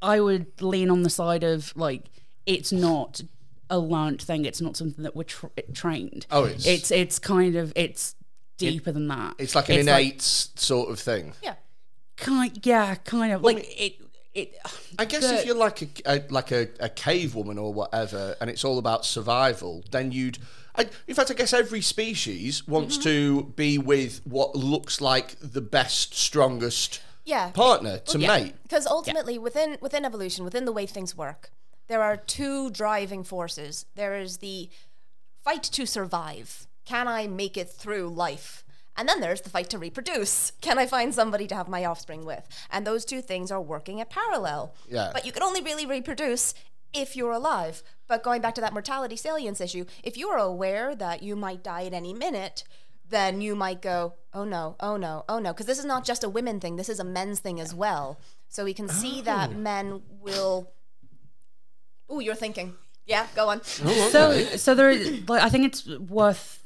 I 0.02 0.20
would 0.20 0.62
lean 0.62 0.90
on 0.92 1.02
the 1.04 1.10
side 1.10 1.44
of 1.44 1.74
like 1.76 2.04
it's 2.46 2.72
not 2.72 3.22
a 3.74 3.80
learnt 3.80 4.22
thing. 4.22 4.46
It's 4.46 4.62
not 4.62 4.78
something 4.78 5.04
that 5.04 5.16
we're 5.16 5.24
tra- 5.36 5.50
trained. 5.74 6.26
Oh, 6.32 6.46
it's- 6.46 6.66
it's 6.66 6.90
it's 6.92 7.18
kind 7.20 7.56
of 7.56 7.74
it's 7.76 8.16
deeper 8.58 8.92
than 8.92 9.08
that. 9.08 9.36
it's 9.40 9.56
like 9.56 9.70
an 9.70 9.80
innate 9.80 10.22
sort 10.22 10.90
of 10.92 11.00
thing. 11.00 11.34
Yeah. 11.42 11.56
kind, 12.18 12.52
yeah, 12.66 12.96
kind 12.96 13.34
of 13.34 13.42
like 13.44 13.66
it. 13.80 13.94
It. 14.34 14.56
I 14.98 15.06
guess 15.06 15.22
the- 15.28 15.36
if 15.40 15.46
you're 15.46 15.56
like 15.68 15.82
a, 15.84 15.88
a 16.06 16.24
like 16.30 16.52
a, 16.52 16.68
a 16.80 16.90
cave 16.90 17.36
woman 17.36 17.58
or 17.60 17.74
whatever, 17.74 18.36
and 18.42 18.50
it's 18.50 18.64
all 18.66 18.78
about 18.80 19.06
survival, 19.06 19.84
then 19.92 20.12
you'd. 20.12 20.38
I, 20.76 20.88
in 21.08 21.14
fact, 21.14 21.30
I 21.30 21.36
guess 21.36 21.54
every 21.54 21.82
species 21.82 22.68
wants 22.68 22.96
Mm-hmm. 22.98 23.04
to 23.10 23.44
be 23.56 23.78
with 23.78 24.22
what 24.26 24.56
looks 24.56 25.00
like 25.02 25.36
the 25.40 25.62
best, 25.62 26.16
strongest 26.16 27.00
Yeah. 27.26 27.52
partner 27.52 28.00
to 28.00 28.18
mate. 28.18 28.56
Because 28.64 28.88
ultimately, 28.88 29.38
within 29.38 29.78
within 29.82 30.04
evolution, 30.04 30.44
within 30.46 30.66
the 30.66 30.72
way 30.72 30.88
things 30.88 31.16
work, 31.16 31.52
there 31.88 32.02
are 32.02 32.18
two 32.18 32.70
driving 32.70 33.24
forces. 33.24 33.86
There 33.96 34.16
is 34.16 34.38
the 34.38 34.70
fight 35.44 35.64
to 35.64 35.86
survive. 35.86 36.68
Can 36.86 37.08
I 37.08 37.28
make 37.28 37.58
it 37.58 37.70
through 37.70 38.10
life? 38.10 38.64
And 38.96 39.10
then 39.10 39.22
there's 39.22 39.42
the 39.42 39.50
fight 39.50 39.70
to 39.72 39.78
reproduce. 39.78 40.52
Can 40.62 40.78
I 40.78 40.86
find 40.86 41.14
somebody 41.14 41.48
to 41.48 41.56
have 41.56 41.68
my 41.68 41.84
offspring 41.84 42.26
with? 42.26 42.48
And 42.70 42.86
those 42.86 43.06
two 43.06 43.22
things 43.22 43.52
are 43.52 43.62
working 43.62 44.00
at 44.00 44.10
parallel. 44.10 44.76
Yeah. 44.88 45.10
But 45.14 45.26
you 45.26 45.32
can 45.32 45.44
only 45.44 45.62
really 45.62 45.86
reproduce 45.86 46.54
if 46.94 47.16
you're 47.16 47.32
alive. 47.32 47.82
But 48.08 48.24
going 48.24 48.42
back 48.42 48.56
to 48.56 48.62
that 48.62 48.74
mortality 48.74 49.16
salience 49.16 49.60
issue, 49.60 49.86
if 50.04 50.16
you 50.16 50.30
are 50.30 50.38
aware 50.38 50.96
that 50.96 51.24
you 51.24 51.36
might 51.36 51.64
die 51.64 51.86
at 51.86 51.94
any 51.94 52.14
minute, 52.14 52.64
then 53.10 53.42
you 53.42 53.56
might 53.56 53.82
go, 53.82 54.14
oh 54.34 54.44
no, 54.44 54.76
oh 54.80 54.98
no, 54.98 55.26
oh 55.28 55.40
no. 55.40 55.54
Because 55.54 55.66
this 55.66 55.80
is 55.80 55.86
not 55.86 56.06
just 56.06 56.24
a 56.24 56.30
women 56.30 56.60
thing, 56.60 56.76
this 56.76 56.90
is 56.90 57.00
a 57.00 57.04
men's 57.04 57.40
thing 57.40 57.60
as 57.60 57.74
well. 57.74 58.20
So 58.48 58.64
we 58.64 58.74
can 58.74 58.88
see 58.88 59.22
that 59.22 59.50
oh. 59.52 59.58
men 59.58 60.02
will. 60.22 60.72
Ooh, 62.14 62.20
you're 62.22 62.36
thinking. 62.36 62.76
Yeah, 63.06 63.28
go 63.36 63.50
on. 63.50 63.64
So, 63.64 64.34
so 64.56 64.76
there 64.76 64.90
is 64.90 65.28
like 65.28 65.42
I 65.44 65.50
think 65.50 65.66
it's 65.66 65.88
worth. 65.88 66.60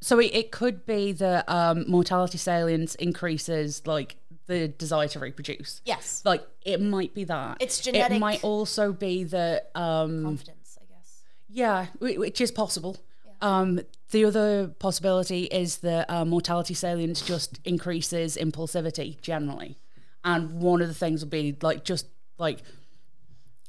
So 0.00 0.18
it, 0.18 0.34
it 0.34 0.50
could 0.50 0.84
be 0.84 1.12
that 1.12 1.48
um, 1.48 1.84
mortality 1.88 2.38
salience 2.38 2.96
increases 2.96 3.86
like 3.86 4.16
the 4.46 4.66
desire 4.66 5.06
to 5.08 5.20
reproduce. 5.20 5.80
Yes. 5.84 6.22
Like 6.24 6.44
it 6.64 6.80
might 6.80 7.14
be 7.14 7.22
that 7.24 7.58
It's 7.60 7.80
genetic. 7.80 8.16
It 8.16 8.18
might 8.20 8.42
also 8.42 8.92
be 8.92 9.22
that 9.24 9.70
um, 9.76 10.24
Confidence, 10.24 10.78
I 10.80 10.84
guess. 10.92 11.22
yeah, 11.48 11.86
which 12.00 12.40
is 12.40 12.50
possible. 12.50 12.96
Um, 13.40 13.80
the 14.10 14.24
other 14.24 14.68
possibility 14.78 15.44
is 15.44 15.78
that 15.78 16.10
uh, 16.10 16.24
mortality 16.24 16.74
salience 16.74 17.22
just 17.22 17.60
increases 17.64 18.36
impulsivity 18.36 19.20
generally, 19.20 19.78
and 20.24 20.60
one 20.60 20.80
of 20.82 20.88
the 20.88 20.94
things 20.94 21.22
would 21.22 21.30
be 21.30 21.56
like 21.62 21.84
just 21.84 22.06
like 22.38 22.58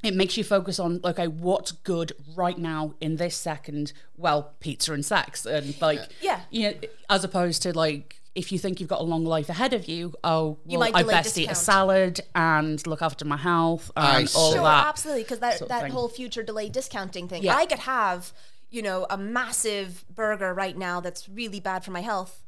it 0.04 0.14
makes 0.14 0.36
you 0.36 0.44
focus 0.44 0.78
on 0.78 1.00
okay, 1.04 1.26
what's 1.28 1.72
good 1.72 2.12
right 2.36 2.58
now 2.58 2.94
in 3.00 3.16
this 3.16 3.36
second? 3.36 3.92
Well, 4.16 4.54
pizza 4.60 4.92
and 4.92 5.04
sex, 5.04 5.46
and 5.46 5.80
like 5.80 6.00
Yeah. 6.20 6.40
you 6.50 6.70
know, 6.70 6.74
as 7.08 7.24
opposed 7.24 7.62
to 7.62 7.72
like 7.76 8.20
if 8.34 8.50
you 8.50 8.58
think 8.58 8.80
you've 8.80 8.88
got 8.88 9.00
a 9.00 9.04
long 9.04 9.24
life 9.24 9.48
ahead 9.48 9.72
of 9.72 9.86
you, 9.88 10.12
oh, 10.24 10.58
You 10.66 10.78
well, 10.78 10.90
might 10.90 10.96
I 10.96 11.02
delay 11.02 11.14
best 11.14 11.38
eat 11.38 11.48
a 11.50 11.54
salad 11.54 12.20
and 12.34 12.84
look 12.84 13.00
after 13.00 13.24
my 13.24 13.36
health 13.36 13.92
I 13.96 14.18
and 14.20 14.32
all. 14.34 14.52
Sure, 14.52 14.62
that. 14.62 14.86
absolutely, 14.88 15.22
because 15.22 15.38
that 15.38 15.58
sort 15.58 15.62
of 15.62 15.68
that 15.68 15.82
thing. 15.82 15.92
whole 15.92 16.08
future 16.08 16.42
delay 16.42 16.68
discounting 16.68 17.28
thing. 17.28 17.44
Yeah. 17.44 17.54
I 17.54 17.64
could 17.66 17.78
have, 17.78 18.32
you 18.70 18.82
know, 18.82 19.06
a 19.08 19.16
massive 19.16 20.04
burger 20.12 20.52
right 20.52 20.76
now 20.76 20.98
that's 21.00 21.28
really 21.28 21.60
bad 21.60 21.84
for 21.84 21.92
my 21.92 22.00
health. 22.00 22.42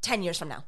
Ten 0.00 0.22
years 0.22 0.38
from 0.38 0.48
now, 0.48 0.64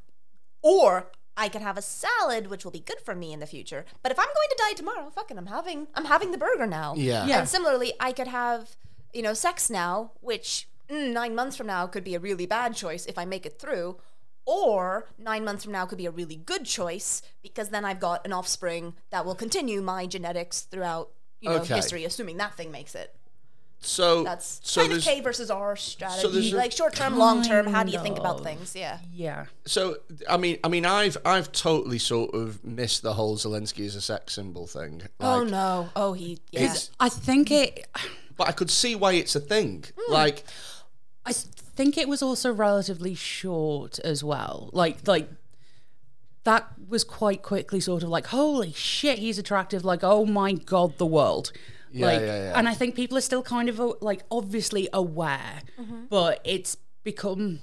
or 0.61 1.11
I 1.41 1.49
could 1.49 1.63
have 1.63 1.79
a 1.79 1.83
salad 1.83 2.49
which 2.49 2.65
will 2.65 2.73
be 2.73 2.81
good 2.81 3.01
for 3.01 3.15
me 3.15 3.33
in 3.33 3.39
the 3.41 3.47
future. 3.47 3.85
But 4.03 4.11
if 4.13 4.19
I'm 4.19 4.27
going 4.27 4.49
to 4.51 4.57
die 4.59 4.73
tomorrow, 4.75 5.09
fucking, 5.11 5.39
I'm 5.39 5.47
having 5.47 5.87
I'm 5.95 6.05
having 6.07 6.33
the 6.33 6.39
burger 6.39 6.67
now. 6.67 6.95
Yeah. 6.97 7.27
Yeah. 7.27 7.39
And 7.41 7.49
similarly, 7.49 7.93
I 8.01 8.11
could 8.13 8.27
have, 8.27 8.77
you 9.15 9.23
know, 9.23 9.35
sex 9.35 9.71
now, 9.71 10.13
which 10.21 10.69
mm, 10.91 11.13
nine 11.13 11.35
months 11.35 11.57
from 11.57 11.69
now 11.69 11.87
could 11.87 12.05
be 12.05 12.15
a 12.17 12.21
really 12.21 12.45
bad 12.47 12.75
choice 12.75 13.07
if 13.07 13.17
I 13.17 13.25
make 13.25 13.47
it 13.47 13.59
through. 13.61 13.99
Or 14.47 15.07
nine 15.19 15.45
months 15.45 15.65
from 15.65 15.73
now 15.75 15.85
could 15.87 15.99
be 15.99 16.07
a 16.07 16.11
really 16.11 16.37
good 16.37 16.65
choice 16.65 17.21
because 17.43 17.69
then 17.69 17.85
I've 17.85 18.01
got 18.01 18.25
an 18.27 18.33
offspring 18.33 18.95
that 19.11 19.25
will 19.27 19.35
continue 19.35 19.83
my 19.83 20.07
genetics 20.07 20.63
throughout, 20.63 21.11
you 21.41 21.51
know, 21.51 21.57
Okay. 21.57 21.75
history, 21.77 22.05
assuming 22.05 22.39
that 22.39 22.57
thing 22.57 22.71
makes 22.73 22.95
it. 22.95 23.15
So 23.81 24.25
That's 24.25 24.61
so 24.65 24.81
kind 24.83 24.93
of 24.93 25.03
K 25.03 25.21
versus 25.21 25.51
R 25.51 25.77
strategy. 25.77 26.29
there's 26.33 26.53
a- 26.53 26.57
like 26.57 26.73
short 26.73 26.95
term, 26.95 27.17
long 27.17 27.43
term. 27.43 27.67
How 27.67 27.85
do 27.85 27.93
you 27.93 28.01
think 28.01 28.19
about 28.19 28.43
things? 28.43 28.75
Yeah. 28.75 28.99
Yeah. 29.13 29.47
so 29.67 29.99
I 30.29 30.37
mean 30.37 30.59
I 30.65 30.69
mean 30.69 30.85
I've 30.85 31.17
I've 31.25 31.53
totally 31.53 31.99
sort 31.99 32.35
of 32.35 32.65
missed 32.65 33.03
the 33.03 33.15
whole 33.15 33.37
Zelensky 33.37 33.87
as 33.87 33.95
a 33.95 34.01
sex 34.01 34.35
symbol 34.35 34.67
thing. 34.67 35.03
oh 35.21 35.45
no. 35.45 35.91
Oh 35.95 36.13
he. 36.13 36.41
Yeah. 36.51 36.75
I 36.99 37.09
think 37.09 37.51
it. 37.51 37.87
But 38.37 38.49
I 38.49 38.53
could 38.53 38.71
see 38.71 38.95
why 38.95 39.13
it's 39.13 39.35
a 39.37 39.41
thing. 39.41 39.85
Hmm. 39.99 40.13
Like 40.13 40.45
I 41.25 41.33
think 41.33 41.97
it 41.97 42.09
was 42.09 42.23
also 42.23 42.53
relatively 42.53 43.15
short 43.15 43.99
as 44.01 44.25
well. 44.25 44.71
Like 44.73 45.07
like 45.07 45.29
that 46.45 46.67
was 46.89 47.05
quite 47.05 47.43
quickly 47.43 47.79
sort 47.81 48.03
of 48.03 48.09
like 48.09 48.29
holy 48.29 48.73
shit 48.73 49.19
he's 49.19 49.39
attractive 49.39 49.85
like 49.85 50.01
oh 50.03 50.25
my 50.27 50.53
god 50.53 50.99
the 50.99 51.07
world. 51.07 51.53
Yeah, 51.93 52.07
like, 52.07 52.21
yeah, 52.21 52.27
yeah. 52.45 52.59
And 52.59 52.69
I 52.69 52.75
think 52.75 52.95
people 52.95 53.17
are 53.19 53.23
still 53.23 53.43
kind 53.43 53.69
of 53.69 53.81
uh, 53.81 53.93
like 54.01 54.23
obviously 54.31 54.89
aware, 54.93 55.61
but 56.11 56.41
it's 56.45 56.77
become 57.05 57.61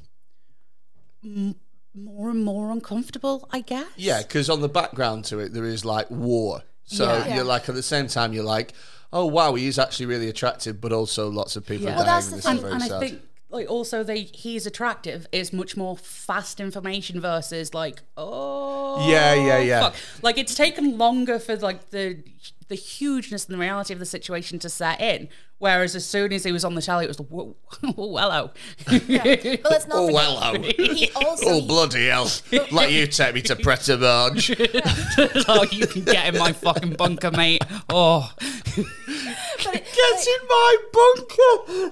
m- 1.24 1.56
more 1.94 2.30
and 2.30 2.44
more 2.44 2.72
uncomfortable, 2.72 3.48
I 3.52 3.62
guess. 3.62 3.88
Yeah, 3.96 4.22
because 4.22 4.50
on 4.50 4.62
the 4.62 4.70
background 4.70 5.26
to 5.26 5.40
it, 5.40 5.54
there 5.54 5.66
is 5.66 5.86
like 5.86 6.10
war. 6.10 6.64
So 6.86 7.06
Yeah. 7.06 7.28
Yeah. 7.28 7.36
you're 7.36 7.44
like, 7.46 7.70
at 7.70 7.76
the 7.76 7.84
same 7.84 8.08
time, 8.08 8.34
you're 8.34 8.44
like, 8.44 8.74
oh 9.14 9.26
wow, 9.26 9.54
he 9.56 9.68
is 9.68 9.80
actually 9.80 10.08
really 10.08 10.28
attractive, 10.30 10.82
but 10.82 10.92
also 10.92 11.30
lots 11.30 11.56
of 11.56 11.66
people 11.66 11.86
Yeah. 11.88 11.94
are 11.94 11.96
Well, 11.98 12.06
dying. 12.06 12.16
that's 12.18 12.28
the 12.30 12.36
this 12.36 12.46
thing. 12.46 12.56
is 12.56 12.62
very 12.62 12.74
and. 12.74 12.84
I 12.84 13.00
think 13.00 13.22
like 13.50 13.70
also 13.70 14.04
they 14.04 14.24
he's 14.24 14.66
attractive 14.66 15.28
is 15.32 15.54
much 15.54 15.78
more 15.78 15.96
fast 15.96 16.60
information 16.60 17.22
versus 17.22 17.74
like 17.74 18.02
oh 18.18 19.08
Yeah, 19.10 19.34
yeah, 19.36 19.60
yeah. 19.60 19.80
fuck. 19.82 19.96
like 20.22 20.38
it's 20.38 20.56
taken 20.56 20.98
longer 20.98 21.40
for 21.40 21.56
like 21.56 21.92
the 21.92 22.22
the 22.68 22.76
hugeness 22.76 23.46
and 23.46 23.54
the 23.54 23.60
reality 23.60 23.94
of 23.94 24.00
the 24.00 24.06
situation 24.06 24.58
to 24.60 24.70
set 24.70 25.00
in 25.00 25.28
whereas 25.60 25.96
as 25.96 26.06
soon 26.06 26.34
as 26.34 26.44
he 26.44 26.52
was 26.52 26.66
on 26.66 26.74
the 26.76 26.82
telly 26.82 27.06
it 27.06 27.08
was 27.08 27.18
whoa 27.18 27.56
oh, 27.98 28.18
hello 28.18 28.52
But 28.86 29.08
let's 29.72 29.88
not 29.88 29.98
oh 29.98 30.08
forget. 30.08 30.14
well, 30.14 30.40
oh. 30.42 30.62
He 30.62 31.10
also. 31.16 31.46
oh 31.48 31.62
bloody 31.66 32.08
hell! 32.08 32.30
Let 32.72 32.92
you 32.92 33.08
take 33.08 33.36
me 33.36 33.42
to 33.44 33.56
Pret 33.56 33.88
a 33.90 33.98
Manger. 33.98 34.56
oh 35.48 35.66
you 35.72 35.86
can 35.88 36.04
get 36.04 36.34
in 36.34 36.40
my 36.40 36.52
fucking 36.54 36.94
bunker 36.94 37.32
mate 37.32 37.62
oh 37.90 38.32
but 38.38 39.76
it- 39.76 39.86
Get 39.96 40.28
in 40.28 40.42
my 40.48 40.78
bunker. 40.94 41.92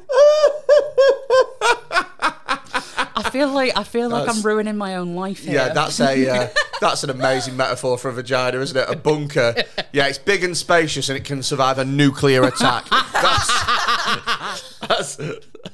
I 3.16 3.30
feel 3.30 3.50
like 3.50 3.78
I 3.78 3.84
feel 3.84 4.10
like 4.10 4.28
I'm 4.28 4.42
ruining 4.42 4.78
my 4.78 4.96
own 4.96 5.16
life 5.16 5.40
here 5.44 5.54
Yeah, 5.54 5.74
that's 5.74 6.00
a 6.00 6.30
uh, 6.30 6.48
that's 6.82 7.04
an 7.04 7.10
amazing 7.10 7.56
metaphor 7.56 7.98
for 7.98 8.10
a 8.10 8.14
vagina, 8.14 8.60
isn't 8.60 8.78
it? 8.78 8.90
A 8.90 8.96
bunker. 8.96 9.56
Yeah, 9.92 10.08
it's 10.08 10.18
big 10.18 10.44
and 10.44 10.58
spacious, 10.58 11.10
and 11.10 11.18
it 11.18 11.24
can 11.24 11.44
survive 11.44 11.78
a 11.78 11.86
nuclear 11.86 12.44
attack. 12.44 12.88
That's 12.90 14.78
that's, 14.88 15.18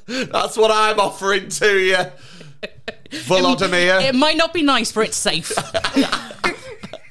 that's 0.06 0.56
what 0.56 0.70
I'm 0.70 1.00
offering 1.00 1.48
to 1.48 1.78
you, 1.78 1.96
Volodymyr. 3.10 4.02
it 4.04 4.14
might 4.14 4.36
not 4.36 4.52
be 4.52 4.62
nice 4.62 4.92
but 4.92 5.00
it's 5.08 5.16
safe 5.16 5.50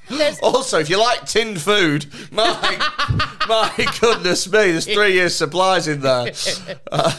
there's, 0.09 0.39
Also, 0.43 0.79
if 0.79 0.89
you 0.89 0.99
like 0.99 1.25
tinned 1.25 1.61
food, 1.61 2.05
my 2.31 2.43
my 3.47 3.87
goodness 3.99 4.47
me, 4.47 4.71
there's 4.71 4.85
three 4.85 5.13
years 5.13 5.35
supplies 5.35 5.87
in 5.87 6.01
there. 6.01 6.31
Uh, 6.91 7.13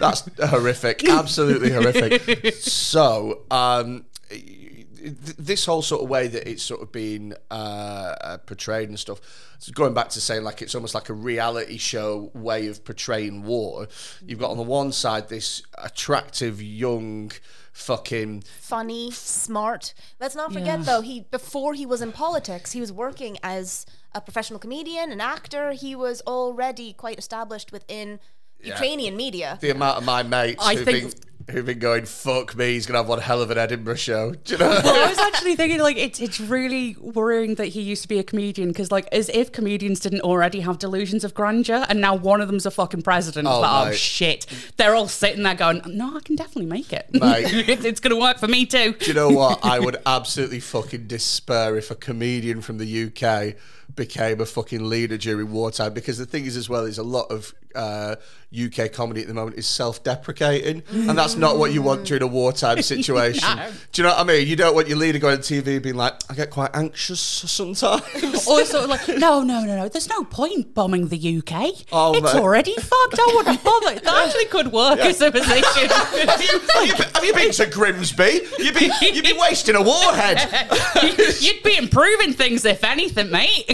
that's 0.00 0.28
horrific, 0.42 1.08
absolutely 1.08 1.70
horrific. 1.70 2.54
So, 2.54 3.42
um, 3.50 4.04
this 5.00 5.64
whole 5.64 5.82
sort 5.82 6.02
of 6.02 6.08
way 6.08 6.28
that 6.28 6.48
it's 6.48 6.62
sort 6.62 6.82
of 6.82 6.92
been 6.92 7.34
uh, 7.50 8.14
uh, 8.20 8.38
portrayed 8.38 8.88
and 8.88 8.98
stuff. 8.98 9.20
Going 9.72 9.94
back 9.94 10.08
to 10.10 10.20
saying 10.20 10.42
like 10.42 10.62
it's 10.62 10.74
almost 10.74 10.94
like 10.94 11.08
a 11.08 11.14
reality 11.14 11.78
show 11.78 12.30
way 12.34 12.66
of 12.66 12.84
portraying 12.84 13.42
war. 13.44 13.88
You've 14.26 14.38
got 14.38 14.50
on 14.50 14.56
the 14.56 14.62
one 14.62 14.92
side 14.92 15.28
this 15.28 15.62
attractive 15.78 16.62
young 16.62 17.32
fucking 17.72 18.42
funny, 18.60 19.10
smart. 19.10 19.94
Let's 20.18 20.34
not 20.34 20.52
forget 20.52 20.80
Yeah. 20.80 20.84
though, 20.84 21.00
he 21.00 21.20
before 21.30 21.74
he 21.74 21.86
was 21.86 22.00
in 22.02 22.12
politics, 22.12 22.72
he 22.72 22.80
was 22.80 22.92
working 22.92 23.38
as 23.42 23.86
a 24.14 24.20
professional 24.20 24.58
comedian, 24.58 25.12
an 25.12 25.20
actor. 25.20 25.72
He 25.72 25.94
was 25.94 26.20
already 26.26 26.92
quite 26.92 27.18
established 27.18 27.72
within 27.72 28.20
Ukrainian 28.62 29.16
media. 29.16 29.58
the 29.60 29.70
amount 29.70 29.98
of 29.98 30.04
my 30.04 30.22
mates 30.22 30.62
I 30.64 30.74
who've, 30.74 30.84
think- 30.84 31.10
been, 31.20 31.29
who've 31.50 31.66
been 31.66 31.78
going, 31.78 32.04
fuck 32.06 32.56
me, 32.56 32.72
he's 32.74 32.86
going 32.86 32.94
to 32.94 32.98
have 33.00 33.08
one 33.08 33.20
hell 33.20 33.42
of 33.42 33.50
an 33.50 33.58
Edinburgh 33.58 33.96
show. 33.96 34.32
Do 34.44 34.52
you 34.54 34.58
know? 34.58 34.68
Well, 34.82 35.06
I 35.06 35.08
was 35.08 35.18
actually 35.18 35.56
thinking 35.56 35.80
like 35.80 35.96
it's 35.96 36.20
it's 36.20 36.40
really 36.40 36.96
worrying 37.00 37.54
that 37.56 37.66
he 37.68 37.80
used 37.82 38.02
to 38.02 38.08
be 38.08 38.18
a 38.18 38.22
comedian 38.24 38.68
because 38.68 38.90
like 38.90 39.06
as 39.12 39.28
if 39.30 39.52
comedians 39.52 40.00
didn't 40.00 40.22
already 40.22 40.60
have 40.60 40.78
delusions 40.78 41.24
of 41.24 41.34
grandeur 41.34 41.84
and 41.88 42.00
now 42.00 42.14
one 42.14 42.40
of 42.40 42.48
them's 42.48 42.66
a 42.66 42.70
fucking 42.70 43.02
president. 43.02 43.46
Oh, 43.46 43.50
Oh, 43.52 43.60
like, 43.60 43.92
oh 43.92 43.92
shit! 43.94 44.46
They're 44.76 44.94
all 44.94 45.08
sitting 45.08 45.42
there 45.42 45.54
going, 45.54 45.82
"No, 45.86 46.16
I 46.16 46.20
can 46.20 46.36
definitely 46.36 46.66
make 46.66 46.92
it. 46.92 47.08
Mate. 47.12 47.52
It- 47.68 47.84
it's 47.84 48.00
gonna 48.00 48.16
work 48.16 48.38
for 48.38 48.48
me 48.48 48.64
too." 48.66 48.92
Do 48.94 49.06
you 49.06 49.14
know 49.14 49.28
what? 49.30 49.64
I 49.64 49.78
would 49.78 49.96
absolutely 50.06 50.60
fucking 50.60 51.06
despair 51.08 51.76
if 51.76 51.90
a 51.90 51.94
comedian 51.94 52.60
from 52.62 52.78
the 52.78 53.04
UK 53.06 53.56
became 53.96 54.40
a 54.40 54.46
fucking 54.46 54.88
leader 54.88 55.18
during 55.18 55.50
wartime 55.50 55.92
because 55.92 56.16
the 56.16 56.24
thing 56.24 56.44
is 56.46 56.56
as 56.56 56.68
well 56.68 56.84
is 56.84 56.96
a 56.96 57.02
lot 57.02 57.30
of 57.30 57.52
uh, 57.74 58.16
UK 58.52 58.92
comedy 58.92 59.20
at 59.20 59.28
the 59.28 59.34
moment 59.34 59.56
is 59.56 59.66
self-deprecating 59.66 60.82
and 60.90 61.16
that's 61.16 61.36
not 61.36 61.56
what 61.56 61.72
you 61.72 61.82
want 61.82 62.04
during 62.04 62.22
a 62.22 62.26
wartime 62.26 62.82
situation. 62.82 63.56
No. 63.56 63.70
Do 63.92 64.02
you 64.02 64.08
know 64.08 64.14
what 64.14 64.20
I 64.20 64.24
mean? 64.24 64.48
You 64.48 64.56
don't 64.56 64.74
want 64.74 64.88
your 64.88 64.98
leader 64.98 65.18
going 65.20 65.36
on 65.36 65.42
TV 65.42 65.80
being 65.80 65.94
like, 65.94 66.14
I 66.28 66.34
get 66.34 66.50
quite 66.50 66.70
anxious 66.74 67.20
sometimes. 67.20 68.02
Or 68.48 68.64
sort 68.64 68.84
of 68.84 68.90
like, 68.90 69.06
no, 69.08 69.42
no, 69.42 69.64
no, 69.64 69.76
no. 69.76 69.88
There's 69.88 70.08
no 70.08 70.24
point 70.24 70.74
bombing 70.74 71.08
the 71.08 71.38
UK. 71.38 71.74
Oh, 71.92 72.12
it's 72.14 72.34
mate. 72.34 72.40
already 72.40 72.74
fucked. 72.74 73.18
I 73.20 73.32
wouldn't 73.36 73.62
bother. 73.62 74.00
That 74.00 74.26
actually 74.26 74.46
could 74.46 74.72
work 74.72 74.98
as 75.00 75.20
a 75.20 75.30
position. 75.30 75.88
have, 75.88 76.42
you, 76.42 76.58
have, 76.58 76.86
you, 76.86 76.94
have 77.14 77.24
you 77.24 77.34
been 77.34 77.52
to 77.52 77.66
Grimsby? 77.66 78.40
You'd 78.58 78.74
be, 78.74 78.90
you'd 79.00 79.24
be 79.24 79.36
wasting 79.38 79.76
a 79.76 79.82
warhead. 79.82 80.38
You'd 81.40 81.62
be 81.62 81.76
improving 81.76 82.32
things 82.32 82.64
if 82.64 82.84
anything, 82.84 83.30
mate. 83.30 83.66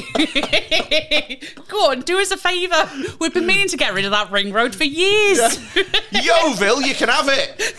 Go 1.68 1.90
on, 1.90 2.00
do 2.00 2.18
us 2.20 2.30
a 2.30 2.36
favour. 2.36 2.88
We've 3.20 3.32
been 3.32 3.46
meaning 3.46 3.68
to 3.68 3.76
get 3.76 3.85
rid 3.94 4.04
of 4.04 4.10
that 4.12 4.30
ring 4.30 4.52
road 4.52 4.74
for 4.74 4.84
years. 4.84 5.38
Yeovil, 6.10 6.82
you 6.82 6.94
can 6.94 7.08
have 7.08 7.28
it. 7.28 7.74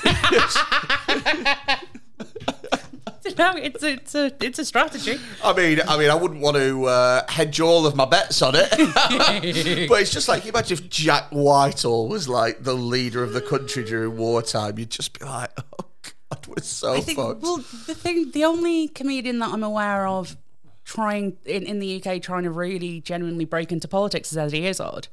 no, 3.38 3.54
it's 3.56 3.84
a, 3.84 3.94
it's 3.94 4.16
a 4.16 4.32
it's 4.42 4.60
a 4.60 4.66
strategy. 4.66 5.18
I 5.44 5.54
mean, 5.54 5.82
I 5.88 5.98
mean, 5.98 6.10
I 6.10 6.16
wouldn't 6.16 6.42
want 6.42 6.58
to 6.58 6.86
uh, 6.86 7.26
hedge 7.30 7.60
all 7.60 7.86
of 7.86 7.96
my 7.96 8.06
bets 8.06 8.42
on 8.42 8.56
it, 8.56 8.70
but 9.90 10.02
it's 10.02 10.12
just 10.12 10.28
like 10.28 10.46
you 10.46 10.50
imagine 10.50 10.78
if 10.78 10.90
Jack 10.90 11.30
Whitehall 11.30 12.08
was 12.08 12.28
like 12.28 12.64
the 12.64 12.74
leader 12.74 13.24
of 13.24 13.34
the 13.34 13.42
country 13.42 13.84
during 13.84 14.18
wartime, 14.18 14.78
you'd 14.80 14.90
just 14.90 15.18
be 15.18 15.26
like, 15.26 15.52
oh 15.58 15.86
god, 16.02 16.48
we're 16.48 16.64
so 16.64 16.94
I 16.94 17.02
think, 17.02 17.18
fucked. 17.18 17.42
well, 17.42 17.58
the 17.58 17.96
thing, 17.96 18.32
the 18.32 18.46
only 18.46 18.88
comedian 18.88 19.40
that 19.40 19.52
I'm 19.54 19.64
aware 19.64 20.08
of 20.08 20.38
trying 20.84 21.38
in, 21.46 21.64
in 21.64 21.80
the 21.80 22.02
UK 22.02 22.22
trying 22.22 22.44
to 22.44 22.52
really 22.52 23.02
genuinely 23.02 23.46
break 23.46 23.72
into 23.72 23.88
politics 23.88 24.32
is 24.32 24.38
Eddie 24.38 24.66
Izzard. 24.68 25.08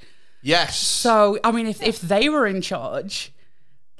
Yes. 0.45 0.77
So, 0.79 1.39
I 1.43 1.51
mean, 1.51 1.67
if, 1.67 1.83
if 1.83 2.01
they 2.01 2.29
were 2.29 2.47
in 2.47 2.61
charge, 2.63 3.33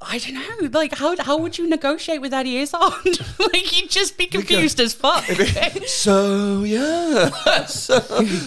I 0.01 0.19
don't 0.19 0.35
know. 0.35 0.79
Like, 0.79 0.95
how 0.95 1.17
how 1.23 1.39
would 1.39 1.57
you 1.57 1.67
negotiate 1.69 2.21
with 2.21 2.33
Eddie 2.35 2.59
Izzard? 2.59 2.81
like, 3.53 3.69
you'd 3.77 3.91
just 3.91 4.19
be 4.19 4.27
confused 4.27 4.79
as 4.81 4.93
fuck. 4.95 5.25
So 5.87 6.63
yeah, 6.65 7.31
so, 7.67 7.99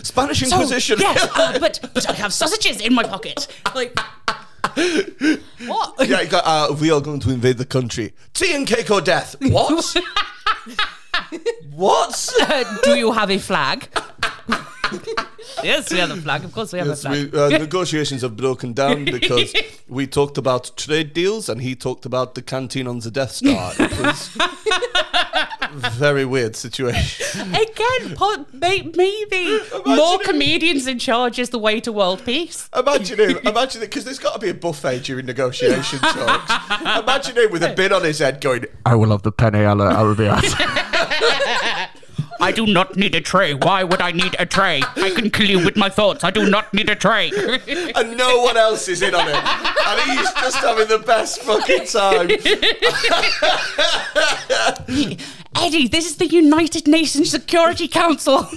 Spanish 0.03 0.39
So, 0.41 0.45
Inquisition. 0.55 0.99
yes, 0.99 1.27
uh, 1.35 1.57
but 1.59 1.79
but 1.93 2.07
I 2.09 2.13
have 2.13 2.31
sausages 2.31 2.79
in 2.79 2.93
my 2.93 3.03
pocket. 3.03 3.47
Like, 3.73 3.97
what? 5.65 6.07
yeah, 6.07 6.21
you 6.21 6.29
got, 6.29 6.43
uh, 6.45 6.75
we 6.79 6.91
are 6.91 7.01
going 7.01 7.19
to 7.21 7.31
invade 7.31 7.57
the 7.57 7.65
country. 7.65 8.13
Tea 8.33 8.53
and 8.55 8.67
cake 8.67 8.91
or 8.91 9.01
death. 9.01 9.35
What? 9.41 9.95
what? 11.73 12.29
Uh, 12.41 12.77
do 12.83 12.95
you 12.95 13.11
have 13.13 13.31
a 13.31 13.39
flag? 13.39 13.89
Yes, 15.63 15.91
we 15.91 15.97
have 15.99 16.11
a 16.11 16.17
flag. 16.17 16.43
Of 16.43 16.51
course, 16.53 16.71
we 16.73 16.79
have 16.79 16.87
Yes, 16.87 17.03
a 17.05 17.09
flag. 17.09 17.31
we, 17.33 17.39
uh, 17.39 17.49
negotiations 17.65 18.21
have 18.21 18.35
broken 18.37 18.73
down 18.73 19.05
because 19.05 19.53
we 19.87 20.07
talked 20.07 20.37
about 20.37 20.71
trade 20.77 21.13
deals 21.13 21.49
and 21.49 21.61
he 21.61 21.75
talked 21.75 22.05
about 22.05 22.35
the 22.35 22.41
canteen 22.41 22.87
on 22.87 22.99
the 22.99 23.11
Death 23.11 23.31
Star. 23.31 23.73
It 23.77 23.91
was 25.73 25.83
a 25.83 25.89
very 25.91 26.25
weird 26.25 26.55
situation. 26.55 27.49
Again, 27.53 28.15
po- 28.15 28.45
may- 28.53 28.89
maybe 28.95 29.59
more 29.85 30.17
comedians 30.19 30.87
in 30.87 30.97
charge 30.99 31.39
is 31.39 31.49
the 31.49 31.59
way 31.59 31.79
to 31.81 31.91
world 31.91 32.23
peace. 32.25 32.69
Imagine 32.75 33.19
him, 33.19 33.37
imagine 33.45 33.81
it, 33.83 33.87
because 33.89 34.05
there's 34.05 34.19
got 34.19 34.33
to 34.33 34.39
be 34.39 34.49
a 34.49 34.53
buffet 34.53 34.99
during 34.99 35.25
negotiation 35.25 35.99
talks. 36.01 36.51
Imagine 37.01 37.37
him 37.37 37.51
with 37.51 37.63
a 37.63 37.73
bin 37.73 37.91
on 37.93 38.03
his 38.03 38.19
head 38.19 38.39
going, 38.41 38.65
I 38.85 38.95
will 38.95 39.11
have 39.11 39.23
the 39.23 39.31
penne 39.31 39.55
alla 39.55 39.93
arrabbiata. 39.93 41.89
I 42.39 42.51
do 42.51 42.65
not 42.65 42.95
need 42.95 43.15
a 43.15 43.21
tray. 43.21 43.53
Why 43.53 43.83
would 43.83 44.01
I 44.01 44.11
need 44.11 44.35
a 44.39 44.45
tray? 44.45 44.81
I 44.95 45.11
can 45.11 45.29
kill 45.29 45.47
you 45.47 45.63
with 45.63 45.75
my 45.75 45.89
thoughts. 45.89 46.23
I 46.23 46.31
do 46.31 46.49
not 46.49 46.73
need 46.73 46.89
a 46.89 46.95
tray. 46.95 47.31
and 47.95 48.17
no 48.17 48.41
one 48.41 48.57
else 48.57 48.87
is 48.87 49.01
in 49.01 49.15
on 49.15 49.27
it. 49.27 49.35
And 49.35 50.11
he's 50.11 50.31
just 50.33 50.57
having 50.57 50.87
the 50.87 50.99
best 50.99 51.41
fucking 51.41 51.85
time. 51.87 52.29
Eddie, 55.59 55.87
this 55.87 56.05
is 56.05 56.17
the 56.17 56.27
United 56.27 56.87
Nations 56.87 57.31
Security 57.31 57.87
Council, 57.87 58.41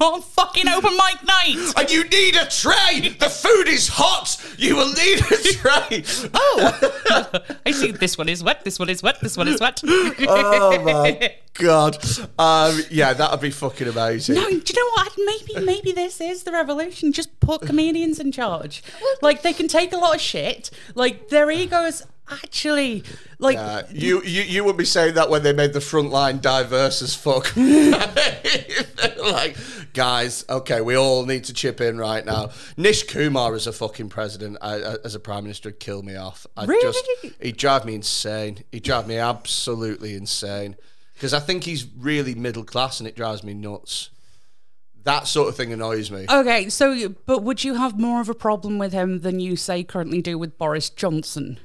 not 0.00 0.24
fucking 0.24 0.68
open 0.68 0.92
mic 0.92 1.26
night. 1.26 1.72
And 1.76 1.90
you 1.90 2.04
need 2.04 2.36
a 2.36 2.46
tray! 2.46 3.16
The 3.18 3.30
food 3.30 3.66
is 3.68 3.88
hot! 3.88 4.36
You 4.58 4.76
will 4.76 4.92
need 4.92 5.20
a 5.20 5.52
tray! 5.52 6.04
Oh, 6.34 7.32
I 7.64 7.70
see. 7.70 7.92
This 7.92 8.18
one 8.18 8.28
is 8.28 8.42
wet. 8.42 8.64
This 8.64 8.78
one 8.78 8.88
is 8.88 9.02
wet. 9.02 9.20
This 9.20 9.36
one 9.36 9.48
is 9.48 9.60
wet. 9.60 9.82
Oh 9.86 10.82
my 10.82 11.34
god. 11.54 11.96
Um, 12.38 12.80
yeah, 12.90 13.12
that 13.12 13.30
would 13.30 13.40
be 13.40 13.50
fucking 13.50 13.88
amazing. 13.88 14.34
No, 14.34 14.48
do 14.48 14.54
you 14.54 14.60
know 14.74 14.90
what? 14.96 15.12
Maybe, 15.18 15.64
maybe 15.64 15.92
this 15.92 16.20
is 16.20 16.42
the 16.42 16.52
revolution. 16.52 17.12
Just 17.12 17.38
put 17.40 17.62
comedians 17.62 18.18
in 18.18 18.32
charge. 18.32 18.82
Like 19.22 19.42
they 19.42 19.52
can 19.52 19.68
take 19.68 19.92
a 19.92 19.96
lot 19.96 20.14
of 20.14 20.20
shit. 20.20 20.70
Like 20.94 21.28
their 21.28 21.50
egos 21.50 22.02
actually, 22.30 23.02
like 23.38 23.56
Uh, 23.58 23.82
you, 23.92 24.22
you 24.22 24.42
you 24.42 24.64
would 24.64 24.76
be 24.76 24.84
saying 24.84 25.14
that 25.14 25.30
when 25.30 25.42
they 25.42 25.52
made 25.52 25.72
the 25.72 25.80
front 25.80 26.10
line 26.10 26.38
diverse 26.38 27.02
as 27.02 27.14
fuck. 27.14 27.54
like, 29.20 29.56
guys, 29.92 30.44
okay, 30.48 30.80
we 30.80 30.96
all 30.96 31.24
need 31.26 31.44
to 31.44 31.52
chip 31.52 31.80
in 31.80 31.98
right 31.98 32.24
now. 32.24 32.50
Nish 32.76 33.04
Kumar 33.04 33.54
as 33.54 33.66
a 33.66 33.72
fucking 33.72 34.08
president, 34.08 34.58
I, 34.60 34.74
I- 34.76 34.96
as 35.04 35.14
a 35.14 35.20
prime 35.20 35.44
minister, 35.44 35.68
would 35.70 35.80
kill 35.80 36.02
me 36.02 36.16
off. 36.16 36.46
I 36.56 36.64
Really? 36.64 36.82
just, 36.82 37.34
he'd 37.42 37.56
drive 37.56 37.84
me 37.84 37.94
insane. 37.94 38.64
He'd 38.72 38.82
drive 38.82 39.06
me 39.08 39.16
absolutely 39.18 40.14
insane 40.14 40.76
because 41.14 41.32
I 41.34 41.40
think 41.40 41.64
he's 41.64 41.86
really 41.96 42.34
middle 42.34 42.64
class, 42.64 43.00
and 43.00 43.08
it 43.08 43.16
drives 43.16 43.42
me 43.42 43.54
nuts. 43.54 44.10
That 45.04 45.28
sort 45.28 45.48
of 45.48 45.56
thing 45.56 45.72
annoys 45.72 46.10
me. 46.10 46.26
Okay, 46.28 46.68
so 46.68 47.10
but 47.26 47.42
would 47.44 47.62
you 47.62 47.74
have 47.74 47.96
more 47.98 48.20
of 48.20 48.28
a 48.28 48.34
problem 48.34 48.76
with 48.76 48.92
him 48.92 49.20
than 49.20 49.38
you 49.38 49.54
say 49.54 49.84
currently 49.84 50.20
do 50.20 50.36
with 50.36 50.58
Boris 50.58 50.90
Johnson? 50.90 51.60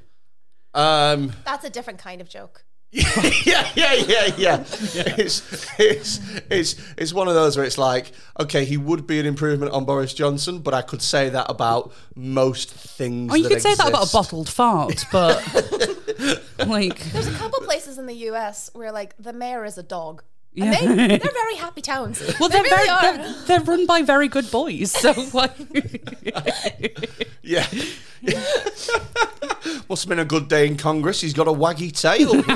Um, 0.73 1.33
That's 1.45 1.65
a 1.65 1.69
different 1.69 1.99
kind 1.99 2.21
of 2.21 2.29
joke. 2.29 2.63
yeah, 2.93 3.69
yeah, 3.73 3.93
yeah, 3.93 4.33
yeah. 4.37 4.65
It's, 5.17 5.79
it's, 5.79 6.19
it's, 6.49 6.75
it's 6.97 7.13
one 7.13 7.29
of 7.29 7.33
those 7.35 7.55
where 7.55 7.65
it's 7.65 7.77
like, 7.77 8.11
okay, 8.37 8.65
he 8.65 8.75
would 8.75 9.07
be 9.07 9.17
an 9.17 9.25
improvement 9.25 9.71
on 9.71 9.85
Boris 9.85 10.13
Johnson, 10.13 10.59
but 10.59 10.73
I 10.73 10.81
could 10.81 11.01
say 11.01 11.29
that 11.29 11.45
about 11.49 11.93
most 12.15 12.69
things. 12.69 13.31
Oh, 13.31 13.35
you 13.35 13.43
that 13.43 13.49
could 13.49 13.61
say 13.61 13.75
that 13.75 13.87
about 13.87 14.09
a 14.09 14.11
bottled 14.11 14.49
fart, 14.49 15.05
but 15.09 15.37
like, 16.67 16.99
There's 17.13 17.27
a 17.27 17.31
couple 17.31 17.61
places 17.61 17.97
in 17.97 18.07
the 18.07 18.15
U.S. 18.15 18.69
where 18.73 18.91
like 18.91 19.15
the 19.17 19.31
mayor 19.31 19.63
is 19.63 19.77
a 19.77 19.83
dog. 19.83 20.23
And 20.57 20.73
they, 20.73 21.07
they're 21.17 21.17
very 21.17 21.55
happy 21.55 21.81
towns. 21.81 22.21
well, 22.39 22.49
they 22.49 22.61
they're 22.61 22.63
really 22.63 22.87
very 22.87 23.17
they're, 23.17 23.33
they're 23.47 23.61
run 23.61 23.85
by 23.85 24.01
very 24.01 24.27
good 24.27 24.51
boys, 24.51 24.91
so 24.91 25.13
like, 25.33 25.51
Yeah. 27.41 27.65
Must 29.89 30.03
have 30.03 30.09
been 30.09 30.19
a 30.19 30.25
good 30.25 30.47
day 30.47 30.67
in 30.67 30.77
Congress. 30.77 31.21
He's 31.21 31.33
got 31.33 31.47
a 31.47 31.51
waggy 31.51 31.91
tail. 31.91 32.33
and 32.33 32.47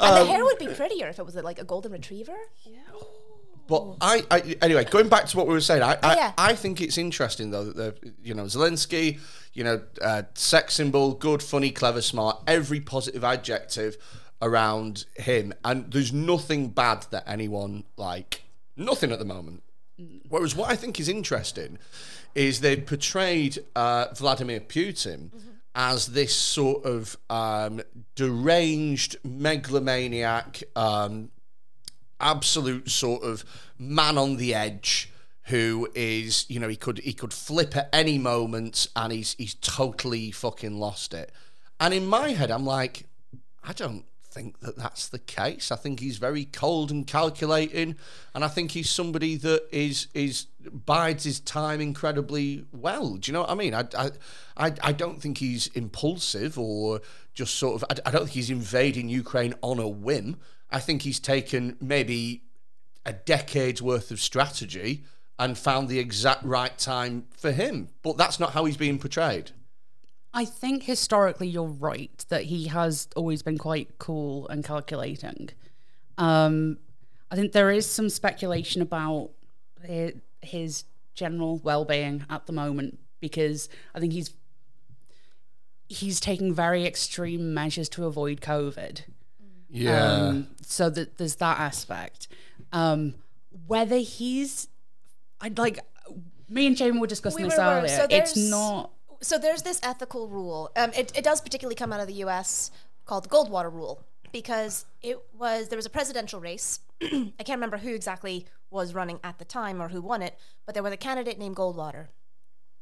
Um, 0.00 0.14
the 0.18 0.24
hair 0.26 0.44
would 0.44 0.58
be 0.58 0.68
prettier 0.68 1.08
if 1.08 1.18
it 1.18 1.24
was 1.26 1.34
like 1.36 1.58
a 1.58 1.64
golden 1.64 1.92
retriever. 1.92 2.36
But 3.66 3.96
I, 4.00 4.22
I, 4.30 4.56
anyway, 4.60 4.84
going 4.84 5.08
back 5.08 5.26
to 5.28 5.36
what 5.38 5.46
we 5.46 5.54
were 5.54 5.60
saying, 5.60 5.82
I, 5.82 5.96
I, 6.02 6.14
yeah. 6.16 6.32
I 6.36 6.54
think 6.54 6.82
it's 6.82 6.98
interesting 6.98 7.50
though 7.50 7.64
that 7.64 7.76
the, 7.76 8.12
you 8.22 8.34
know, 8.34 8.44
Zelensky, 8.44 9.20
you 9.54 9.64
know, 9.64 9.82
uh, 10.02 10.22
sex 10.34 10.74
symbol, 10.74 11.14
good, 11.14 11.42
funny, 11.42 11.70
clever, 11.70 12.02
smart, 12.02 12.42
every 12.46 12.80
positive 12.80 13.24
adjective 13.24 13.96
around 14.42 15.06
him, 15.16 15.54
and 15.64 15.90
there's 15.92 16.12
nothing 16.12 16.68
bad 16.68 17.06
that 17.10 17.24
anyone 17.26 17.84
like, 17.96 18.42
nothing 18.76 19.12
at 19.12 19.18
the 19.18 19.24
moment. 19.24 19.62
Whereas 20.28 20.56
what 20.56 20.70
I 20.70 20.76
think 20.76 20.98
is 20.98 21.08
interesting 21.08 21.78
is 22.34 22.60
they 22.60 22.76
portrayed 22.76 23.60
uh, 23.76 24.06
Vladimir 24.14 24.58
Putin 24.60 25.30
as 25.76 26.08
this 26.08 26.34
sort 26.34 26.84
of 26.84 27.16
um, 27.30 27.80
deranged 28.16 29.16
megalomaniac. 29.24 30.62
Um, 30.74 31.30
absolute 32.20 32.90
sort 32.90 33.22
of 33.22 33.44
man 33.78 34.16
on 34.16 34.36
the 34.36 34.54
edge 34.54 35.10
who 35.44 35.88
is 35.94 36.46
you 36.48 36.58
know 36.58 36.68
he 36.68 36.76
could 36.76 36.98
he 36.98 37.12
could 37.12 37.32
flip 37.32 37.76
at 37.76 37.88
any 37.92 38.18
moment 38.18 38.88
and 38.96 39.12
he's 39.12 39.34
he's 39.34 39.54
totally 39.54 40.30
fucking 40.30 40.78
lost 40.78 41.12
it. 41.14 41.32
And 41.80 41.92
in 41.92 42.06
my 42.06 42.30
head 42.30 42.50
i'm 42.50 42.64
like 42.64 43.06
i 43.62 43.72
don't 43.72 44.04
think 44.34 44.58
that 44.60 44.76
that's 44.76 45.06
the 45.08 45.18
case. 45.20 45.70
I 45.70 45.76
think 45.76 46.00
he's 46.00 46.18
very 46.18 46.44
cold 46.44 46.90
and 46.90 47.06
calculating 47.06 47.94
and 48.34 48.44
i 48.44 48.48
think 48.48 48.72
he's 48.72 48.90
somebody 48.90 49.36
that 49.36 49.62
is 49.70 50.08
is 50.12 50.46
bides 50.72 51.24
his 51.24 51.40
time 51.40 51.80
incredibly 51.80 52.64
well. 52.72 53.14
Do 53.14 53.30
you 53.30 53.32
know 53.34 53.42
what 53.42 53.50
i 53.50 53.54
mean? 53.54 53.74
I 53.74 53.84
i 54.56 54.72
i, 54.82 54.92
don't 54.92 55.22
think 55.22 55.38
he's 55.38 55.68
impulsive 55.68 56.58
or 56.58 57.00
just 57.32 57.54
sort 57.54 57.80
of 57.80 57.84
I, 57.90 58.08
I 58.08 58.10
don't 58.10 58.22
think 58.22 58.32
he's 58.32 58.50
invading 58.50 59.08
ukraine 59.08 59.54
on 59.62 59.78
a 59.78 59.88
whim. 59.88 60.36
I 60.70 60.80
think 60.80 61.02
he's 61.02 61.20
taken 61.20 61.76
maybe 61.80 62.42
a 63.06 63.12
decade's 63.12 63.82
worth 63.82 64.10
of 64.10 64.20
strategy 64.20 65.04
and 65.38 65.58
found 65.58 65.88
the 65.88 65.98
exact 65.98 66.44
right 66.44 66.76
time 66.78 67.26
for 67.36 67.52
him. 67.52 67.88
But 68.02 68.16
that's 68.16 68.38
not 68.38 68.52
how 68.52 68.64
he's 68.64 68.76
being 68.76 68.98
portrayed. 68.98 69.50
I 70.32 70.44
think 70.44 70.84
historically 70.84 71.48
you're 71.48 71.64
right 71.64 72.24
that 72.28 72.44
he 72.44 72.66
has 72.68 73.08
always 73.14 73.42
been 73.42 73.58
quite 73.58 73.98
cool 73.98 74.48
and 74.48 74.64
calculating. 74.64 75.50
Um, 76.18 76.78
I 77.30 77.36
think 77.36 77.52
there 77.52 77.70
is 77.70 77.88
some 77.88 78.08
speculation 78.08 78.82
about 78.82 79.30
hi- 79.86 80.14
his 80.42 80.84
general 81.14 81.58
well-being 81.58 82.26
at 82.28 82.46
the 82.46 82.52
moment 82.52 82.98
because 83.20 83.68
I 83.94 84.00
think 84.00 84.12
he's 84.12 84.30
he's 85.88 86.18
taking 86.18 86.52
very 86.54 86.84
extreme 86.84 87.54
measures 87.54 87.88
to 87.90 88.04
avoid 88.04 88.40
COVID. 88.40 89.02
Yeah. 89.68 90.12
Um, 90.12 90.48
so 90.62 90.90
that 90.90 91.18
there's 91.18 91.36
that 91.36 91.58
aspect. 91.58 92.28
Um, 92.72 93.14
whether 93.66 93.98
he's, 93.98 94.68
I'd 95.44 95.58
like, 95.58 95.78
me 96.48 96.66
and 96.66 96.74
Jamie 96.76 96.98
were 96.98 97.06
discussing 97.06 97.42
We 97.42 97.48
this 97.50 97.58
were- 97.58 97.64
earlier. 97.64 97.88
so 97.88 98.06
it's 98.08 98.34
not. 98.36 98.90
So 99.20 99.38
there's 99.38 99.62
this 99.62 99.78
ethical 99.82 100.28
rule. 100.28 100.70
Um, 100.76 100.90
it, 100.96 101.12
it 101.16 101.22
does 101.24 101.40
particularly 101.40 101.74
come 101.76 101.92
out 101.92 102.00
of 102.00 102.06
the 102.06 102.14
U.S. 102.24 102.70
called 103.04 103.24
the 103.24 103.28
Goldwater 103.28 103.72
Rule 103.72 104.02
because 104.32 104.86
it 105.02 105.18
was 105.38 105.68
there 105.68 105.76
was 105.76 105.86
a 105.86 105.90
presidential 105.90 106.40
race. 106.40 106.80
I 107.02 107.30
can't 107.38 107.50
remember 107.60 107.78
who 107.78 107.94
exactly 107.94 108.46
was 108.70 108.94
running 108.94 109.20
at 109.22 109.38
the 109.38 109.44
time 109.44 109.80
or 109.82 109.88
who 109.88 110.00
won 110.00 110.22
it, 110.22 110.36
but 110.66 110.74
there 110.74 110.82
was 110.82 110.92
a 110.92 110.96
candidate 110.98 111.38
named 111.38 111.56
Goldwater. 111.56 112.08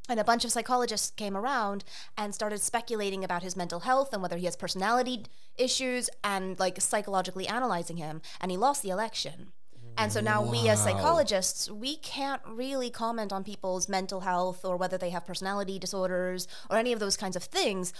And 0.09 0.19
a 0.19 0.25
bunch 0.25 0.45
of 0.45 0.51
psychologists 0.51 1.11
came 1.13 1.37
around 1.37 1.85
and 2.19 2.35
started 2.35 2.61
speculating 2.61 3.23
about 3.23 3.43
his 3.45 3.57
mental 3.57 3.81
health 3.81 4.13
and 4.13 4.21
whether 4.21 4.37
he 4.37 4.47
has 4.47 4.57
personality 4.57 5.27
issues 5.57 6.11
and 6.25 6.59
like 6.59 6.81
psychologically 6.81 7.47
analyzing 7.47 7.99
him. 7.99 8.21
And 8.41 8.51
he 8.51 8.57
lost 8.57 8.83
the 8.83 8.91
election. 8.91 9.53
And 9.99 10.13
so 10.13 10.21
now 10.21 10.43
we 10.43 10.69
as 10.69 10.83
psychologists, 10.83 11.71
we 11.71 11.97
can't 11.97 12.43
really 12.47 12.91
comment 12.91 13.33
on 13.33 13.45
people's 13.45 13.89
mental 13.89 14.21
health 14.21 14.65
or 14.65 14.77
whether 14.77 14.99
they 14.99 15.11
have 15.11 15.27
personality 15.27 15.79
disorders 15.79 16.49
or 16.71 16.77
any 16.77 16.93
of 16.93 16.99
those 16.99 17.17
kinds 17.17 17.37
of 17.37 17.45
things 17.45 17.93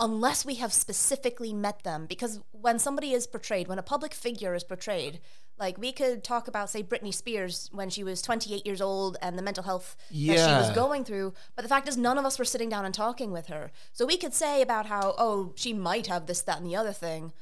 unless 0.00 0.44
we 0.44 0.54
have 0.56 0.72
specifically 0.72 1.52
met 1.52 1.82
them. 1.82 2.06
Because 2.06 2.40
when 2.52 2.78
somebody 2.78 3.12
is 3.12 3.26
portrayed, 3.26 3.68
when 3.68 3.78
a 3.78 3.82
public 3.82 4.14
figure 4.14 4.54
is 4.54 4.64
portrayed, 4.64 5.20
like 5.58 5.78
we 5.78 5.92
could 5.92 6.24
talk 6.24 6.48
about, 6.48 6.70
say, 6.70 6.82
Britney 6.82 7.12
Spears 7.12 7.68
when 7.72 7.90
she 7.90 8.02
was 8.02 8.22
28 8.22 8.66
years 8.66 8.80
old 8.80 9.16
and 9.20 9.38
the 9.38 9.42
mental 9.42 9.64
health 9.64 9.96
that 10.10 10.16
she 10.16 10.24
was 10.68 10.70
going 10.70 11.04
through. 11.04 11.34
But 11.54 11.62
the 11.62 11.68
fact 11.68 11.88
is, 11.88 11.96
none 11.96 12.18
of 12.18 12.24
us 12.24 12.38
were 12.38 12.44
sitting 12.44 12.68
down 12.68 12.84
and 12.84 12.94
talking 12.94 13.30
with 13.30 13.46
her. 13.46 13.70
So 13.92 14.06
we 14.06 14.16
could 14.16 14.34
say 14.34 14.62
about 14.62 14.86
how, 14.86 15.14
oh, 15.18 15.52
she 15.54 15.72
might 15.72 16.06
have 16.06 16.26
this, 16.26 16.42
that, 16.42 16.58
and 16.58 16.66
the 16.66 16.76
other 16.76 16.92
thing. 16.92 17.32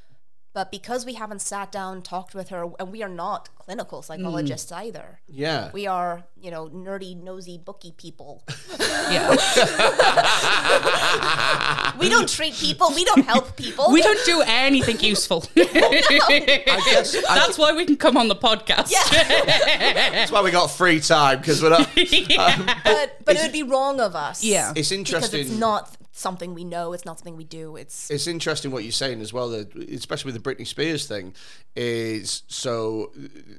But 0.53 0.72
because 0.72 1.07
we 1.07 1.14
haven't 1.14 1.40
sat 1.42 1.70
down, 1.70 2.03
talked 2.03 2.34
with 2.34 2.48
her, 2.48 2.66
and 2.80 2.90
we 2.90 3.05
are 3.05 3.09
not 3.09 3.48
clinical 3.57 4.01
mm. 4.01 4.05
psychologists 4.05 4.72
either. 4.72 5.20
Yeah. 5.28 5.70
We 5.72 5.86
are, 5.86 6.24
you 6.40 6.51
know, 6.51 6.68
nerdy, 6.68 7.16
nosy, 7.16 7.59
booky 7.59 7.92
people. 7.92 8.44
Yeah. 9.11 9.34
We 11.98 12.09
don't 12.09 12.28
treat 12.28 12.55
people. 12.55 12.92
We 12.94 13.05
don't 13.05 13.24
help 13.24 13.57
people. 13.57 13.90
we 13.90 14.03
don't 14.03 14.24
do 14.24 14.40
anything 14.46 15.01
useful. 15.01 15.44
I 15.57 16.82
guess 16.84 17.16
I, 17.28 17.34
That's 17.34 17.59
why 17.59 17.72
we 17.72 17.86
can 17.86 17.96
come 17.96 18.16
on 18.16 18.28
the 18.28 18.36
podcast. 18.36 18.92
yeah. 18.92 19.03
that's 20.11 20.30
why 20.30 20.42
we 20.42 20.53
got 20.53 20.68
free 20.68 21.01
time 21.01 21.38
because 21.40 21.61
we're 21.61 21.70
not. 21.70 21.80
Um, 21.80 22.66
but 22.84 23.16
but 23.24 23.36
it 23.36 23.42
would 23.42 23.53
be 23.53 23.64
wrong 23.64 24.01
of 24.01 24.14
us. 24.14 24.44
Yeah. 24.44 24.72
It's 24.76 24.90
because 24.90 24.92
interesting. 24.92 25.40
it's 25.40 25.51
not 25.51 25.96
something 26.13 26.55
we 26.55 26.65
know. 26.65 26.93
It's 26.93 27.05
not 27.05 27.19
something 27.19 27.37
we 27.37 27.45
do. 27.45 27.77
It's 27.77 28.11
it's 28.11 28.27
interesting 28.27 28.71
what 28.71 28.83
you're 28.83 28.93
saying 28.93 29.21
as 29.21 29.33
well, 29.33 29.49
that, 29.51 29.75
especially 29.75 30.33
with 30.33 30.43
the 30.43 30.51
Britney 30.55 30.67
Spears 30.67 31.07
thing, 31.07 31.35
is 31.77 32.43
so 32.49 33.13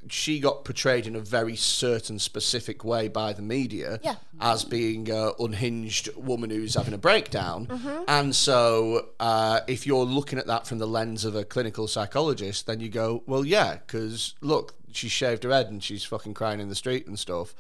she 0.10 0.39
got 0.39 0.66
portrayed 0.66 1.08
in 1.08 1.16
a 1.16 1.20
very 1.20 1.56
certain 1.56 2.20
specific 2.20 2.84
way 2.84 3.08
by 3.08 3.34
the 3.34 3.41
media 3.41 3.99
Yeah. 4.04 4.16
as 4.39 4.66
being 4.66 5.10
a 5.10 5.32
unhinged 5.39 6.10
woman 6.16 6.49
who's 6.49 6.76
having 6.76 6.93
a 6.93 6.97
breakdown. 6.97 7.68
Mm-hmm. 7.68 8.04
And 8.08 8.36
so 8.36 9.10
uh, 9.20 9.62
if 9.68 9.88
you're 9.88 10.06
looking 10.06 10.38
at 10.39 10.47
that 10.47 10.68
from 10.68 10.78
the 10.80 10.88
lens 10.88 11.26
of 11.26 11.36
a 11.36 11.43
clinical 11.43 11.88
psychologist, 11.88 12.68
then 12.68 12.80
you 12.80 12.89
go, 12.89 13.24
well, 13.26 13.45
yeah, 13.45 13.76
because 13.76 14.36
look, 14.41 14.74
she 14.91 15.08
shaved 15.08 15.43
her 15.43 15.52
head 15.52 15.68
and 15.70 15.82
she's 15.84 16.04
fucking 16.04 16.34
crying 16.34 16.60
in 16.60 16.70
the 16.70 16.76
street 16.76 17.08
and 17.08 17.18
stuff. 17.18 17.56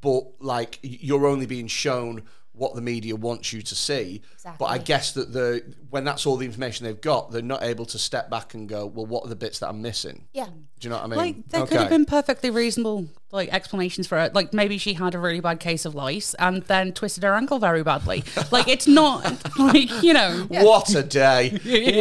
But 0.00 0.24
like, 0.40 0.78
you're 0.82 1.26
only 1.26 1.44
being 1.44 1.66
shown 1.66 2.22
what 2.60 2.74
the 2.74 2.82
media 2.82 3.16
wants 3.16 3.54
you 3.54 3.62
to 3.62 3.74
see. 3.74 4.20
But 4.58 4.66
I 4.66 4.76
guess 4.76 5.12
that 5.12 5.32
the 5.32 5.62
when 5.88 6.04
that's 6.04 6.26
all 6.26 6.36
the 6.36 6.44
information 6.44 6.84
they've 6.84 7.00
got, 7.00 7.32
they're 7.32 7.40
not 7.40 7.62
able 7.62 7.86
to 7.86 7.98
step 7.98 8.28
back 8.28 8.52
and 8.52 8.68
go, 8.68 8.84
well, 8.84 9.06
what 9.06 9.24
are 9.24 9.28
the 9.28 9.36
bits 9.36 9.60
that 9.60 9.70
I'm 9.70 9.80
missing? 9.80 10.26
yeah. 10.34 10.44
Do 10.46 10.86
you 10.88 10.90
know 10.90 10.96
what 10.96 11.04
I 11.04 11.08
mean? 11.08 11.18
Like 11.18 11.48
there 11.48 11.66
could 11.66 11.76
have 11.78 11.90
been 11.90 12.04
perfectly 12.06 12.50
reasonable 12.50 13.08
like 13.32 13.48
explanations 13.52 14.06
for 14.06 14.18
it. 14.18 14.34
Like 14.34 14.52
maybe 14.52 14.76
she 14.78 14.94
had 14.94 15.14
a 15.14 15.18
really 15.18 15.40
bad 15.40 15.60
case 15.60 15.84
of 15.84 15.94
lice 15.94 16.34
and 16.34 16.62
then 16.64 16.92
twisted 16.92 17.22
her 17.22 17.34
ankle 17.34 17.58
very 17.58 17.82
badly. 17.82 18.24
like 18.50 18.68
it's 18.68 18.86
not 18.86 19.24
like 19.58 20.02
you 20.02 20.12
know. 20.12 20.46
What 20.48 20.94
a 20.94 21.02
day! 21.02 21.50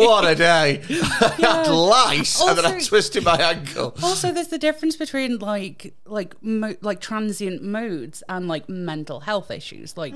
what 0.05 0.25
a 0.25 0.36
day! 0.36 0.82
I 0.89 1.36
had 1.39 1.67
lice 1.67 2.41
and 2.41 2.57
then 2.57 2.65
I 2.65 2.80
twisted 2.80 3.23
my 3.23 3.38
ankle. 3.38 3.95
Also, 4.01 4.32
there's 4.32 4.47
the 4.47 4.57
difference 4.57 4.95
between 4.95 5.38
like 5.38 5.93
like 6.05 6.41
mo- 6.41 6.75
like 6.82 6.99
transient 6.99 7.63
moods 7.63 8.23
and 8.27 8.47
like 8.47 8.67
mental 8.67 9.21
health 9.21 9.51
issues. 9.51 9.97
Like 9.97 10.15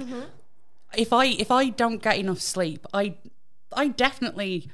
if 0.95 1.13
I 1.13 1.25
if 1.25 1.51
I 1.51 1.69
don't 1.69 2.01
get 2.01 2.17
enough 2.17 2.39
sleep, 2.39 2.85
I 2.93 3.15
I 3.71 3.89
definitely 3.89 4.71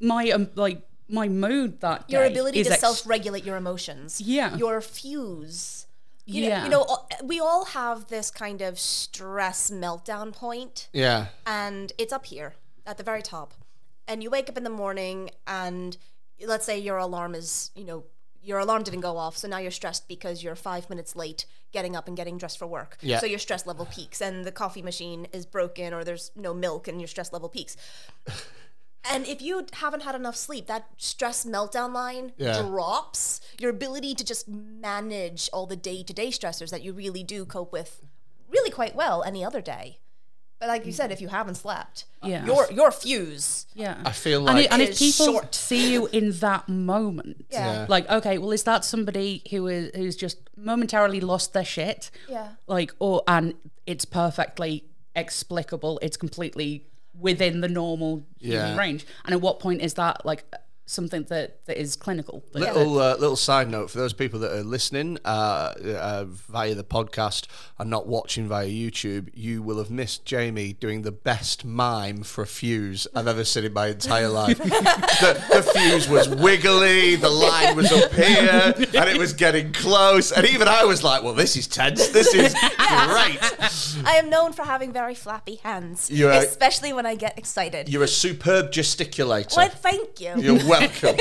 my 0.00 0.30
um, 0.30 0.50
like 0.54 0.82
my 1.12 1.28
mood 1.28 1.80
that 1.80 2.04
Your 2.08 2.24
ability 2.24 2.60
is 2.60 2.66
to 2.66 2.72
ex- 2.72 2.80
self-regulate 2.80 3.44
your 3.44 3.56
emotions. 3.56 4.20
Yeah. 4.20 4.56
Your 4.56 4.80
fuse. 4.80 5.86
You 6.24 6.44
Yeah. 6.44 6.66
Know, 6.68 6.80
you 6.86 6.86
know, 6.86 7.06
we 7.24 7.38
all 7.40 7.66
have 7.66 8.08
this 8.08 8.30
kind 8.30 8.62
of 8.62 8.78
stress 8.78 9.70
meltdown 9.70 10.32
point, 10.32 10.88
Yeah, 10.92 11.26
and 11.46 11.92
it's 11.98 12.12
up 12.12 12.26
here 12.26 12.54
at 12.86 12.96
the 12.96 13.02
very 13.02 13.22
top. 13.22 13.54
And 14.08 14.22
you 14.22 14.30
wake 14.30 14.48
up 14.48 14.56
in 14.56 14.64
the 14.64 14.70
morning, 14.70 15.30
and 15.46 15.96
let's 16.46 16.64
say 16.64 16.78
your 16.78 16.96
alarm 16.96 17.34
is, 17.34 17.70
you 17.76 17.84
know, 17.84 18.04
your 18.44 18.58
alarm 18.58 18.82
didn't 18.82 19.00
go 19.00 19.16
off, 19.18 19.36
so 19.36 19.46
now 19.46 19.58
you're 19.58 19.70
stressed 19.70 20.08
because 20.08 20.42
you're 20.42 20.56
five 20.56 20.88
minutes 20.90 21.14
late 21.14 21.44
getting 21.72 21.94
up 21.94 22.08
and 22.08 22.16
getting 22.16 22.38
dressed 22.38 22.58
for 22.58 22.66
work. 22.66 22.96
Yeah. 23.00 23.18
So 23.20 23.26
your 23.26 23.38
stress 23.38 23.66
level 23.66 23.86
peaks, 23.86 24.20
and 24.20 24.44
the 24.44 24.50
coffee 24.52 24.82
machine 24.82 25.26
is 25.32 25.46
broken, 25.46 25.92
or 25.94 26.02
there's 26.04 26.30
no 26.34 26.52
milk, 26.54 26.88
and 26.88 27.00
your 27.00 27.08
stress 27.08 27.32
level 27.32 27.48
peaks. 27.48 27.76
And 29.10 29.26
if 29.26 29.42
you 29.42 29.66
haven't 29.72 30.02
had 30.02 30.14
enough 30.14 30.36
sleep, 30.36 30.66
that 30.68 30.86
stress 30.96 31.44
meltdown 31.44 31.92
line 31.92 32.32
Yeah. 32.36 32.62
drops. 32.62 33.40
Your 33.58 33.70
ability 33.70 34.14
to 34.14 34.24
just 34.24 34.46
manage 34.48 35.50
all 35.52 35.66
the 35.66 35.76
day 35.76 36.02
to 36.04 36.12
day 36.12 36.28
stressors 36.28 36.70
that 36.70 36.82
you 36.82 36.92
really 36.92 37.22
do 37.24 37.44
cope 37.44 37.72
with 37.72 38.00
really 38.48 38.70
quite 38.70 38.94
well 38.94 39.22
any 39.24 39.44
other 39.44 39.60
day. 39.60 39.98
But 40.60 40.68
like 40.68 40.86
you 40.86 40.92
said, 40.92 41.10
if 41.10 41.20
you 41.20 41.26
haven't 41.28 41.56
slept, 41.56 42.04
Yeah. 42.22 42.46
your 42.46 42.70
your 42.70 42.92
fuse. 42.92 43.66
yeah. 43.74 44.00
I 44.04 44.12
feel 44.12 44.46
and, 44.46 44.56
like 44.56 44.66
it, 44.66 44.72
and 44.72 44.80
if 44.82 44.96
people 44.96 45.26
short. 45.26 45.54
see 45.56 45.92
you 45.92 46.06
in 46.08 46.30
that 46.38 46.68
moment, 46.68 47.46
Yeah. 47.50 47.72
Yeah. 47.72 47.86
like 47.88 48.08
okay, 48.08 48.38
well, 48.38 48.52
is 48.52 48.62
that 48.62 48.84
somebody 48.84 49.42
who 49.50 49.66
is 49.66 49.90
who's 49.96 50.14
just 50.14 50.38
momentarily 50.56 51.18
lost 51.20 51.52
their 51.52 51.64
shit? 51.64 52.12
Yeah. 52.28 52.50
Like, 52.68 52.92
or 53.00 53.24
and 53.26 53.54
it's 53.86 54.04
perfectly 54.04 54.84
explicable. 55.16 55.98
It's 56.02 56.16
completely 56.16 56.86
within 57.18 57.60
the 57.60 57.68
normal 57.68 58.24
Yeah. 58.38 58.76
range. 58.76 59.06
And 59.24 59.34
at 59.34 59.40
what 59.40 59.60
point 59.60 59.82
is 59.82 59.94
that 59.94 60.24
like 60.24 60.44
something 60.86 61.24
that 61.30 61.64
that 61.66 61.80
is 61.80 61.96
clinical? 61.96 62.44
Like, 62.52 62.74
Little 62.74 62.98
uh, 62.98 63.16
little 63.16 63.36
side 63.36 63.70
note 63.70 63.90
for 63.90 63.98
those 63.98 64.12
people 64.12 64.40
that 64.40 64.52
are 64.52 64.62
listening 64.64 65.18
uh, 65.24 65.74
uh, 65.98 66.24
via 66.26 66.74
the 66.74 66.84
podcast 66.84 67.46
and 67.78 67.88
not 67.88 68.06
watching 68.06 68.48
via 68.48 68.66
YouTube, 68.68 69.30
you 69.34 69.62
will 69.62 69.78
have 69.78 69.90
missed 69.90 70.24
Jamie 70.24 70.72
doing 70.74 71.02
the 71.02 71.12
best 71.12 71.64
mime 71.64 72.22
for 72.22 72.42
a 72.42 72.46
fuse 72.46 73.06
I've 73.14 73.26
ever 73.26 73.44
seen 73.44 73.64
in 73.64 73.72
my 73.72 73.88
entire 73.88 74.28
life. 74.42 74.58
the, 74.58 75.44
the 75.52 75.62
fuse 75.62 76.08
was 76.08 76.28
wiggly, 76.28 77.16
the 77.16 77.28
line 77.30 77.76
was 77.76 77.90
up 77.92 78.12
here, 78.12 78.74
and 78.76 79.08
it 79.10 79.18
was 79.18 79.32
getting 79.32 79.72
close. 79.72 80.32
And 80.32 80.46
even 80.46 80.68
I 80.68 80.84
was 80.84 81.02
like, 81.04 81.22
"Well, 81.22 81.34
this 81.34 81.56
is 81.56 81.66
tense. 81.66 82.08
This 82.08 82.34
is 82.34 82.52
great." 82.54 83.38
I 84.04 84.16
am 84.16 84.28
known 84.30 84.52
for 84.52 84.64
having 84.64 84.92
very 84.92 85.14
flappy 85.14 85.56
hands, 85.56 86.10
You 86.10 86.28
are- 86.28 86.32
especially 86.42 86.92
when 86.92 87.06
I 87.06 87.14
get 87.14 87.38
excited. 87.38 87.88
You're 87.88 88.02
a 88.02 88.08
superb 88.08 88.72
gesticulator. 88.72 89.56
Well, 89.56 89.68
thank 89.68 90.20
you. 90.20 90.34
You're 90.38 90.58
welcome. 90.80 91.16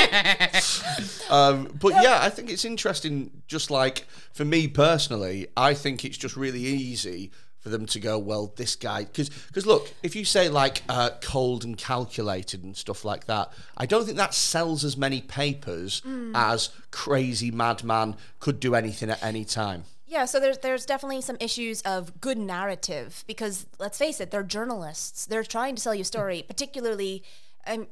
um, 1.30 1.78
but 1.80 1.94
yeah, 2.02 2.20
I 2.22 2.30
think 2.30 2.50
it's 2.50 2.66
interesting. 2.66 3.44
Just 3.48 3.72
like 3.72 4.06
for 4.34 4.46
me 4.46 4.68
personally, 4.68 5.48
I 5.56 5.74
think 5.74 6.06
it's 6.06 6.18
just 6.18 6.36
really 6.36 6.62
easy 6.62 7.32
for 7.60 7.70
them 7.70 7.86
to 7.86 8.00
go, 8.00 8.18
well, 8.18 8.54
this 8.56 8.76
guy, 8.76 9.04
because 9.04 9.30
because 9.30 9.66
look, 9.66 9.94
if 10.02 10.16
you 10.16 10.26
say 10.26 10.50
like 10.50 10.82
uh, 10.90 11.12
cold 11.22 11.64
and 11.64 11.78
calculated 11.78 12.64
and 12.64 12.76
stuff 12.76 13.06
like 13.06 13.26
that, 13.26 13.52
I 13.78 13.86
don't 13.86 14.06
think 14.06 14.18
that 14.18 14.34
sells 14.34 14.84
as 14.84 14.98
many 14.98 15.22
papers 15.22 16.02
as 16.34 16.70
crazy 16.90 17.52
madman 17.52 18.16
could 18.40 18.60
do 18.60 18.74
anything 18.74 19.10
at 19.10 19.24
any 19.24 19.46
time. 19.46 19.84
Yeah, 20.08 20.26
so 20.26 20.42
there's 20.42 20.58
there's 20.58 20.86
definitely 20.86 21.22
some 21.22 21.38
issues 21.40 21.82
of 21.84 22.20
good 22.20 22.38
narrative 22.38 23.24
because 23.28 23.66
let's 23.80 23.98
face 23.98 24.20
it, 24.20 24.32
they're 24.32 24.44
journalists. 24.44 25.26
They're 25.26 25.44
trying 25.44 25.76
to 25.76 25.82
sell 25.82 25.96
you 25.96 26.02
a 26.02 26.06
story, 26.06 26.44
particularly 26.46 27.24
um, 27.66 27.88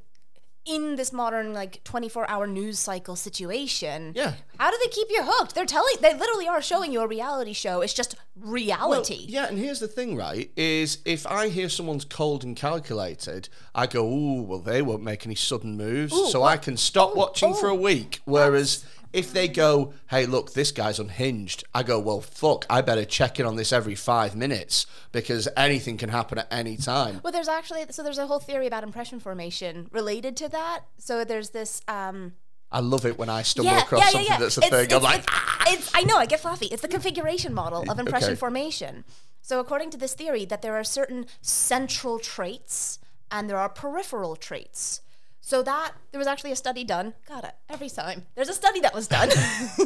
in 0.69 0.95
this 0.95 1.11
modern 1.11 1.53
like 1.53 1.83
24-hour 1.83 2.45
news 2.47 2.77
cycle 2.77 3.15
situation. 3.15 4.13
Yeah. 4.15 4.33
How 4.59 4.69
do 4.69 4.77
they 4.83 4.89
keep 4.89 5.07
you 5.09 5.23
hooked? 5.23 5.55
They're 5.55 5.65
telling 5.65 5.95
they 6.01 6.13
literally 6.13 6.47
are 6.47 6.61
showing 6.61 6.93
you 6.93 7.01
a 7.01 7.07
reality 7.07 7.53
show. 7.53 7.81
It's 7.81 7.93
just 7.93 8.15
reality. 8.35 9.25
Yeah, 9.27 9.47
and 9.47 9.57
here's 9.57 9.79
the 9.79 9.87
thing, 9.87 10.15
right? 10.15 10.51
Is 10.55 10.99
if 11.05 11.25
I 11.25 11.49
hear 11.49 11.69
someone's 11.69 12.05
cold 12.05 12.43
and 12.43 12.55
calculated, 12.55 13.49
I 13.73 13.87
go, 13.87 14.05
oh 14.05 14.41
well, 14.41 14.59
they 14.59 14.81
won't 14.81 15.03
make 15.03 15.25
any 15.25 15.35
sudden 15.35 15.75
moves, 15.75 16.13
so 16.31 16.43
I 16.43 16.57
can 16.57 16.77
stop 16.77 17.11
oh, 17.13 17.19
watching 17.19 17.53
for 17.53 17.69
oh, 17.69 17.73
a 17.73 17.75
week." 17.75 18.21
Whereas 18.25 18.85
if 19.13 19.31
they 19.33 19.47
go, 19.47 19.93
"Hey, 20.09 20.25
look, 20.25 20.53
this 20.53 20.71
guy's 20.71 20.99
unhinged," 20.99 21.63
I 21.73 21.83
go, 21.83 21.99
"Well, 21.99 22.21
fuck, 22.21 22.65
I 22.69 22.81
better 22.81 23.05
check 23.05 23.39
in 23.39 23.45
on 23.45 23.55
this 23.55 23.71
every 23.73 23.95
five 23.95 24.35
minutes 24.35 24.85
because 25.11 25.47
anything 25.57 25.97
can 25.97 26.09
happen 26.09 26.37
at 26.37 26.47
any 26.51 26.77
time." 26.77 27.19
Well, 27.23 27.33
there's 27.33 27.47
actually 27.47 27.85
so 27.91 28.03
there's 28.03 28.17
a 28.17 28.27
whole 28.27 28.39
theory 28.39 28.67
about 28.67 28.83
impression 28.83 29.19
formation 29.19 29.89
related 29.91 30.35
to 30.37 30.49
that. 30.49 30.81
So 30.97 31.23
there's 31.23 31.49
this 31.51 31.81
um 31.87 32.33
I 32.71 32.81
love 32.81 33.03
it 33.05 33.17
when 33.17 33.29
I 33.29 33.41
stumble 33.41 33.75
across 33.75 34.11
something 34.11 34.27
that's 34.39 34.57
a 34.59 34.61
It's- 34.65 34.85
thing. 34.87 34.93
I'm 34.93 35.01
like, 35.01 35.23
it's, 35.67 35.71
it's- 35.73 35.91
I 35.95 36.03
know, 36.03 36.17
I 36.17 36.27
get 36.27 36.39
fluffy. 36.39 36.67
It's 36.67 36.83
the 36.83 36.87
configuration 36.87 37.51
model 37.53 37.83
of 37.89 37.97
impression 38.05 38.29
Okay. 38.31 38.35
formation. 38.39 39.05
So, 39.41 39.59
according 39.59 39.89
to 39.91 39.97
this 39.97 40.13
theory, 40.13 40.45
that 40.45 40.61
there 40.61 40.75
are 40.75 40.83
certain 40.83 41.25
central 41.41 42.19
traits 42.19 42.99
and 43.31 43.49
there 43.49 43.57
are 43.57 43.69
peripheral 43.69 44.35
traits. 44.35 45.01
So 45.49 45.63
that 45.63 45.93
there 46.11 46.19
was 46.19 46.27
actually 46.27 46.51
a 46.51 46.55
study 46.55 46.83
done. 46.83 47.15
Got 47.27 47.43
it 47.43 47.55
every 47.67 47.89
time 47.89 48.27
there's 48.35 48.49
a 48.49 48.53
study 48.53 48.81
that 48.81 48.93
was 48.93 49.07
done 49.07 49.29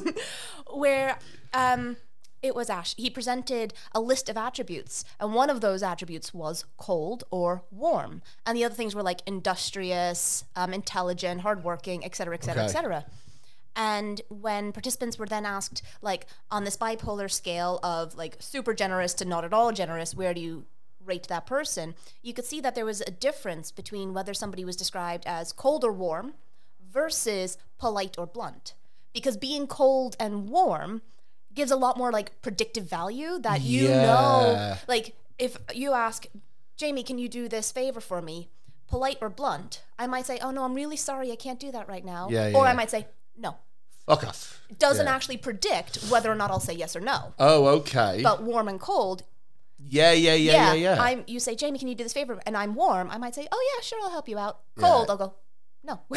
where 0.74 1.18
um, 1.54 1.96
it 2.42 2.54
was 2.54 2.70
Asch. 2.70 2.94
He 2.98 3.10
presented 3.10 3.74
a 3.94 4.02
list 4.02 4.28
of 4.28 4.36
attributes, 4.36 5.06
and 5.22 5.34
one 5.34 5.50
of 5.50 5.62
those 5.62 5.82
attributes 5.82 6.34
was 6.34 6.66
cold 6.76 7.24
or 7.32 7.64
warm, 7.72 8.22
and 8.46 8.58
the 8.58 8.66
other 8.66 8.76
things 8.76 8.94
were 8.94 9.04
like 9.04 9.22
industrious, 9.26 10.44
um, 10.58 10.74
intelligent, 10.74 11.40
hardworking, 11.40 12.04
et 12.04 12.14
cetera, 12.14 12.36
et 12.36 12.44
cetera, 12.44 12.64
et 12.66 12.68
cetera. 12.68 13.06
And 13.74 14.20
when 14.28 14.74
participants 14.74 15.18
were 15.18 15.28
then 15.28 15.46
asked, 15.46 15.82
like, 16.02 16.28
on 16.52 16.66
this 16.66 16.76
bipolar 16.76 17.32
scale 17.32 17.80
of 17.84 18.16
like 18.16 18.36
super 18.40 18.74
generous 18.74 19.14
to 19.16 19.26
not 19.26 19.46
at 19.46 19.54
all 19.54 19.72
generous, 19.72 20.14
where 20.14 20.34
do 20.34 20.42
you 20.42 20.66
rate 21.06 21.28
that 21.28 21.46
person? 21.46 21.96
You 22.22 22.34
could 22.34 22.46
see 22.46 22.60
that 22.62 22.76
there 22.76 22.86
was 22.86 23.02
a 23.02 23.12
difference 23.12 23.72
between 23.72 24.14
whether 24.14 24.34
somebody 24.34 24.64
was 24.66 24.76
described 24.76 25.26
as 25.26 25.52
cold 25.52 25.84
or 25.84 25.92
warm 25.94 26.34
versus 26.92 27.58
polite 27.78 28.16
or 28.18 28.26
blunt. 28.26 28.74
Because 29.14 29.38
being 29.38 29.68
cold 29.68 30.16
and 30.20 30.50
warm 30.50 31.02
gives 31.54 31.72
a 31.72 31.76
lot 31.76 31.98
more 31.98 32.12
like 32.12 32.42
predictive 32.42 32.86
value 32.90 33.38
that 33.40 33.62
you 33.62 33.88
Yeah. 33.88 34.06
know, 34.06 34.78
like, 34.88 35.16
if 35.38 35.58
you 35.74 35.94
ask, 35.94 36.26
Jamie, 36.78 37.04
can 37.04 37.18
you 37.20 37.30
do 37.30 37.48
this 37.48 37.72
favor 37.72 38.00
for 38.02 38.22
me? 38.22 38.50
polite 38.90 39.18
or 39.22 39.30
blunt, 39.30 39.82
I 39.98 40.06
might 40.06 40.28
say, 40.28 40.38
"Oh 40.40 40.52
no, 40.52 40.64
I'm 40.66 40.76
really 40.76 40.98
sorry, 40.98 41.32
I 41.32 41.36
can't 41.36 41.60
do 41.60 41.72
that 41.72 41.88
right 41.90 42.06
now," 42.06 42.28
Yeah, 42.30 42.52
or. 42.54 42.68
I 42.68 42.74
might 42.74 42.92
say, 42.92 43.08
"No." 43.36 43.56
Fuck 44.06 44.24
off. 44.28 44.62
Doesn't 44.78 45.08
Yeah. 45.08 45.16
actually 45.16 45.38
predict 45.38 45.96
whether 46.12 46.32
or 46.32 46.36
not 46.36 46.52
I'll 46.52 46.60
say 46.60 46.74
yes 46.74 46.96
or 46.96 47.00
no. 47.00 47.34
Oh, 47.40 47.66
okay. 47.80 48.20
But 48.22 48.44
warm 48.44 48.68
and 48.68 48.80
cold, 48.80 49.24
yeah, 49.88 50.12
yeah, 50.12 50.34
yeah, 50.34 50.52
yeah, 50.52 50.74
yeah. 50.74 51.02
I'm. 51.02 51.24
You 51.28 51.40
say, 51.40 51.56
Jamie, 51.56 51.80
can 51.80 51.88
you 51.88 51.96
do 51.96 52.04
this 52.04 52.14
favor? 52.14 52.40
And 52.46 52.56
I'm 52.58 52.76
warm. 52.76 53.10
I 53.12 53.18
might 53.18 53.36
say, 53.36 53.48
Oh 53.52 53.72
yeah, 53.76 53.82
sure, 53.84 54.00
I'll 54.04 54.12
help 54.12 54.28
you 54.30 54.38
out. 54.38 54.60
Cold, 54.80 55.10
I'll 55.10 55.18
go. 55.18 55.36
No. 55.86 56.00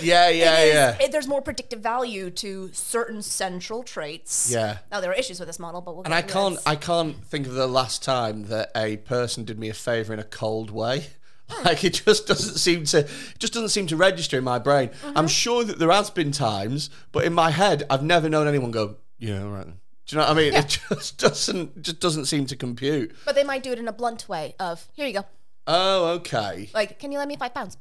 yeah, 0.00 0.30
yeah, 0.30 0.60
is- 0.60 0.74
yeah. 0.74 0.96
it- 0.98 1.12
there's 1.12 1.28
more 1.28 1.42
predictive 1.42 1.80
value 1.80 2.30
to 2.30 2.70
certain 2.72 3.20
central 3.22 3.82
traits. 3.82 4.50
Yeah. 4.50 4.78
Now 4.90 5.00
there 5.00 5.10
are 5.10 5.14
issues 5.14 5.38
with 5.38 5.46
this 5.48 5.58
model, 5.58 5.82
but 5.82 5.94
we'll. 5.94 6.04
and 6.04 6.12
get 6.14 6.24
I 6.24 6.26
can't, 6.26 6.54
this. 6.54 6.66
I 6.66 6.76
can't 6.76 7.22
think 7.24 7.46
of 7.46 7.52
the 7.52 7.66
last 7.66 8.02
time 8.02 8.44
that 8.44 8.70
a 8.74 8.96
person 8.98 9.44
did 9.44 9.58
me 9.58 9.68
a 9.68 9.74
favor 9.74 10.14
in 10.14 10.18
a 10.18 10.24
cold 10.24 10.70
way. 10.70 11.06
Like 11.64 11.82
it 11.82 11.94
just 12.06 12.28
doesn't 12.28 12.58
seem 12.58 12.84
to, 12.84 13.08
just 13.40 13.52
doesn't 13.52 13.70
seem 13.70 13.88
to 13.88 13.96
register 13.96 14.38
in 14.38 14.44
my 14.44 14.60
brain. 14.60 14.90
Mm-hmm. 14.90 15.18
I'm 15.18 15.26
sure 15.26 15.64
that 15.64 15.80
there 15.80 15.90
has 15.90 16.08
been 16.08 16.30
times, 16.30 16.90
but 17.10 17.24
in 17.24 17.32
my 17.34 17.50
head, 17.50 17.82
I've 17.90 18.04
never 18.04 18.28
known 18.28 18.46
anyone 18.46 18.70
go, 18.70 18.98
"Yeah, 19.18 19.42
all 19.42 19.48
right." 19.50 19.66
Then. 19.66 19.79
Do 20.10 20.16
you 20.16 20.22
know 20.22 20.28
what 20.28 20.36
I 20.36 20.40
mean? 20.40 20.54
It 20.54 20.80
just 20.90 21.18
doesn't, 21.18 21.82
just 21.82 22.00
doesn't 22.00 22.24
seem 22.24 22.46
to 22.46 22.56
compute. 22.56 23.14
But 23.24 23.36
they 23.36 23.44
might 23.44 23.62
do 23.62 23.70
it 23.70 23.78
in 23.78 23.86
a 23.86 23.92
blunt 23.92 24.28
way 24.28 24.56
of, 24.58 24.88
Here 24.94 25.06
you 25.06 25.12
go. 25.12 25.24
Oh, 25.68 26.06
okay. 26.14 26.68
Like, 26.74 26.98
can 26.98 27.12
you 27.12 27.18
lend 27.18 27.28
me 27.28 27.36
five 27.36 27.54
pounds? 27.54 27.76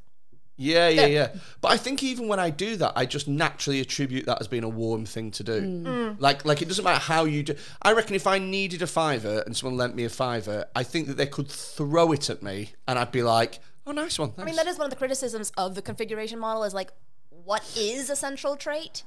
Yeah, 0.55 0.89
yeah, 0.89 1.01
There. 1.01 1.09
yeah. 1.09 1.27
But 1.61 1.71
I 1.71 1.77
think 1.77 2.03
even 2.03 2.27
when 2.27 2.39
I 2.39 2.51
do 2.51 2.75
that, 2.75 2.93
I 2.95 3.05
just 3.07 3.27
naturally 3.27 3.79
attribute 3.79 4.25
that 4.27 4.39
as 4.41 4.47
being 4.47 4.63
a 4.63 4.69
warm 4.69 5.05
thing 5.05 5.31
to 5.31 5.43
do. 5.43 5.61
Mm. 5.61 6.17
Like, 6.19 6.45
like 6.45 6.61
it 6.61 6.67
doesn't 6.67 6.83
matter 6.83 6.99
how 6.99 7.25
you 7.25 7.41
do. 7.43 7.55
I 7.81 7.93
reckon 7.93 8.13
if 8.13 8.27
I 8.27 8.37
needed 8.37 8.81
a 8.83 8.87
fiver 8.87 9.41
and 9.45 9.57
someone 9.57 9.77
lent 9.77 9.95
me 9.95 10.03
a 10.03 10.09
fiver, 10.09 10.65
I 10.75 10.83
think 10.83 11.07
that 11.07 11.17
they 11.17 11.25
could 11.27 11.47
throw 11.47 12.11
it 12.11 12.29
at 12.29 12.43
me, 12.43 12.73
and 12.87 12.99
I'd 12.99 13.11
be 13.11 13.23
like, 13.23 13.59
"Oh, 13.87 13.91
nice 13.91 14.19
one." 14.19 14.31
Thanks. 14.31 14.41
I 14.41 14.45
mean, 14.45 14.55
that 14.57 14.67
is 14.67 14.77
one 14.77 14.85
of 14.85 14.91
the 14.91 14.97
criticisms 14.97 15.51
of 15.57 15.73
the 15.75 15.81
configuration 15.81 16.37
model 16.37 16.63
is 16.65 16.73
like, 16.73 16.91
what 17.29 17.63
is 17.75 18.09
a 18.09 18.15
central 18.15 18.55
trait? 18.57 19.03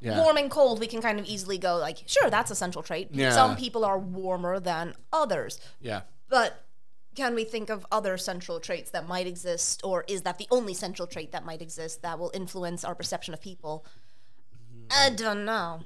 Yeah. 0.00 0.18
Warm 0.18 0.36
and 0.36 0.50
cold, 0.50 0.80
we 0.80 0.86
can 0.86 1.02
kind 1.02 1.20
of 1.20 1.26
easily 1.26 1.58
go 1.58 1.76
like, 1.76 1.98
sure, 2.06 2.30
that's 2.30 2.50
a 2.50 2.54
central 2.54 2.82
trait. 2.82 3.08
Yeah. 3.12 3.32
Some 3.32 3.56
people 3.56 3.84
are 3.84 3.98
warmer 3.98 4.58
than 4.58 4.94
others. 5.12 5.60
Yeah. 5.80 6.02
But 6.28 6.64
can 7.14 7.34
we 7.34 7.44
think 7.44 7.70
of 7.70 7.86
other 7.90 8.16
central 8.16 8.60
traits 8.60 8.90
that 8.92 9.06
might 9.08 9.26
exist, 9.26 9.82
or 9.84 10.04
is 10.08 10.22
that 10.22 10.38
the 10.38 10.46
only 10.50 10.74
central 10.74 11.06
trait 11.06 11.32
that 11.32 11.44
might 11.44 11.60
exist 11.60 12.02
that 12.02 12.18
will 12.18 12.30
influence 12.32 12.84
our 12.84 12.94
perception 12.94 13.34
of 13.34 13.40
people? 13.40 13.84
I 14.90 15.10
don't 15.10 15.44
know. 15.44 15.80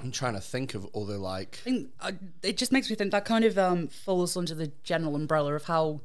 I'm 0.00 0.10
trying 0.10 0.34
to 0.34 0.40
think 0.40 0.74
of 0.74 0.88
other 0.94 1.18
like. 1.18 1.58
I 1.60 1.64
think, 1.64 1.88
uh, 2.00 2.12
it 2.42 2.56
just 2.56 2.72
makes 2.72 2.88
me 2.88 2.96
think 2.96 3.12
that 3.12 3.24
kind 3.24 3.44
of 3.44 3.58
um, 3.58 3.88
falls 3.88 4.36
under 4.36 4.54
the 4.54 4.72
general 4.82 5.14
umbrella 5.14 5.54
of 5.54 5.64
how 5.64 6.00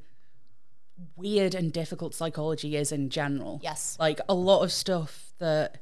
weird 1.15 1.55
and 1.55 1.71
difficult 1.71 2.13
psychology 2.13 2.75
is 2.75 2.91
in 2.91 3.09
general. 3.09 3.61
Yes. 3.63 3.97
Like 3.99 4.19
a 4.27 4.33
lot 4.33 4.63
of 4.63 4.71
stuff 4.71 5.33
that 5.39 5.77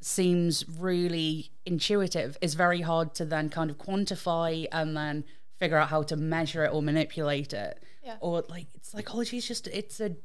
seems 0.00 0.64
really 0.68 1.50
intuitive 1.66 2.38
is 2.40 2.54
very 2.54 2.80
hard 2.80 3.14
to 3.14 3.24
then 3.24 3.48
kind 3.48 3.70
of 3.70 3.78
quantify 3.78 4.66
and 4.72 4.96
then 4.96 5.24
figure 5.58 5.76
out 5.76 5.88
how 5.88 6.02
to 6.02 6.16
measure 6.16 6.64
it 6.64 6.72
or 6.72 6.82
manipulate 6.82 7.52
it. 7.52 7.82
Yeah. 8.04 8.16
Or 8.20 8.44
like 8.48 8.66
psychology 8.82 9.36
is 9.36 9.46
just 9.46 9.66
it's 9.68 10.00
a 10.00 10.16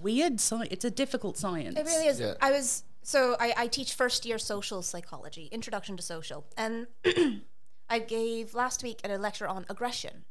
weird 0.00 0.40
science. 0.40 0.68
It's 0.70 0.84
a 0.84 0.90
difficult 0.90 1.38
science. 1.38 1.78
It 1.78 1.86
really 1.86 2.06
is. 2.06 2.20
Yeah. 2.20 2.34
I 2.40 2.50
was 2.52 2.84
so 3.02 3.36
I, 3.40 3.54
I 3.56 3.66
teach 3.66 3.94
first 3.94 4.26
year 4.26 4.38
social 4.38 4.82
psychology, 4.82 5.48
introduction 5.50 5.96
to 5.96 6.02
social, 6.02 6.46
and 6.56 6.86
I 7.88 7.98
gave 7.98 8.54
last 8.54 8.82
week 8.82 9.00
a 9.04 9.16
lecture 9.16 9.48
on 9.48 9.64
aggression. 9.68 10.24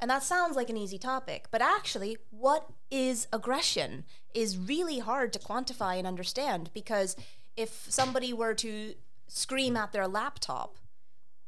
And 0.00 0.08
that 0.10 0.22
sounds 0.22 0.54
like 0.54 0.70
an 0.70 0.76
easy 0.76 0.96
topic, 0.96 1.46
but 1.50 1.60
actually, 1.60 2.18
what 2.30 2.70
is 2.88 3.26
aggression 3.32 4.04
is 4.32 4.56
really 4.56 5.00
hard 5.00 5.32
to 5.32 5.40
quantify 5.40 5.98
and 5.98 6.06
understand 6.06 6.70
because 6.72 7.16
if 7.58 7.86
somebody 7.88 8.32
were 8.32 8.54
to 8.54 8.94
scream 9.26 9.76
at 9.76 9.92
their 9.92 10.06
laptop, 10.08 10.76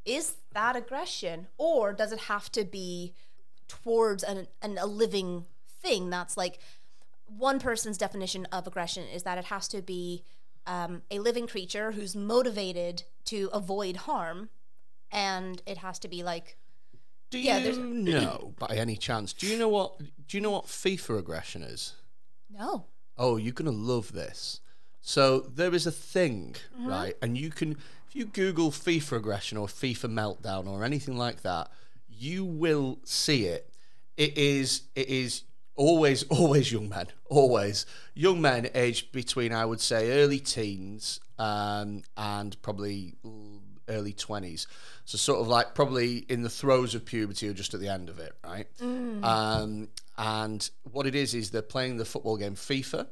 is 0.05 0.35
that 0.53 0.77
aggression 0.77 1.47
or 1.59 1.93
does 1.93 2.13
it 2.13 2.19
have 2.21 2.51
to 2.53 2.65
be 2.65 3.15
towards 3.69 4.23
an, 4.25 4.49
an 4.63 4.77
a 4.79 4.87
living 4.87 5.45
thing 5.83 6.11
that's 6.11 6.37
like 6.37 6.59
one 7.27 7.61
person's 7.61 7.97
definition 7.97 8.45
of 8.47 8.67
aggression 8.67 9.05
is 9.07 9.23
that 9.23 9.39
it 9.39 9.45
has 9.45 9.69
to 9.69 9.81
be 9.81 10.25
um, 10.67 11.03
a 11.11 11.19
living 11.21 11.47
creature 11.47 11.93
who's 11.93 12.17
motivated 12.17 13.05
to 13.27 13.49
avoid 13.53 13.97
harm 13.97 14.49
and 15.13 15.63
it 15.67 15.79
has 15.79 15.99
to 16.01 16.09
be 16.09 16.23
like 16.23 16.57
Do 17.31 17.39
Yeah, 17.39 17.61
there's- 17.61 17.77
you 17.77 17.85
know, 18.21 18.55
by 18.59 18.75
any 18.75 18.97
chance, 18.97 19.33
do 19.33 19.47
you 19.47 19.57
know 19.59 19.69
what? 19.69 19.99
Do 20.27 20.37
you 20.37 20.41
know 20.41 20.51
what 20.51 20.67
FIFA 20.67 21.19
aggression 21.21 21.63
is? 21.63 21.95
no 22.51 22.87
Oh, 23.17 23.37
you're 23.37 23.53
gonna 23.53 23.71
love 23.71 24.13
this. 24.13 24.61
So 25.03 25.41
there 25.41 25.75
is 25.75 25.87
a 25.87 25.93
thing, 25.93 26.57
Mm-hmm. 26.75 26.87
right? 26.89 27.15
And 27.23 27.37
you 27.39 27.51
can, 27.51 27.73
if 28.09 28.15
you 28.15 28.27
Google 28.27 28.71
FIFA 28.71 29.19
aggression 29.19 29.59
or 29.59 29.67
FIFA 29.67 30.11
meltdown 30.13 30.67
or 30.69 30.85
anything 30.85 31.17
like 31.17 31.43
that, 31.43 31.71
you 32.09 32.45
will 32.45 32.99
see 33.05 33.47
it. 33.47 33.71
It 34.17 34.37
is, 34.37 34.83
it 34.95 35.09
is 35.09 35.43
always, 35.77 36.23
always 36.29 36.71
young 36.71 36.89
men, 36.89 37.07
always 37.31 37.87
young 38.15 38.41
men 38.41 38.69
aged 38.75 39.13
between, 39.13 39.53
I 39.53 39.65
would 39.65 39.81
say, 39.81 40.21
early 40.23 40.39
teens 40.41 41.21
um, 41.39 42.03
and 42.19 42.61
probably 42.61 43.15
mm, 43.25 43.61
early 43.89 44.13
twenties. 44.13 44.67
So 45.07 45.17
sort 45.17 45.41
of 45.41 45.49
like 45.49 45.75
probably 45.75 46.19
in 46.29 46.43
the 46.43 46.51
throes 46.51 46.95
of 46.95 47.05
puberty 47.07 47.49
or 47.49 47.55
just 47.55 47.73
at 47.75 47.81
the 47.81 47.89
end 47.89 48.09
of 48.11 48.19
it, 48.19 48.33
right? 48.45 48.67
Um, 49.25 49.89
and 50.19 50.71
what 50.93 51.07
it 51.07 51.15
is 51.15 51.35
is 51.35 51.51
they're 51.51 51.63
playing 51.63 51.97
the 51.97 52.05
football 52.05 52.37
game 52.37 52.55
FIFA 52.55 53.07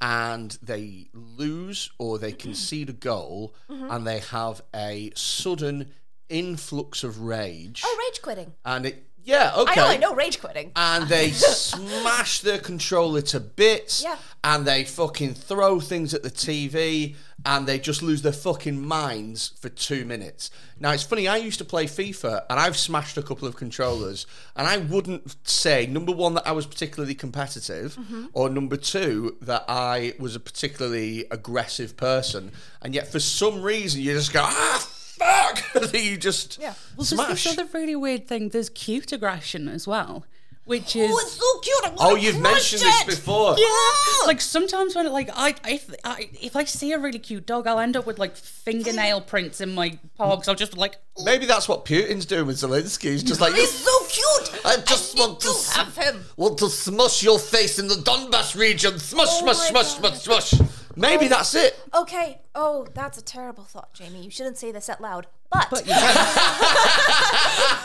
and 0.00 0.58
they 0.62 1.08
lose 1.12 1.90
or 1.98 2.18
they 2.18 2.32
concede 2.32 2.90
a 2.90 2.92
goal 2.92 3.54
mm-hmm. 3.70 3.90
and 3.90 4.06
they 4.06 4.18
have 4.18 4.62
a 4.74 5.10
sudden 5.14 5.90
influx 6.28 7.02
of 7.04 7.20
rage. 7.20 7.82
Oh 7.84 7.96
rage 7.98 8.22
quitting. 8.22 8.52
And 8.64 8.86
it 8.86 9.06
yeah 9.26 9.52
okay 9.56 9.72
i 9.80 9.84
know 9.84 9.86
i 9.88 9.96
know 9.98 10.14
rage 10.14 10.40
quitting 10.40 10.70
and 10.76 11.08
they 11.08 11.30
smash 11.70 12.40
their 12.40 12.58
controller 12.58 13.20
to 13.20 13.40
bits 13.40 14.02
Yeah. 14.02 14.16
and 14.44 14.64
they 14.66 14.84
fucking 14.84 15.34
throw 15.34 15.80
things 15.80 16.14
at 16.14 16.22
the 16.22 16.30
TV 16.30 17.16
and 17.44 17.66
they 17.66 17.78
just 17.78 18.02
lose 18.02 18.22
their 18.22 18.32
fucking 18.32 18.80
minds 18.84 19.52
for 19.60 19.68
two 19.68 20.04
minutes. 20.04 20.50
Now 20.80 20.90
it's 20.92 21.04
funny, 21.04 21.28
I 21.28 21.36
used 21.36 21.58
to 21.58 21.64
play 21.64 21.84
FIFA 21.86 22.42
and 22.50 22.58
I've 22.58 22.76
smashed 22.76 23.16
a 23.16 23.22
couple 23.22 23.46
of 23.46 23.54
controllers 23.56 24.26
and 24.56 24.66
I 24.66 24.78
wouldn't 24.78 25.36
say 25.48 25.86
number 25.86 26.10
one 26.12 26.34
that 26.34 26.46
I 26.46 26.52
was 26.52 26.66
particularly 26.66 27.14
competitive 27.14 27.94
Mm-hmm. 27.96 28.26
or 28.32 28.48
number 28.48 28.76
two 28.76 29.36
that 29.42 29.64
I 29.68 30.14
was 30.18 30.34
a 30.36 30.40
particularly 30.40 31.26
aggressive 31.30 31.96
person 31.96 32.52
and 32.82 32.94
yet 32.94 33.06
for 33.12 33.20
some 33.20 33.62
reason 33.62 34.00
you 34.00 34.12
just 34.14 34.32
go 34.32 34.42
ah 34.44 34.88
fuck 35.18 35.92
you 35.94 36.16
just 36.16 36.58
Yeah. 36.60 36.74
Well, 36.96 37.04
smash. 37.04 37.26
there's 37.28 37.44
this 37.44 37.58
other 37.58 37.68
really 37.72 37.96
weird 37.96 38.26
thing. 38.28 38.50
There's 38.50 38.68
cute 38.68 39.12
aggression 39.12 39.68
as 39.68 39.86
well, 39.86 40.24
which 40.64 40.96
oh, 40.96 41.00
is 41.00 41.10
oh 41.12 41.18
it's 41.18 41.32
so 41.32 41.58
cute 41.60 41.84
I 41.84 41.94
Oh, 41.98 42.08
wanna 42.10 42.20
you've 42.22 42.40
crush 42.40 42.52
mentioned 42.72 42.82
this 42.82 43.00
it! 43.02 43.06
before. 43.06 43.56
Yeah. 43.58 44.26
Like 44.26 44.40
sometimes 44.40 44.94
when 44.96 45.10
like 45.12 45.30
I 45.34 45.54
if 45.68 45.94
I 46.04 46.28
if 46.40 46.56
I 46.56 46.64
see 46.64 46.92
a 46.92 46.98
really 46.98 47.18
cute 47.18 47.46
dog, 47.46 47.66
I'll 47.66 47.78
end 47.78 47.96
up 47.96 48.06
with 48.06 48.18
like 48.18 48.36
fingernail 48.36 49.20
prints 49.22 49.60
in 49.60 49.74
my 49.74 49.98
paw 50.16 50.34
because 50.36 50.48
I'll 50.48 50.54
just 50.54 50.72
be 50.72 50.78
like, 50.78 50.96
oh. 51.18 51.24
Maybe 51.24 51.46
that's 51.46 51.68
what 51.68 51.84
Putin's 51.84 52.26
doing 52.26 52.46
with 52.46 52.56
Zelensky. 52.56 53.10
He's 53.12 53.22
just 53.22 53.40
like, 53.40 53.54
he's 53.54 53.70
so 53.72 53.92
cute 54.08 54.64
I 54.64 54.76
just 54.78 55.16
I 55.18 55.20
want 55.26 55.40
to, 55.40 55.46
to 55.48 55.52
s- 55.54 55.76
have 55.76 55.96
him 55.96 56.24
want 56.36 56.58
to 56.58 56.68
smush 56.68 57.22
your 57.22 57.38
face 57.38 57.78
in 57.78 57.86
the 57.88 57.94
Donbass 57.94 58.56
region. 58.58 58.98
Smush, 58.98 59.28
Oh 59.30 59.40
smush, 59.42 59.72
my 59.72 59.82
smush, 59.82 59.94
God. 60.00 60.14
smush, 60.16 60.50
smush. 60.50 60.68
Maybe 60.96 61.28
that's 61.28 61.54
it. 61.54 61.78
okay 61.94 62.40
oh 62.54 62.86
that's 62.94 63.18
a 63.18 63.22
terrible 63.22 63.64
thought 63.64 63.92
jamie 63.92 64.22
you 64.22 64.30
shouldn't 64.30 64.56
say 64.56 64.72
this 64.72 64.88
out 64.88 65.00
loud 65.00 65.26
but, 65.50 65.68
but 65.70 65.86
yeah. 65.86 65.96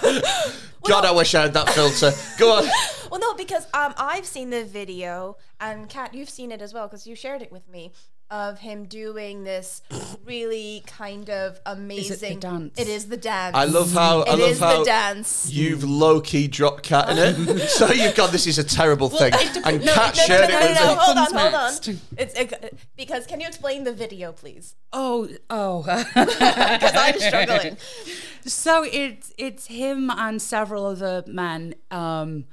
God, 0.84 1.06
I 1.06 1.12
wish 1.12 1.36
I 1.36 1.44
had 1.44 1.54
that 1.54 1.70
filter. 1.70 2.12
Go 2.38 2.58
on. 2.58 2.66
Well, 3.12 3.20
no, 3.20 3.34
because 3.36 3.66
um, 3.74 3.94
I've 3.98 4.26
seen 4.26 4.50
the 4.50 4.64
video, 4.64 5.38
and 5.60 5.88
Kat, 5.88 6.14
you've 6.14 6.30
seen 6.30 6.52
it 6.52 6.62
as 6.62 6.74
well 6.74 6.88
because 6.88 7.06
you 7.06 7.16
shared 7.16 7.42
it 7.42 7.52
with 7.52 7.68
me 7.70 7.92
of 8.32 8.58
him 8.60 8.86
doing 8.86 9.44
this 9.44 9.84
really 10.26 10.82
kind 10.88 11.30
of 11.30 11.60
amazing. 11.66 12.40
dance? 12.40 12.80
It 12.80 12.88
is 12.88 13.06
the 13.08 13.18
dance. 13.18 13.56
I 13.56 13.66
love 13.66 13.92
how 13.92 14.22
I 14.22 14.34
It 14.34 14.40
love 14.40 14.50
is 14.50 14.60
how 14.60 14.80
the 14.80 14.86
dance. 14.86 15.52
you've 15.52 15.84
low 15.84 16.22
key 16.22 16.48
dropped 16.48 16.84
cat 16.84 17.10
in 17.10 17.18
it. 17.20 17.60
so 17.70 17.92
you've 17.92 18.16
got 18.16 18.32
This 18.32 18.48
is 18.48 18.58
a 18.58 18.64
terrible 18.64 19.10
thing, 19.10 19.34
it 19.36 19.54
dep- 19.54 19.66
and 19.68 19.84
no, 19.86 19.94
Cat 19.94 20.16
No, 20.16 20.22
no, 20.22 20.26
shared 20.28 20.50
no, 20.50 20.58
it 20.58 20.62
no, 20.62 20.68
with 20.70 20.76
no, 20.80 20.88
me. 20.88 20.96
hold 21.00 21.18
on, 21.18 21.34
hold 21.34 21.54
on. 21.54 21.74
It's 22.18 22.34
it, 22.40 22.78
because 22.96 23.28
can 23.28 23.42
you 23.42 23.48
explain 23.48 23.84
the 23.84 23.94
video, 23.94 24.32
please? 24.32 24.76
oh 24.94 25.28
oh. 25.50 25.82
Because 26.16 26.96
I'm 26.96 27.20
struggling. 27.20 27.78
so 28.46 28.84
it's 28.90 29.34
it's 29.38 29.68
him 29.68 30.10
and 30.10 30.42
several 30.42 30.86
other 30.86 31.24
men, 31.28 31.76
um, 31.92 32.46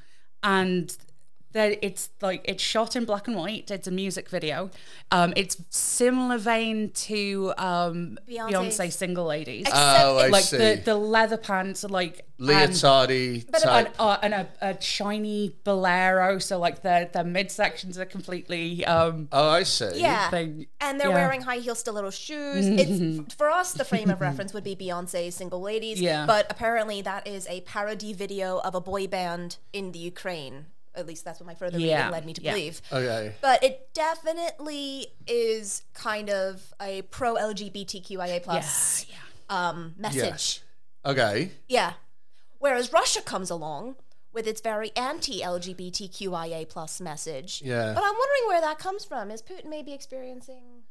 and 0.43 0.97
that 1.53 1.79
it's 1.83 2.11
like 2.21 2.43
it's 2.45 2.63
shot 2.63 2.95
in 2.97 3.05
black 3.05 3.27
and 3.27 3.37
white. 3.37 3.71
It's 3.71 3.87
a 3.87 3.91
music 3.91 4.29
video. 4.29 4.71
Um, 5.11 5.33
it's 5.37 5.57
similar 5.71 6.39
vein 6.39 6.91
to 6.91 7.55
um, 7.57 8.19
Beyonce's- 8.29 8.79
Beyonce 8.79 8.93
single 8.93 9.25
ladies. 9.27 9.67
Oh, 9.73 10.19
I 10.19 10.29
like 10.29 10.45
see. 10.45 10.59
the, 10.59 10.83
the 10.85 10.95
leather 10.95 11.37
pants, 11.39 11.85
are 11.85 11.89
like 11.89 12.27
and- 12.39 12.49
Leotardy 12.49 13.51
But 13.51 13.63
type. 13.63 13.87
and, 13.87 13.95
uh, 13.99 14.19
and 14.23 14.35
a, 14.35 14.49
a 14.61 14.81
shiny 14.81 15.57
bolero. 15.65 16.39
So 16.39 16.59
like 16.59 16.83
the 16.83 17.09
the 17.13 17.21
midsections 17.21 17.97
are 17.99 18.05
completely 18.05 18.85
um, 18.85 19.29
oh, 19.33 19.49
I 19.49 19.63
see. 19.63 19.91
Yeah. 19.95 20.31
They- 20.31 20.69
and 20.81 21.01
they're 21.01 21.09
yeah. 21.09 21.15
wearing 21.15 21.41
high 21.43 21.57
heel 21.59 21.75
stiletto 21.75 22.11
shoes. 22.11 22.67
It's 22.67 23.35
for 23.35 23.49
us 23.51 23.73
the 23.73 23.85
frame 23.85 24.11
of 24.11 24.21
reference 24.21 24.53
would 24.53 24.65
be 24.65 24.77
Beyonce's 24.77 25.35
Single 25.35 25.61
Ladies. 25.61 26.01
Yeah. 26.01 26.27
But 26.27 26.47
apparently 26.51 27.03
that 27.03 27.27
is 27.27 27.47
a 27.49 27.63
parody 27.63 28.13
video 28.13 28.59
of 28.59 28.75
a 28.75 28.81
boy 28.81 29.07
band 29.07 29.57
in 29.73 29.93
the 29.93 29.99
Ukraine. 29.99 30.67
At 30.95 31.07
least 31.07 31.25
that's 31.25 31.41
what 31.41 31.47
my 31.47 31.55
further 31.55 31.79
Yeah, 31.79 31.99
reading 31.99 32.13
led 32.13 32.27
me 32.27 32.35
to 32.35 32.43
yeah. 32.43 32.53
believe. 32.53 32.83
Okay. 32.93 33.35
But 33.41 33.63
it 33.63 33.89
definitely 33.95 35.09
is 35.27 35.83
kind 35.95 36.31
of 36.31 36.75
a 36.81 37.03
pro 37.03 37.35
LGBTQIA 37.35 38.43
plus 38.43 39.07
yeah. 39.09 39.17
um, 39.69 39.95
message. 39.97 40.17
Yes. 40.17 40.61
Okay. 41.05 41.53
Yeah. 41.69 41.93
Whereas 42.59 42.93
Russia 42.93 43.23
comes 43.23 43.51
along 43.51 43.97
with 44.33 44.47
its 44.47 44.61
very 44.61 44.91
anti-LGBTQIA 44.97 46.69
plus 46.69 47.01
message. 47.01 47.63
Yeah. 47.65 47.93
But 47.95 48.03
I'm 48.03 48.15
wondering 48.15 48.49
where 48.49 48.61
that 48.61 48.79
comes 48.79 49.05
from. 49.05 49.31
Is 49.31 49.43
Putin 49.43 49.67
maybe 49.69 49.93
experiencing? 49.93 50.83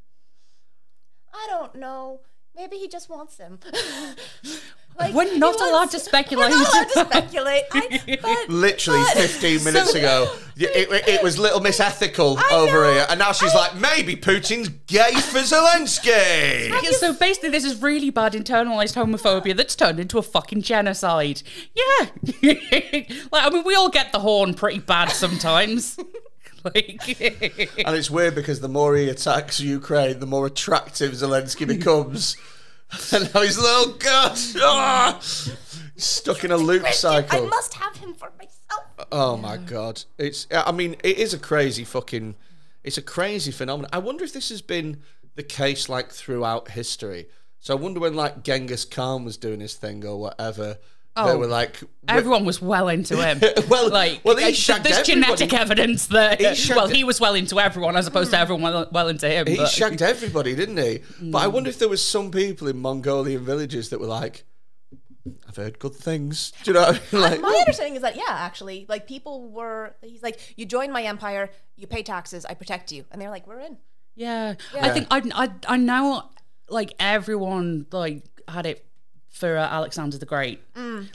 I 1.32 1.46
don't 1.50 1.74
know. 1.74 2.20
Maybe 2.56 2.76
he 2.76 2.88
just 2.88 3.08
wants 3.08 3.36
them. 3.36 3.60
like, 4.98 5.14
We're 5.14 5.30
he 5.32 5.38
not 5.38 5.60
allowed 5.60 5.92
to 5.92 6.00
speculate. 6.00 6.50
We're 6.50 6.58
not 6.58 6.74
allowed 6.74 6.88
to 6.88 7.10
speculate. 7.14 7.62
I, 7.72 8.18
but, 8.22 8.48
Literally 8.48 9.00
but- 9.14 9.16
15 9.22 9.62
minutes 9.64 9.94
ago, 9.94 10.26
y- 10.58 10.66
it, 10.74 11.08
it 11.08 11.22
was 11.22 11.38
Little 11.38 11.60
Miss 11.60 11.78
Ethical 11.78 12.36
over 12.50 12.82
know. 12.84 12.92
here, 12.94 13.06
and 13.08 13.18
now 13.20 13.30
she's 13.30 13.52
I- 13.54 13.58
like, 13.58 13.76
maybe 13.76 14.16
Putin's 14.16 14.68
gay 14.88 15.12
for 15.20 15.38
Zelensky. 15.38 16.68
Yeah, 16.82 16.90
so 16.90 17.12
basically, 17.14 17.50
this 17.50 17.64
is 17.64 17.80
really 17.80 18.10
bad 18.10 18.32
internalized 18.32 18.94
homophobia 18.96 19.56
that's 19.56 19.76
turned 19.76 20.00
into 20.00 20.18
a 20.18 20.22
fucking 20.22 20.62
genocide. 20.62 21.42
Yeah, 21.76 22.06
like 22.42 23.12
I 23.32 23.50
mean, 23.50 23.62
we 23.64 23.76
all 23.76 23.88
get 23.90 24.10
the 24.10 24.18
horn 24.18 24.54
pretty 24.54 24.80
bad 24.80 25.10
sometimes. 25.10 25.96
like, 26.64 27.08
And 27.84 27.96
it's 27.96 28.10
weird 28.10 28.34
because 28.34 28.60
the 28.60 28.68
more 28.68 28.96
he 28.96 29.08
attacks 29.08 29.60
Ukraine, 29.60 30.18
the 30.18 30.26
more 30.26 30.46
attractive 30.46 31.12
Zelensky 31.12 31.66
becomes. 31.76 32.36
and 33.12 33.32
now 33.34 33.42
he's 33.42 33.58
like, 33.58 33.66
oh 33.66 33.96
gosh, 33.98 34.54
ah, 34.56 35.18
stuck 35.96 36.42
in 36.44 36.50
a 36.50 36.56
loop 36.56 36.82
Christian, 36.82 37.10
I 37.10 37.20
cycle. 37.22 37.46
must 37.46 37.74
have 37.74 37.96
him 37.96 38.14
for 38.14 38.32
myself. 38.38 38.84
Oh 39.12 39.36
my 39.36 39.58
god, 39.58 40.04
it's. 40.16 40.46
I 40.50 40.72
mean, 40.72 40.96
it 41.04 41.18
is 41.18 41.34
a 41.34 41.38
crazy 41.38 41.84
fucking. 41.84 42.34
It's 42.82 42.96
a 42.96 43.02
crazy 43.02 43.52
phenomenon. 43.52 43.90
I 43.92 43.98
wonder 43.98 44.24
if 44.24 44.32
this 44.32 44.48
has 44.48 44.62
been 44.62 45.02
the 45.34 45.42
case 45.42 45.88
like 45.88 46.10
throughout 46.10 46.70
history. 46.70 47.26
So 47.60 47.76
I 47.76 47.80
wonder 47.80 48.00
when 48.00 48.14
like 48.14 48.42
Genghis 48.42 48.84
Khan 48.84 49.24
was 49.24 49.36
doing 49.36 49.60
his 49.60 49.74
thing 49.74 50.04
or 50.06 50.18
whatever. 50.18 50.78
They 51.24 51.32
Oh, 51.32 51.38
were 51.38 51.46
like, 51.46 51.80
everyone 52.06 52.44
was 52.44 52.62
well 52.62 52.88
into 52.88 53.16
him. 53.16 53.40
Well- 53.68 53.90
like, 53.90 54.20
well, 54.24 54.36
he 54.36 54.52
shagged 54.52 54.84
there's 54.84 54.98
everybody. 54.98 55.22
genetic 55.22 55.52
evidence 55.52 56.06
that. 56.06 56.40
He 56.40 56.74
well, 56.74 56.86
he 56.86 57.04
was 57.04 57.20
well 57.20 57.34
into 57.34 57.58
everyone 57.58 57.96
as 57.96 58.06
opposed 58.06 58.30
to 58.30 58.36
hmm. 58.36 58.42
everyone 58.42 58.62
well, 58.62 58.88
well 58.92 59.08
into 59.08 59.28
him. 59.28 59.46
He 59.46 59.56
but- 59.56 59.68
shagged 59.68 60.02
everybody, 60.02 60.54
didn't 60.54 60.76
he? 60.76 61.00
But 61.20 61.38
I 61.38 61.46
hmm. 61.46 61.54
wonder 61.54 61.70
if 61.70 61.78
there 61.78 61.88
was 61.88 62.04
some 62.04 62.30
people 62.30 62.68
in 62.68 62.78
Mongolian 62.78 63.44
villages 63.44 63.88
that 63.90 64.00
were 64.00 64.06
like, 64.06 64.44
I've 65.46 65.56
heard 65.56 65.78
good 65.78 65.94
things. 65.94 66.52
Do 66.62 66.70
you 66.70 66.74
know 66.74 66.86
what 66.86 67.02
I 67.12 67.16
mean? 67.16 67.22
Like, 67.22 67.40
My 67.40 67.56
understanding 67.58 67.96
is 67.96 68.02
that 68.02 68.16
yeah, 68.16 68.24
actually, 68.28 68.86
like 68.88 69.06
people 69.06 69.50
were. 69.50 69.94
He's 70.02 70.22
like, 70.22 70.54
you 70.56 70.66
join 70.66 70.92
my 70.92 71.02
empire, 71.02 71.50
you 71.76 71.86
pay 71.86 72.02
taxes, 72.02 72.44
I 72.44 72.54
protect 72.54 72.92
you, 72.92 73.04
and 73.10 73.20
they're 73.20 73.30
like, 73.30 73.46
we're 73.46 73.60
in. 73.60 73.78
Yeah. 74.14 74.54
I 74.80 74.90
think 74.90 75.06
I, 75.10 75.22
I 75.34 75.74
I 75.74 75.76
know 75.76 76.24
like 76.68 76.92
everyone 76.98 77.86
like 77.92 78.24
had 78.48 78.66
it 78.66 78.87
for 79.30 79.56
uh, 79.56 79.66
Alexander 79.68 80.18
the 80.18 80.26
Great. 80.26 80.60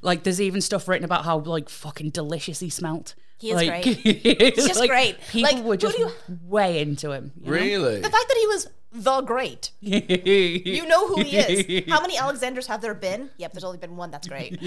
Like 0.02 0.24
there's 0.24 0.40
even 0.42 0.62
stuff 0.62 0.88
written 0.88 1.06
about 1.06 1.26
how 1.26 1.40
like 1.40 1.70
fucking 1.70 2.10
delicious 2.12 2.60
he 2.60 2.70
smelt. 2.70 3.16
He 3.40 3.50
is 3.52 3.56
like, 3.56 3.84
great. 3.84 3.98
He's 4.56 4.68
just 4.68 4.88
great. 4.88 5.18
People 5.30 5.52
Like, 5.54 5.64
were 5.66 5.74
who 5.74 5.78
just 5.78 5.98
you- 5.98 6.12
way 6.46 6.80
into 6.82 7.12
him. 7.12 7.32
you 7.42 7.46
know? 7.46 7.52
really? 7.52 7.96
The 8.00 8.10
fact 8.10 8.28
that 8.30 8.38
he 8.40 8.48
was 8.48 8.68
the 8.96 9.22
great, 9.22 9.72
you 9.82 10.86
know 10.86 11.08
who 11.08 11.24
he 11.24 11.38
is. 11.38 11.90
How 11.90 12.00
many 12.00 12.16
Alexanders 12.26 12.68
have 12.68 12.80
there 12.82 12.94
been? 12.94 13.32
Yep, 13.38 13.52
there's 13.54 13.64
only 13.64 13.80
been 13.80 13.98
one. 13.98 14.12
That's 14.12 14.28
great. 14.28 14.60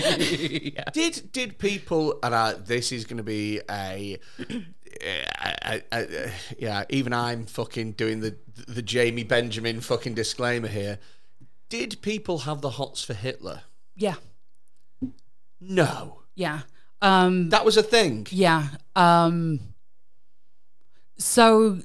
Did 0.92 1.30
did 1.32 1.58
people 1.58 2.18
and 2.22 2.34
uh, 2.34 2.54
this 2.62 2.92
is 2.92 3.04
going 3.04 3.18
to 3.18 3.22
be 3.22 3.60
a, 3.70 4.18
a- 4.50 4.62
a- 5.64 5.82
a- 5.92 6.30
yeah 6.58 6.84
even 6.90 7.12
I'm 7.12 7.46
fucking 7.46 7.92
doing 7.92 8.20
the 8.20 8.36
the 8.66 8.82
Jamie 8.82 9.24
Benjamin 9.24 9.80
fucking 9.80 10.14
disclaimer 10.14 10.68
here. 10.68 10.98
Did 11.68 12.00
people 12.02 12.38
have 12.40 12.60
the 12.60 12.70
hots 12.70 13.02
for 13.02 13.14
Hitler? 13.14 13.62
yeah. 13.96 14.16
No, 15.60 16.22
Yeah. 16.34 16.60
Um 17.02 17.50
that 17.50 17.64
was 17.64 17.76
a 17.76 17.82
thing. 17.82 18.26
yeah. 18.30 18.68
Um 18.94 19.60
so 21.18 21.80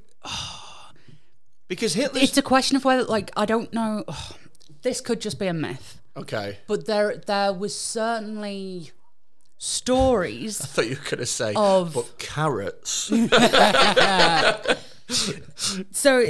Because 1.67 1.93
Hitler. 1.93 2.19
it's 2.21 2.37
a 2.37 2.41
question 2.41 2.75
of 2.77 2.83
whether 2.85 3.03
like 3.05 3.31
I 3.37 3.45
don't 3.45 3.71
know 3.73 4.03
this 4.81 4.99
could 5.01 5.21
just 5.21 5.39
be 5.39 5.47
a 5.47 5.53
myth. 5.53 6.01
okay. 6.17 6.59
But 6.67 6.85
there 6.85 7.17
there 7.25 7.53
was 7.53 7.75
certainly 7.77 8.91
stories 9.57 10.61
I 10.61 10.65
thought 10.65 10.87
you 10.89 10.95
were 10.97 11.03
going 11.09 11.19
to 11.19 11.25
say, 11.25 11.53
Of- 11.55 11.93
but 11.93 12.17
carrots. 12.19 13.05
so 15.91 16.25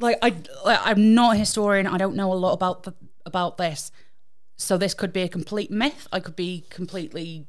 like 0.00 0.18
I 0.22 0.34
like, 0.64 0.80
I'm 0.82 1.14
not 1.14 1.36
a 1.36 1.38
historian. 1.38 1.86
I 1.86 1.98
don't 1.98 2.16
know 2.16 2.32
a 2.32 2.34
lot 2.34 2.52
about 2.52 2.82
the, 2.84 2.94
about 3.26 3.56
this. 3.58 3.90
So 4.56 4.76
this 4.78 4.94
could 4.94 5.12
be 5.12 5.22
a 5.22 5.28
complete 5.28 5.70
myth. 5.70 6.06
I 6.12 6.20
could 6.20 6.36
be 6.36 6.64
completely 6.70 7.46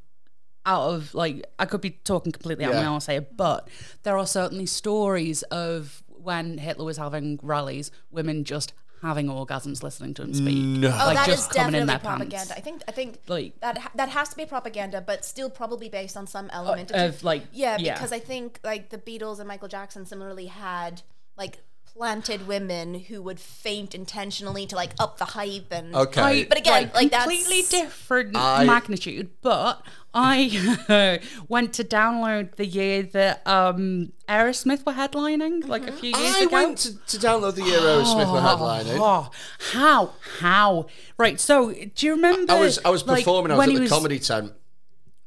out 0.65 0.93
of 0.93 1.13
like 1.13 1.45
I 1.59 1.65
could 1.65 1.81
be 1.81 1.91
talking 1.91 2.31
completely 2.31 2.65
out 2.65 2.71
of 2.73 2.77
my 2.77 2.85
arse 2.85 3.05
here, 3.07 3.21
but 3.21 3.67
there 4.03 4.17
are 4.17 4.25
certainly 4.27 4.65
stories 4.65 5.43
of 5.43 6.03
when 6.07 6.57
Hitler 6.57 6.85
was 6.85 6.97
having 6.97 7.39
rallies, 7.43 7.91
women 8.09 8.43
just 8.43 8.73
having 9.03 9.27
orgasms 9.27 9.83
listening 9.83 10.15
to 10.15 10.23
him 10.23 10.33
speak. 10.33 10.55
Mm. 10.57 10.79
No. 10.79 10.87
Oh, 10.87 11.07
Like, 11.07 11.17
that 11.17 11.27
just 11.27 11.51
is 11.51 11.55
coming 11.57 11.75
in 11.81 11.85
definitely 11.85 11.85
their 11.85 11.99
propaganda. 11.99 12.35
pants. 12.37 12.51
I 12.51 12.59
think 12.61 12.81
I 12.87 12.91
think 12.91 13.19
Like- 13.27 13.59
that 13.59 13.91
that 13.93 14.09
has 14.09 14.29
to 14.29 14.35
be 14.35 14.45
propaganda, 14.45 15.01
but 15.01 15.23
still 15.23 15.49
probably 15.51 15.89
based 15.89 16.17
on 16.17 16.25
some 16.25 16.49
element 16.51 16.91
uh, 16.91 17.05
of, 17.09 17.23
like, 17.23 17.43
yeah, 17.51 17.77
yeah. 17.79 17.93
because 17.93 18.11
I 18.11 18.19
think 18.19 18.59
like 18.63 18.89
the 18.89 18.97
Beatles 18.97 19.37
and 19.39 19.47
Michael 19.47 19.67
Jackson 19.67 20.07
similarly 20.07 20.47
had 20.47 21.03
like 21.37 21.59
planted 21.95 22.45
women 22.45 22.93
who 22.93 23.21
would 23.21 23.39
faint 23.39 23.95
intentionally 23.95 24.65
to 24.67 24.75
like 24.75 24.91
up 24.99 25.17
the 25.17 25.23
hype 25.25 25.67
and 25.71 25.95
Okay. 25.95 26.21
I- 26.21 26.43
But 26.43 26.57
again, 26.57 26.91
like, 26.93 27.09
that's- 27.09 27.23
completely 27.23 27.61
different 27.69 28.35
I- 28.35 28.65
magnitude. 28.65 29.29
But 29.41 29.81
I 30.13 31.19
went 31.47 31.73
to 31.75 31.83
download 31.85 32.55
the 32.57 32.65
year 32.65 33.03
that 33.03 33.45
um, 33.47 34.11
Aerosmith 34.27 34.85
were 34.85 34.91
headlining, 34.93 35.67
like 35.69 35.87
a 35.87 35.93
few 35.93 36.09
years 36.09 36.35
I 36.35 36.43
ago. 36.43 36.57
I 36.57 36.65
went 36.65 36.77
to, 36.79 36.97
to 36.97 37.17
download 37.17 37.55
the 37.55 37.63
year 37.63 37.79
Aerosmith 37.79 38.31
were 38.31 38.39
headlining. 38.41 38.97
Oh, 38.99 39.29
how? 39.71 40.11
How? 40.39 40.87
Right. 41.17 41.39
So, 41.39 41.71
do 41.71 42.05
you 42.05 42.11
remember? 42.15 42.51
I 42.51 42.59
was 42.59 42.77
I 42.83 42.89
was 42.89 43.05
like, 43.07 43.23
performing. 43.23 43.51
I 43.51 43.55
was 43.55 43.67
when 43.67 43.75
at 43.75 43.81
he 43.81 43.87
the 43.87 43.93
comedy 43.95 44.19
tent. 44.19 44.51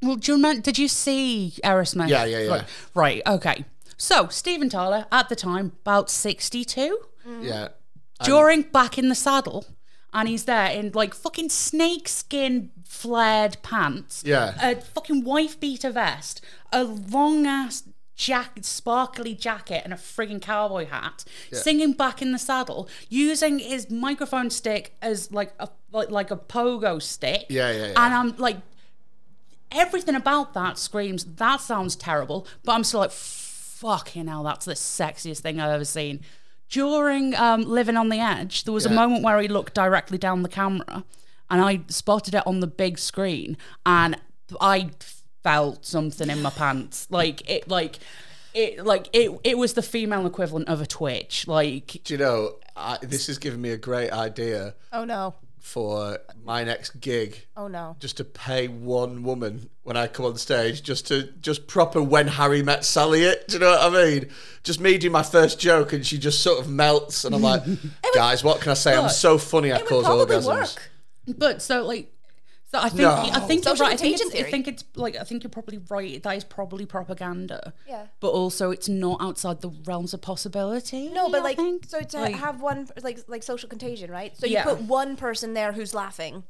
Well, 0.03 0.17
do 0.17 0.31
you 0.33 0.37
remember? 0.37 0.61
Did 0.63 0.79
you 0.79 0.87
see 0.89 1.55
Aerosmith? 1.65 2.09
Yeah, 2.09 2.25
yeah, 2.25 2.39
yeah. 2.41 2.51
Right. 2.51 2.65
right, 2.95 3.23
Okay. 3.27 3.65
So 3.99 4.29
Steven 4.29 4.71
Tyler 4.71 5.07
at 5.13 5.29
the 5.29 5.37
time 5.37 5.73
about 5.83 6.09
sixty-two, 6.09 6.99
mm. 7.29 7.45
Yeah. 7.45 7.69
during 8.25 8.63
back 8.63 8.97
in 8.97 9.09
the 9.09 9.15
saddle, 9.15 9.67
and 10.15 10.29
he's 10.29 10.45
there 10.45 10.71
in 10.71 10.93
like 10.95 11.13
fucking 11.13 11.51
snakeskin 11.51 12.71
flared 12.85 13.59
pants. 13.63 14.23
Yeah. 14.25 14.55
A 14.63 14.81
fucking 14.81 15.25
wife 15.25 15.61
beater 15.61 15.91
vest, 15.91 16.41
a 16.73 16.85
long 16.85 17.47
ass 17.47 17.83
jacket, 18.15 18.65
sparkly 18.65 19.35
jacket, 19.35 19.83
and 19.85 19.93
a 19.93 19.97
frigging 19.97 20.41
cowboy 20.41 20.87
hat, 20.87 21.25
singing 21.53 21.93
back 21.93 22.23
in 22.23 22.33
the 22.33 22.39
saddle, 22.39 22.89
using 23.09 23.59
his 23.59 23.91
microphone 23.91 24.49
stick 24.51 24.97
as 25.03 25.31
like 25.33 25.53
a 25.59 25.69
like, 25.91 26.11
like 26.11 26.31
a 26.31 26.37
pogo 26.37 27.03
stick. 27.03 27.47
Yeah, 27.49 27.73
yeah, 27.73 27.79
yeah. 27.79 28.05
And 28.05 28.15
I'm 28.15 28.37
like, 28.37 28.59
everything 29.73 30.15
about 30.15 30.55
that 30.55 30.79
screams 30.79 31.25
that 31.25 31.61
sounds 31.61 31.97
terrible, 31.97 32.47
but 32.65 32.73
I'm 32.73 32.85
still 32.85 33.01
like, 33.01 33.13
fucking 33.79 34.27
hell, 34.27 34.43
that's 34.43 34.67
the 34.67 34.75
sexiest 34.75 35.41
thing 35.41 35.61
I've 35.61 35.71
ever 35.71 35.85
seen. 35.85 36.21
During 36.69 37.35
um, 37.37 37.63
Living 37.63 37.97
on 37.97 38.09
the 38.09 38.19
Edge, 38.19 38.65
there 38.65 38.75
was 38.75 38.85
a 38.85 38.91
moment 38.91 39.25
where 39.25 39.41
he 39.41 39.49
looked 39.49 39.73
directly 39.73 40.19
down 40.19 40.43
the 40.43 40.49
camera, 40.49 41.05
and 41.49 41.63
I 41.63 41.81
spotted 41.89 42.35
it 42.35 42.47
on 42.47 42.61
the 42.61 42.67
big 42.67 42.99
screen, 42.99 43.57
and 43.87 44.21
I 44.61 44.91
felt 45.43 45.87
something 45.87 46.29
in 46.29 46.43
my 46.43 46.51
pants, 46.51 47.07
like 47.11 47.49
it, 47.49 47.69
like. 47.69 47.99
It 48.55 48.85
like 48.85 49.09
it. 49.13 49.31
It 49.45 49.59
was 49.59 49.75
the 49.75 49.83
female 49.83 50.27
equivalent 50.27 50.69
of 50.69 50.81
a 50.81 50.87
twitch. 50.87 51.47
Like 51.47 51.99
Do 52.03 52.15
you 52.15 52.19
know? 52.19 52.57
I, 52.75 52.97
this 53.03 53.27
has 53.27 53.37
given 53.39 53.61
me 53.61 53.71
a 53.71 53.77
great 53.77 54.11
idea. 54.11 54.75
oh 54.91 55.05
no. 55.05 55.35
For 55.61 56.19
my 56.45 56.65
next 56.65 57.01
gig 57.01 57.47
Oh 57.57 57.69
no. 57.69 57.97
just 58.01 58.17
to 58.19 58.25
pay 58.25 58.69
one 58.69 59.23
woman 59.23 59.69
when 59.83 59.97
I 59.97 60.07
come 60.07 60.27
on 60.27 60.37
stage, 60.37 60.83
just 60.83 61.07
to 61.09 61.25
just 61.41 61.67
proper 61.67 62.03
when 62.03 62.29
Harry 62.29 62.63
met 62.63 62.85
Sally 62.85 63.23
it. 63.25 63.49
Do 63.49 63.55
you 63.55 63.61
know 63.61 63.71
what 63.71 63.93
I 63.95 64.05
mean? 64.05 64.29
Just 64.63 64.81
me 64.81 64.99
do 64.99 65.09
my 65.11 65.23
first 65.23 65.59
joke 65.59 65.93
and 65.93 66.05
she 66.07 66.19
just 66.19 66.43
sort 66.43 66.61
of 66.61 66.69
melts, 66.69 67.25
and 67.25 67.35
I'm 67.35 67.43
like, 67.43 67.63
guys, 68.15 68.45
what 68.45 68.61
can 68.61 68.71
I 68.71 68.75
say? 68.75 68.95
I'm 68.97 69.09
so 69.09 69.39
funny. 69.39 69.73
I 69.73 69.77
It 69.79 69.87
cause 69.87 70.05
probably 70.05 70.37
orgasms. 70.37 70.47
work. 70.77 70.91
But 71.37 71.63
so 71.63 71.85
like 71.87 72.13
so 72.71 72.79
I 72.79 72.89
think 72.91 73.01
No. 73.01 73.11
I 73.11 73.41
think 73.41 73.65
Social 73.65 73.77
you're 73.77 73.87
right. 73.87 73.95
I 73.95 73.97
think, 73.97 74.19
contagion 74.19 74.39
it's, 74.41 74.49
I 74.49 74.51
think 74.51 74.69
it's 74.69 74.85
like 74.95 75.17
I 75.17 75.25
think 75.25 75.43
you're 75.43 75.51
probably 75.51 75.79
right. 75.89 76.23
That 76.23 76.37
is 76.37 76.45
probably 76.45 76.85
propaganda. 76.85 77.73
Yeah. 77.87 78.07
But 78.21 78.29
also 78.29 78.71
it's 78.71 78.89
not 78.91 79.23
outside 79.23 79.63
the 79.63 79.71
realms 79.87 80.13
of 80.13 80.21
possibility. 80.21 81.09
No, 81.09 81.31
but 81.31 81.41
I 81.41 81.45
like, 81.45 81.57
think. 81.57 81.87
so 81.87 82.01
to 82.01 82.21
Like- 82.21 82.35
have 82.37 82.61
one 82.61 82.89
like 83.03 83.21
like 83.27 83.43
social 83.43 83.69
contagion, 83.71 84.11
right? 84.11 84.37
So 84.37 84.47
you 84.47 84.53
Yeah. 84.55 84.65
put 84.65 84.83
one 84.83 85.17
person 85.17 85.55
there 85.55 85.73
who's 85.73 85.95
laughing, 85.95 86.45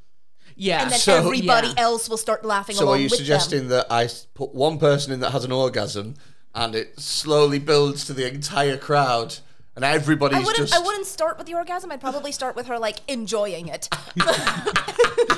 yeah. 0.56 0.82
and 0.82 0.90
then 0.90 0.98
So- 0.98 1.14
everybody 1.16 1.68
Yeah. 1.68 1.74
else 1.84 2.08
will 2.08 2.16
start 2.16 2.44
laughing 2.44 2.74
So 2.74 2.84
along 2.84 2.96
are 2.96 2.98
you 2.98 3.04
with 3.04 3.18
suggesting 3.18 3.68
I 3.88 4.08
put 4.34 4.54
one 4.54 4.78
person 4.78 5.12
in 5.12 5.20
that 5.20 5.30
has 5.30 5.44
an 5.44 5.52
orgasm, 5.52 6.14
and 6.54 6.74
it 6.74 6.98
slowly 6.98 7.60
builds 7.60 8.04
to 8.06 8.12
the 8.12 8.26
entire 8.26 8.76
crowd, 8.76 9.36
and 9.76 9.84
everybody's. 9.84 10.38
I 10.38 10.40
wouldn't. 10.40 10.68
just 10.68 10.74
I 10.74 10.80
wouldn't 10.84 11.06
start 11.06 11.38
with 11.38 11.46
the 11.46 11.54
orgasm. 11.54 11.92
I'd 11.92 12.00
probably 12.00 12.32
start 12.32 12.56
with 12.56 12.66
her 12.66 12.76
like 12.78 13.02
enjoying 13.06 13.68
it. 13.68 13.88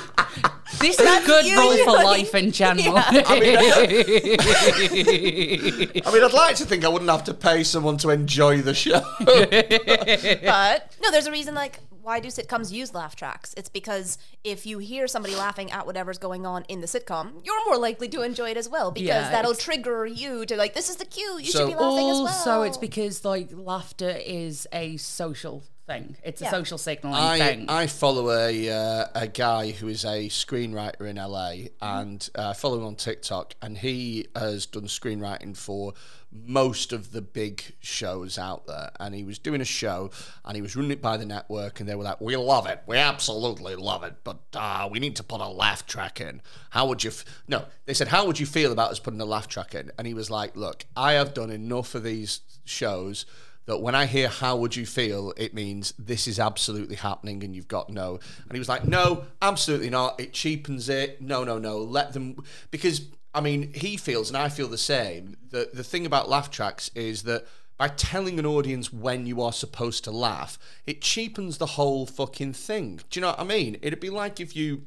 this 0.81 0.99
is 0.99 1.05
a 1.07 1.25
good 1.25 1.45
rule 1.45 1.71
for 1.71 1.75
usually- 1.77 2.03
life 2.03 2.35
in 2.35 2.51
general. 2.51 2.95
I 2.97 3.39
mean, 6.13 6.23
I'd 6.23 6.33
like 6.33 6.55
to 6.57 6.65
think 6.65 6.83
I 6.85 6.87
wouldn't 6.89 7.09
have 7.09 7.23
to 7.25 7.33
pay 7.33 7.63
someone 7.63 7.97
to 7.97 8.09
enjoy 8.09 8.61
the 8.61 8.73
show. 8.73 9.01
but 9.19 10.95
no, 11.01 11.11
there's 11.11 11.27
a 11.27 11.31
reason. 11.31 11.53
Like, 11.55 11.79
why 12.01 12.19
do 12.19 12.29
sitcoms 12.29 12.71
use 12.71 12.93
laugh 12.93 13.15
tracks? 13.15 13.53
It's 13.57 13.69
because 13.69 14.17
if 14.43 14.65
you 14.65 14.79
hear 14.79 15.07
somebody 15.07 15.35
laughing 15.35 15.71
at 15.71 15.85
whatever's 15.85 16.17
going 16.17 16.45
on 16.45 16.63
in 16.67 16.81
the 16.81 16.87
sitcom, 16.87 17.33
you're 17.43 17.65
more 17.65 17.77
likely 17.77 18.07
to 18.09 18.21
enjoy 18.21 18.49
it 18.51 18.57
as 18.57 18.67
well 18.67 18.91
because 18.91 19.07
Yeah, 19.07 19.29
that'll 19.31 19.55
trigger 19.55 20.05
you 20.05 20.45
to 20.47 20.55
like, 20.55 20.73
this 20.73 20.89
is 20.89 20.95
the 20.97 21.05
cue. 21.05 21.37
You 21.39 21.51
So- 21.51 21.59
should 21.59 21.67
be 21.67 21.75
laughing 21.75 22.09
as 22.09 22.17
well. 22.17 22.27
also, 22.27 22.61
it's 22.63 22.77
because 22.77 23.23
like 23.23 23.49
laughter 23.53 24.09
is 24.09 24.67
a 24.73 24.97
social 24.97 25.63
thing. 25.91 26.17
It's 26.23 26.41
a 26.41 26.45
social 26.45 26.77
signaling 26.77 27.19
I, 27.19 27.39
thing. 27.39 27.65
I 27.67 27.87
follow 27.87 28.31
a 28.31 28.69
uh, 28.69 29.05
a 29.13 29.27
guy 29.27 29.71
who 29.71 29.87
is 29.87 30.05
a 30.05 30.27
screenwriter 30.29 31.01
in 31.01 31.17
LA, 31.17 31.69
and 31.81 32.27
uh, 32.35 32.49
I 32.49 32.53
follow 32.53 32.77
him 32.77 32.85
on 32.85 32.95
TikTok, 32.95 33.55
and 33.61 33.77
he 33.77 34.27
has 34.35 34.65
done 34.65 34.83
screenwriting 34.83 35.55
for 35.55 35.93
most 36.31 36.93
of 36.93 37.11
the 37.11 37.21
big 37.21 37.61
shows 37.81 38.37
out 38.37 38.65
there. 38.65 38.91
And 39.01 39.13
he 39.13 39.23
was 39.23 39.37
doing 39.37 39.59
a 39.59 39.65
show, 39.65 40.11
and 40.45 40.55
he 40.55 40.61
was 40.61 40.75
running 40.75 40.91
it 40.91 41.01
by 41.01 41.17
the 41.17 41.25
network, 41.25 41.79
and 41.79 41.89
they 41.89 41.95
were 41.95 42.03
like, 42.03 42.21
"We 42.21 42.35
love 42.37 42.67
it, 42.67 42.81
we 42.85 42.97
absolutely 42.97 43.75
love 43.75 44.03
it, 44.03 44.15
but 44.23 44.39
uh, 44.53 44.87
we 44.89 44.99
need 44.99 45.15
to 45.17 45.23
put 45.23 45.41
a 45.41 45.47
laugh 45.47 45.85
track 45.85 46.21
in. 46.21 46.41
How 46.71 46.85
would 46.87 47.03
you? 47.03 47.09
F-? 47.09 47.25
No, 47.47 47.65
they 47.85 47.93
said, 47.93 48.07
how 48.07 48.25
would 48.25 48.39
you 48.39 48.45
feel 48.45 48.71
about 48.71 48.91
us 48.91 48.99
putting 48.99 49.21
a 49.21 49.25
laugh 49.25 49.47
track 49.47 49.75
in? 49.75 49.91
And 49.97 50.07
he 50.07 50.13
was 50.13 50.29
like, 50.29 50.55
Look, 50.55 50.85
I 50.95 51.13
have 51.13 51.33
done 51.33 51.49
enough 51.49 51.95
of 51.95 52.03
these 52.03 52.41
shows 52.63 53.25
that 53.65 53.79
when 53.79 53.95
I 53.95 54.05
hear 54.05 54.27
how 54.27 54.55
would 54.57 54.75
you 54.75 54.85
feel, 54.85 55.33
it 55.37 55.53
means 55.53 55.93
this 55.97 56.27
is 56.27 56.39
absolutely 56.39 56.95
happening 56.95 57.43
and 57.43 57.55
you've 57.55 57.67
got 57.67 57.89
no. 57.89 58.19
And 58.43 58.53
he 58.53 58.59
was 58.59 58.69
like, 58.69 58.85
no, 58.85 59.25
absolutely 59.41 59.89
not. 59.89 60.19
It 60.19 60.33
cheapens 60.33 60.89
it. 60.89 61.21
No, 61.21 61.43
no, 61.43 61.59
no. 61.59 61.77
Let 61.77 62.13
them, 62.13 62.43
because 62.71 63.07
I 63.33 63.41
mean, 63.41 63.73
he 63.73 63.97
feels 63.97 64.29
and 64.29 64.37
I 64.37 64.49
feel 64.49 64.67
the 64.67 64.77
same. 64.77 65.37
The, 65.49 65.69
the 65.73 65.83
thing 65.83 66.05
about 66.05 66.29
laugh 66.29 66.49
tracks 66.49 66.89
is 66.95 67.23
that 67.23 67.45
by 67.77 67.87
telling 67.87 68.37
an 68.37 68.45
audience 68.45 68.91
when 68.91 69.25
you 69.25 69.41
are 69.41 69.53
supposed 69.53 70.03
to 70.03 70.11
laugh, 70.11 70.59
it 70.85 71.01
cheapens 71.01 71.57
the 71.57 71.65
whole 71.65 72.05
fucking 72.05 72.53
thing. 72.53 72.99
Do 73.09 73.19
you 73.19 73.21
know 73.21 73.29
what 73.29 73.39
I 73.39 73.43
mean? 73.43 73.77
It'd 73.81 73.99
be 73.99 74.09
like 74.09 74.39
if 74.39 74.55
you 74.55 74.83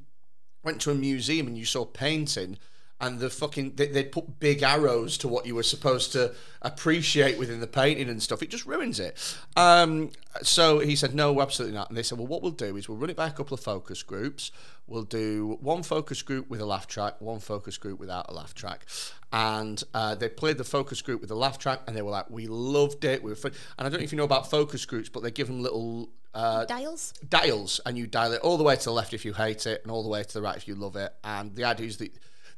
went 0.62 0.80
to 0.82 0.90
a 0.90 0.94
museum 0.94 1.46
and 1.46 1.58
you 1.58 1.64
saw 1.64 1.84
painting 1.84 2.58
and 3.04 3.20
the 3.20 3.28
fucking 3.28 3.74
they, 3.76 3.86
they'd 3.86 4.10
put 4.10 4.40
big 4.40 4.62
arrows 4.62 5.18
to 5.18 5.28
what 5.28 5.44
you 5.44 5.54
were 5.54 5.62
supposed 5.62 6.12
to 6.12 6.32
appreciate 6.62 7.38
within 7.38 7.60
the 7.60 7.66
painting 7.66 8.08
and 8.08 8.22
stuff. 8.22 8.42
It 8.42 8.48
just 8.48 8.64
ruins 8.64 8.98
it. 8.98 9.36
Um, 9.56 10.10
so 10.42 10.78
he 10.78 10.96
said 10.96 11.14
no 11.14 11.40
absolutely 11.40 11.76
not. 11.76 11.88
And 11.90 11.98
they 11.98 12.02
said 12.02 12.18
well 12.18 12.26
what 12.26 12.42
we'll 12.42 12.52
do 12.52 12.76
is 12.76 12.88
we'll 12.88 12.96
run 12.98 13.10
it 13.10 13.16
by 13.16 13.26
a 13.26 13.30
couple 13.30 13.54
of 13.54 13.60
focus 13.60 14.02
groups. 14.02 14.50
We'll 14.86 15.02
do 15.02 15.58
one 15.60 15.82
focus 15.82 16.22
group 16.22 16.48
with 16.48 16.60
a 16.60 16.66
laugh 16.66 16.86
track 16.86 17.20
one 17.20 17.40
focus 17.40 17.76
group 17.76 18.00
without 18.00 18.26
a 18.30 18.32
laugh 18.32 18.54
track. 18.54 18.86
And 19.32 19.82
uh, 19.92 20.14
they 20.14 20.28
played 20.28 20.58
the 20.58 20.64
focus 20.64 21.02
group 21.02 21.20
with 21.20 21.28
the 21.28 21.36
laugh 21.36 21.58
track 21.58 21.80
and 21.86 21.94
they 21.94 22.02
were 22.02 22.10
like 22.10 22.30
we 22.30 22.46
loved 22.46 23.04
it. 23.04 23.22
We 23.22 23.30
were 23.30 23.36
fun. 23.36 23.52
and 23.78 23.86
i 23.86 23.90
don't 23.90 24.00
know 24.00 24.04
if 24.04 24.12
you 24.12 24.18
know 24.18 24.24
about 24.24 24.50
focus 24.50 24.86
groups 24.86 25.08
but 25.10 25.22
they 25.22 25.30
give 25.30 25.48
them 25.48 25.62
little 25.62 26.08
uh, 26.34 26.64
dials. 26.64 27.14
dials 27.28 27.80
and 27.86 27.96
you 27.96 28.06
dial 28.06 28.32
it 28.32 28.40
all 28.40 28.56
the 28.56 28.64
way 28.64 28.74
to 28.74 28.84
the 28.84 28.92
left 28.92 29.14
if 29.14 29.24
you 29.24 29.32
hate 29.32 29.66
it 29.66 29.82
and 29.82 29.92
all 29.92 30.02
the 30.02 30.08
way 30.08 30.22
to 30.22 30.32
the 30.32 30.42
right 30.42 30.56
if 30.56 30.66
you 30.66 30.74
love 30.74 30.96
it. 30.96 31.14
And 31.22 31.54
the 31.54 31.64
idea 31.64 31.86
is 31.86 31.98
that 31.98 32.12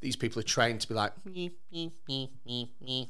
these 0.07 0.15
people 0.15 0.39
are 0.39 0.45
trained 0.45 0.81
to 0.81 0.87
be 0.87 0.95
like 0.95 1.13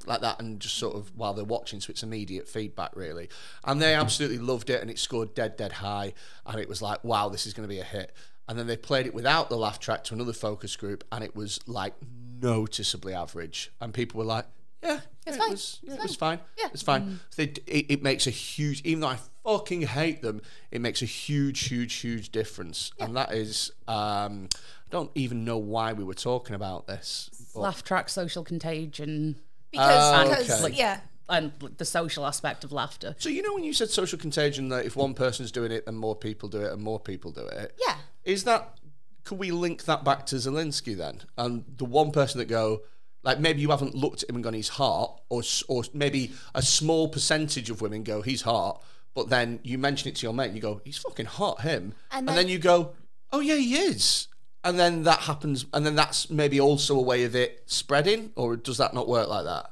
like 0.06 0.20
that 0.22 0.40
and 0.40 0.60
just 0.60 0.76
sort 0.76 0.96
of 0.96 1.14
while 1.14 1.34
they're 1.34 1.44
watching 1.44 1.78
so 1.78 1.90
it's 1.90 2.02
immediate 2.02 2.48
feedback 2.48 2.90
really 2.96 3.28
and 3.64 3.82
they 3.82 3.94
absolutely 3.94 4.38
loved 4.38 4.70
it 4.70 4.80
and 4.80 4.90
it 4.90 4.98
scored 4.98 5.34
dead 5.34 5.58
dead 5.58 5.72
high 5.72 6.14
and 6.46 6.58
it 6.58 6.68
was 6.68 6.80
like 6.80 7.04
wow 7.04 7.28
this 7.28 7.46
is 7.46 7.52
going 7.52 7.68
to 7.68 7.72
be 7.72 7.80
a 7.80 7.84
hit 7.84 8.14
and 8.48 8.58
then 8.58 8.66
they 8.66 8.78
played 8.78 9.04
it 9.06 9.12
without 9.12 9.50
the 9.50 9.56
laugh 9.56 9.78
track 9.78 10.04
to 10.04 10.14
another 10.14 10.32
focus 10.32 10.74
group 10.74 11.04
and 11.12 11.22
it 11.22 11.36
was 11.36 11.60
like 11.66 11.92
noticeably 12.40 13.12
average 13.12 13.70
and 13.80 13.92
people 13.92 14.18
were 14.18 14.24
like 14.24 14.46
yeah, 14.82 15.00
yeah, 15.26 15.32
fine. 15.32 15.48
It 15.48 15.50
was, 15.50 15.78
yeah, 15.82 15.94
It's 15.94 15.98
it 15.98 16.06
was 16.08 16.16
fine. 16.16 16.38
fine. 16.38 16.46
Yeah. 16.58 16.68
It's 16.72 16.82
fine. 16.82 17.20
They, 17.36 17.44
it, 17.66 17.86
it 17.88 18.02
makes 18.02 18.26
a 18.26 18.30
huge, 18.30 18.82
even 18.84 19.00
though 19.00 19.08
I 19.08 19.18
fucking 19.42 19.82
hate 19.82 20.22
them, 20.22 20.42
it 20.70 20.80
makes 20.80 21.02
a 21.02 21.06
huge, 21.06 21.68
huge, 21.68 21.94
huge 21.94 22.30
difference. 22.30 22.92
And 23.00 23.16
that 23.16 23.32
is, 23.32 23.72
um, 23.88 24.48
I 24.88 24.92
don't 24.92 25.10
even 25.14 25.44
know 25.44 25.58
why 25.58 25.92
we 25.92 26.04
were 26.04 26.14
talking 26.14 26.54
about 26.54 26.86
this. 26.86 27.30
but- 27.54 27.60
laugh 27.60 27.82
track, 27.82 28.08
social 28.08 28.44
contagion, 28.44 29.36
Because, 29.72 30.26
Oh, 30.26 30.28
because 30.30 30.64
okay. 30.64 30.74
yeah. 30.74 31.00
and 31.28 31.52
the 31.78 31.84
social 31.84 32.24
aspect 32.24 32.62
of 32.64 32.70
laughter. 32.72 33.14
So 33.18 33.28
you 33.28 33.42
know 33.42 33.52
when 33.54 33.64
you 33.64 33.72
said 33.72 33.90
social 33.90 34.18
contagion 34.18 34.68
that 34.68 34.86
if 34.86 34.94
one 34.94 35.12
person's 35.14 35.50
doing 35.50 35.72
it, 35.72 35.86
then 35.86 35.96
more 35.96 36.14
people 36.14 36.48
do 36.48 36.60
it, 36.60 36.72
and 36.72 36.80
more 36.82 37.00
people 37.00 37.32
do 37.32 37.40
it. 37.46 37.74
Yeah. 37.84 37.96
Is 38.24 38.44
that? 38.44 38.78
Could 39.24 39.38
we 39.38 39.50
link 39.50 39.84
that 39.86 40.04
back 40.04 40.24
to 40.26 40.36
Zelensky 40.36 40.96
then? 40.96 41.22
And 41.36 41.64
the 41.78 41.84
one 41.84 42.12
person 42.12 42.38
that 42.38 42.44
go, 42.46 42.82
like 43.24 43.40
maybe 43.40 43.60
you 43.60 43.70
haven't 43.70 43.94
looked 43.96 44.22
at 44.22 44.30
him 44.30 44.36
and 44.36 44.44
gone, 44.44 44.54
he's 44.54 44.68
hot, 44.68 45.20
or 45.30 45.42
or 45.68 45.82
maybe 45.92 46.32
a 46.54 46.62
small 46.62 47.08
percentage 47.08 47.70
of 47.70 47.80
women 47.80 48.04
go, 48.04 48.22
he's 48.22 48.42
hot, 48.42 48.82
but 49.14 49.28
then 49.28 49.58
you 49.64 49.78
mention 49.78 50.08
it 50.10 50.16
to 50.16 50.22
your 50.26 50.32
mate, 50.32 50.46
and 50.46 50.54
you 50.54 50.62
go, 50.62 50.80
he's 50.84 50.98
fucking 50.98 51.26
hot, 51.26 51.62
him, 51.62 51.92
and, 52.12 52.20
And 52.20 52.28
then, 52.28 52.36
then- 52.36 52.48
you 52.48 52.58
go, 52.60 52.92
oh 53.32 53.40
yeah, 53.40 53.56
he 53.56 53.74
is. 53.76 54.28
And 54.68 54.78
then 54.78 55.04
that 55.04 55.20
happens, 55.20 55.64
and 55.72 55.86
then 55.86 55.94
that's 55.94 56.28
maybe 56.28 56.60
also 56.60 56.98
a 56.98 57.02
way 57.02 57.22
of 57.24 57.36
it 57.36 57.62
spreading, 57.66 58.32
or 58.34 58.56
does 58.56 58.78
that 58.78 58.92
not 58.94 59.06
work 59.06 59.28
like 59.28 59.44
that? 59.44 59.70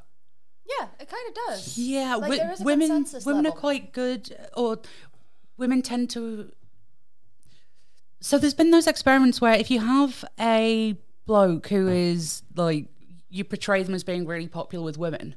Yeah, 0.65 0.87
it 1.01 1.09
kind 1.09 1.29
of 1.29 1.35
does. 1.49 1.77
Yeah, 1.77 2.15
Like, 2.15 2.23
wi- 2.31 2.37
there 2.39 2.53
is 2.53 2.61
a 2.61 2.65
women 2.65 2.89
consensus 2.89 3.27
women 3.27 3.45
are 3.47 3.51
quite 3.53 3.93
good, 3.93 4.37
or 4.57 4.79
women 5.57 5.83
tend 5.83 6.11
to. 6.11 6.53
So 8.21 8.39
there's 8.39 8.55
been 8.55 8.71
those 8.71 8.87
experiments 8.87 9.41
where 9.41 9.55
if 9.55 9.71
you 9.71 9.81
have 9.81 10.25
a 10.41 10.97
bloke 11.27 11.69
who 11.69 11.89
is 11.89 12.43
like 12.55 12.87
you 13.29 13.45
portray 13.45 13.83
them 13.83 13.95
as 13.95 14.05
being 14.05 14.27
really 14.27 14.47
popular 14.49 14.85
with 14.85 14.97
women, 14.97 15.35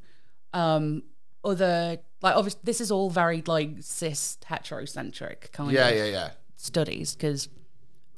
um, 0.54 1.02
other 1.44 1.98
like 2.22 2.36
obviously 2.36 2.62
this 2.64 2.80
is 2.80 2.92
all 2.92 3.10
very 3.10 3.42
like 3.46 3.72
cis 3.82 4.38
heterocentric 4.48 5.52
kind 5.52 5.72
Yeah, 5.72 5.88
of 5.88 5.98
yeah, 5.98 6.06
yeah, 6.06 6.30
studies 6.56 7.16
because 7.16 7.50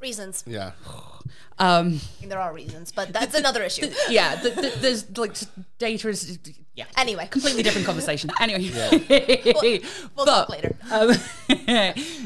Reasons. 0.02 0.44
yeah. 0.48 0.72
um 1.60 2.00
I 2.18 2.22
mean, 2.22 2.30
there 2.30 2.40
are 2.40 2.54
reasons, 2.54 2.92
but 2.92 3.12
that's 3.14 3.36
another 3.44 3.64
issue. 3.64 3.88
yeah 4.10 4.36
th- 4.36 4.56
th- 4.56 4.76
there's 4.76 5.18
like 5.18 5.36
data 5.78 6.10
is 6.10 6.40
yeah 6.76 6.86
Anyway, 6.98 7.28
completely 7.30 7.62
different 7.64 7.86
conversation. 7.86 8.30
Anyway, 8.40 8.70
we'll 9.10 9.82
but, 10.16 10.26
talk 10.26 10.50
later. 10.50 10.76
Um, 10.92 11.12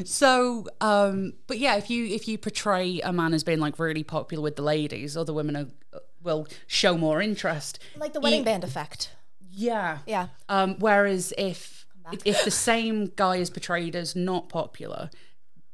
so, 0.04 0.66
um, 0.80 1.32
but 1.46 1.58
yeah, 1.58 1.76
if 1.76 1.90
you 1.90 2.06
if 2.06 2.28
you 2.28 2.38
portray 2.38 3.00
a 3.00 3.12
man 3.12 3.34
as 3.34 3.42
being 3.44 3.58
like 3.60 3.78
really 3.78 4.04
popular 4.04 4.42
with 4.42 4.56
the 4.56 4.62
ladies, 4.62 5.16
other 5.16 5.32
women 5.32 5.56
are, 5.56 6.00
will 6.22 6.46
show 6.66 6.96
more 6.96 7.20
interest. 7.20 7.78
Like 7.96 8.12
the 8.12 8.20
wedding 8.20 8.40
You- 8.40 8.44
band 8.44 8.64
effect. 8.64 9.10
Yeah, 9.56 9.98
Yeah. 10.06 10.28
Um, 10.48 10.76
whereas 10.80 11.32
if 11.38 11.86
if 12.24 12.44
the 12.44 12.50
same 12.50 13.12
guy 13.16 13.36
is 13.36 13.50
portrayed 13.50 13.94
as 13.96 14.14
not 14.16 14.48
popular, 14.48 15.10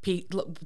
pe- 0.01 0.23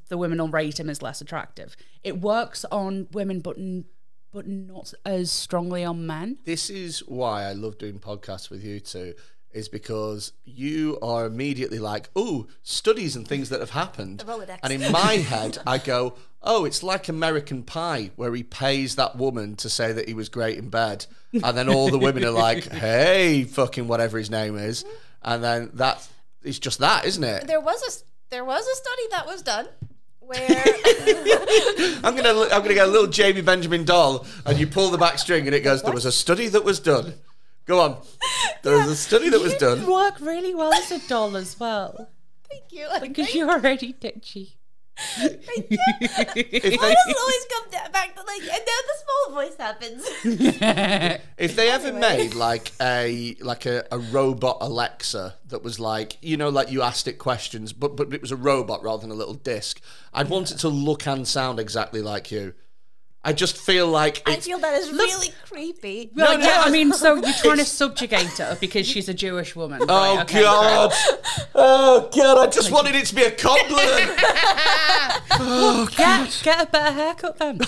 the 0.10 0.18
women 0.18 0.38
will 0.40 0.48
rate 0.50 0.80
him 0.80 0.90
as 0.90 1.02
less 1.02 1.22
attractive. 1.22 1.76
It 2.04 2.20
works 2.22 2.66
on 2.72 3.08
women, 3.12 3.40
but 3.42 3.58
n- 3.58 3.86
but 4.32 4.48
not 4.48 4.94
as 5.06 5.32
strongly 5.32 5.84
on 5.86 6.06
men. 6.06 6.38
this 6.44 6.70
is 6.70 7.00
why 7.08 7.44
I 7.46 7.54
love 7.54 7.78
doing 7.78 8.00
podcasts 8.00 8.50
with 8.50 8.64
you 8.66 8.82
two, 8.82 9.14
is 9.52 9.70
because 9.70 10.34
you 10.44 11.00
are 11.02 11.26
immediately 11.26 11.80
like, 11.80 12.10
oh, 12.18 12.48
studies 12.62 13.16
and 13.16 13.26
things 13.26 13.48
that 13.50 13.62
have 13.62 13.70
happened. 13.70 14.22
And 14.62 14.74
in 14.74 14.92
my 14.92 15.14
head, 15.16 15.60
I 15.66 15.78
go, 15.78 16.16
oh, 16.42 16.66
it's 16.66 16.84
like 16.84 17.08
American 17.08 17.64
Pie, 17.64 18.12
where 18.18 18.36
he 18.36 18.44
pays 18.44 18.96
that 18.98 19.16
woman 19.16 19.56
to 19.56 19.70
say 19.70 19.94
that 19.94 20.10
he 20.10 20.14
was 20.14 20.28
great 20.28 20.58
in 20.58 20.70
bed. 20.70 21.06
And 21.32 21.58
then 21.58 21.70
all 21.70 21.90
the 21.90 21.98
women 21.98 22.26
are 22.26 22.32
like, 22.32 22.66
hey, 22.72 23.46
fucking 23.46 23.88
whatever 23.88 24.18
his 24.18 24.30
name 24.30 24.58
is. 24.58 24.84
And 25.22 25.42
then 25.42 25.70
that, 25.76 26.06
it's 26.44 26.60
just 26.60 26.80
that, 26.80 27.06
isn't 27.06 27.24
it? 27.24 27.48
There 27.48 27.62
was 27.62 27.82
a 27.84 27.86
s- 27.88 28.04
there 28.36 28.44
was 28.44 28.68
a 28.68 28.76
study 28.76 29.04
that 29.12 29.26
was 29.26 29.42
done 29.42 29.66
where 30.20 30.40
I'm 32.04 32.18
gonna 32.18 32.42
I'm 32.54 32.62
gonna 32.64 32.74
get 32.74 32.86
a 32.86 32.92
little 32.92 33.08
Jamie 33.08 33.40
Benjamin 33.40 33.86
doll, 33.86 34.26
and 34.46 34.60
you 34.60 34.68
pull 34.68 34.90
the 34.90 34.98
back 34.98 35.20
string, 35.20 35.46
and 35.46 35.56
it 35.56 35.62
goes. 35.62 35.82
There 35.82 35.94
was 35.94 36.04
a 36.04 36.12
study 36.12 36.50
that 36.50 36.66
was 36.66 36.82
done. 36.82 37.14
Go 37.66 37.80
on. 37.80 37.98
There 38.62 38.78
was 38.78 38.88
a 38.88 38.96
study 38.98 39.30
that 39.30 39.40
was 39.40 39.54
done. 39.54 39.88
work 39.88 40.20
really 40.20 40.54
well 40.54 40.74
as 40.74 40.92
a 40.92 41.00
doll 41.08 41.38
as 41.38 41.58
well. 41.58 42.10
thank 42.50 42.64
you. 42.72 42.88
Because 43.00 43.34
you're 43.34 43.50
already 43.50 43.94
ditchy. 43.94 44.56
Thank 44.98 45.70
you. 45.72 45.78
Why 45.78 46.94
does 46.94 47.08
it 47.08 47.18
always 47.20 47.46
come 47.52 47.70
da- 47.72 47.90
back 47.92 48.16
to 48.16 48.22
like, 48.22 48.42
and 48.42 48.50
then 48.50 48.82
the 48.88 48.96
small 49.04 49.36
voice 49.36 49.56
happens? 49.58 50.04
if 51.38 51.56
they 51.56 51.70
ever 51.70 51.88
Anyway. 51.88 52.00
made 52.00 52.34
like 52.34 52.72
a 52.82 53.36
like 53.42 53.66
a, 53.66 53.86
a 53.92 54.00
robot 54.00 54.58
Alexa 54.62 55.36
that 55.48 55.64
was 55.64 55.80
like 55.80 56.18
you 56.22 56.38
know 56.38 56.50
like 56.50 56.72
you 56.72 56.82
asked 56.82 57.08
it 57.08 57.14
questions, 57.18 57.74
but 57.74 57.96
but 57.96 58.14
it 58.14 58.22
was 58.22 58.32
a 58.32 58.36
robot 58.38 58.84
rather 58.84 59.02
than 59.02 59.12
a 59.12 59.16
little 59.16 59.34
disc, 59.34 59.82
I'd 60.14 60.30
want 60.30 60.52
it 60.52 60.58
to 60.60 60.70
look 60.70 61.06
and 61.06 61.28
sound 61.28 61.60
exactly 61.60 62.02
like 62.02 62.32
you. 62.32 62.54
I 63.28 63.34
just 63.34 63.58
feel 63.58 63.88
like 63.88 64.22
I 64.28 64.36
feel 64.36 64.60
that 64.60 64.76
is 64.80 64.92
really 64.92 65.30
creepy. 65.50 66.12
Well, 66.14 66.38
no, 66.38 66.46
yeah, 66.46 66.62
I 66.64 66.70
mean, 66.70 66.94
so 66.94 67.16
you're 67.26 67.34
trying 67.34 67.58
to 67.58 67.66
subjugate 67.66 68.38
her 68.38 68.56
because 68.62 68.86
she's 68.88 69.10
a 69.10 69.16
Jewish 69.16 69.56
woman. 69.56 69.82
Oh 69.90 70.16
right, 70.16 70.24
okay, 70.26 70.42
god! 70.44 70.94
Oh 71.56 72.08
god! 72.16 72.48
I 72.48 72.52
just 72.52 72.72
wanted 72.72 72.94
it 72.94 73.08
to 73.08 73.16
be 73.16 73.24
a 73.24 73.32
compliment. 73.32 74.12
Oh, 75.38 75.88
oh 75.90 75.96
god. 75.98 76.28
Get, 76.28 76.42
get 76.44 76.64
a 76.68 76.72
better 76.72 76.94
haircut 76.94 77.38
then. 77.40 77.60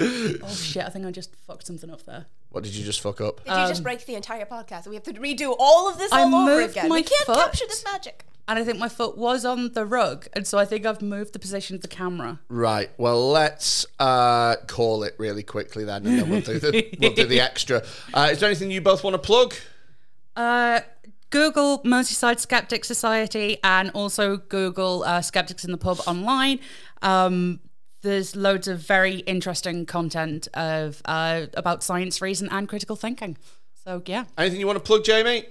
oh 0.00 0.54
shit, 0.54 0.84
I 0.84 0.90
think 0.90 1.06
I 1.06 1.10
just 1.10 1.34
fucked 1.46 1.66
something 1.66 1.90
up 1.90 2.04
there. 2.04 2.26
what 2.50 2.62
did 2.62 2.74
you 2.74 2.84
just 2.84 3.00
fuck 3.00 3.20
up? 3.20 3.42
Did 3.44 3.50
you 3.52 3.66
just 3.68 3.80
um, 3.80 3.84
break 3.84 4.04
the 4.06 4.14
entire 4.14 4.44
podcast? 4.46 4.86
We 4.86 4.94
have 4.96 5.04
to 5.04 5.12
redo 5.14 5.56
all 5.58 5.88
of 5.88 5.98
this 5.98 6.12
I 6.12 6.22
all 6.22 6.34
over 6.34 6.60
again. 6.60 6.88
my 6.88 6.96
We 6.96 7.02
can't 7.02 7.26
foot. 7.26 7.36
capture 7.36 7.64
this 7.66 7.82
magic. 7.84 8.24
And 8.48 8.58
I 8.60 8.64
think 8.64 8.78
my 8.78 8.88
foot 8.88 9.18
was 9.18 9.44
on 9.44 9.72
the 9.72 9.84
rug, 9.84 10.28
and 10.32 10.46
so 10.46 10.56
I 10.56 10.64
think 10.64 10.86
I've 10.86 11.02
moved 11.02 11.32
the 11.32 11.40
position 11.40 11.74
of 11.74 11.82
the 11.82 11.88
camera. 11.88 12.38
Right. 12.48 12.90
Well, 12.96 13.30
let's 13.30 13.84
uh, 13.98 14.56
call 14.68 15.02
it 15.02 15.16
really 15.18 15.42
quickly 15.42 15.82
then, 15.84 16.06
and 16.06 16.18
then 16.20 16.30
we'll 16.30 16.40
do 16.42 16.58
the 16.60 16.96
we'll 17.00 17.14
do 17.14 17.24
the 17.26 17.40
extra. 17.40 17.82
Uh, 18.14 18.28
is 18.30 18.38
there 18.38 18.48
anything 18.48 18.70
you 18.70 18.80
both 18.80 19.02
want 19.02 19.14
to 19.14 19.18
plug? 19.18 19.54
Uh, 20.36 20.80
Google 21.30 21.80
Merseyside 21.82 22.38
Skeptic 22.38 22.84
Society 22.84 23.58
and 23.64 23.90
also 23.90 24.36
Google 24.36 25.02
uh, 25.02 25.22
Skeptics 25.22 25.64
in 25.64 25.72
the 25.72 25.78
Pub 25.78 25.98
online. 26.06 26.60
Um, 27.02 27.58
there's 28.02 28.36
loads 28.36 28.68
of 28.68 28.78
very 28.78 29.16
interesting 29.20 29.86
content 29.86 30.46
of 30.54 31.02
uh, 31.04 31.46
about 31.54 31.82
science, 31.82 32.22
reason, 32.22 32.48
and 32.50 32.68
critical 32.68 32.94
thinking. 32.94 33.36
So 33.84 34.02
yeah, 34.06 34.24
Anything 34.38 34.60
you 34.60 34.66
want 34.66 34.76
to 34.78 34.84
plug, 34.84 35.04
Jamie? 35.04 35.46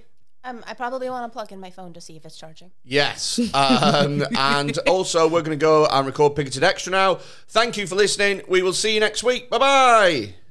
Um, 0.46 0.62
I 0.66 0.74
probably 0.74 1.10
want 1.10 1.30
to 1.30 1.34
plug 1.34 1.50
in 1.50 1.58
my 1.58 1.70
phone 1.70 1.92
to 1.94 2.00
see 2.00 2.16
if 2.16 2.24
it's 2.24 2.36
charging. 2.36 2.70
Yes. 2.84 3.40
Um, 3.52 4.24
and 4.38 4.78
also, 4.86 5.28
we're 5.28 5.42
going 5.42 5.58
to 5.58 5.62
go 5.62 5.86
and 5.86 6.06
record 6.06 6.36
Picketed 6.36 6.62
Extra 6.62 6.92
now. 6.92 7.16
Thank 7.48 7.76
you 7.76 7.86
for 7.86 7.96
listening. 7.96 8.42
We 8.48 8.62
will 8.62 8.72
see 8.72 8.94
you 8.94 9.00
next 9.00 9.24
week. 9.24 9.50
Bye 9.50 9.58
bye. 9.58 10.45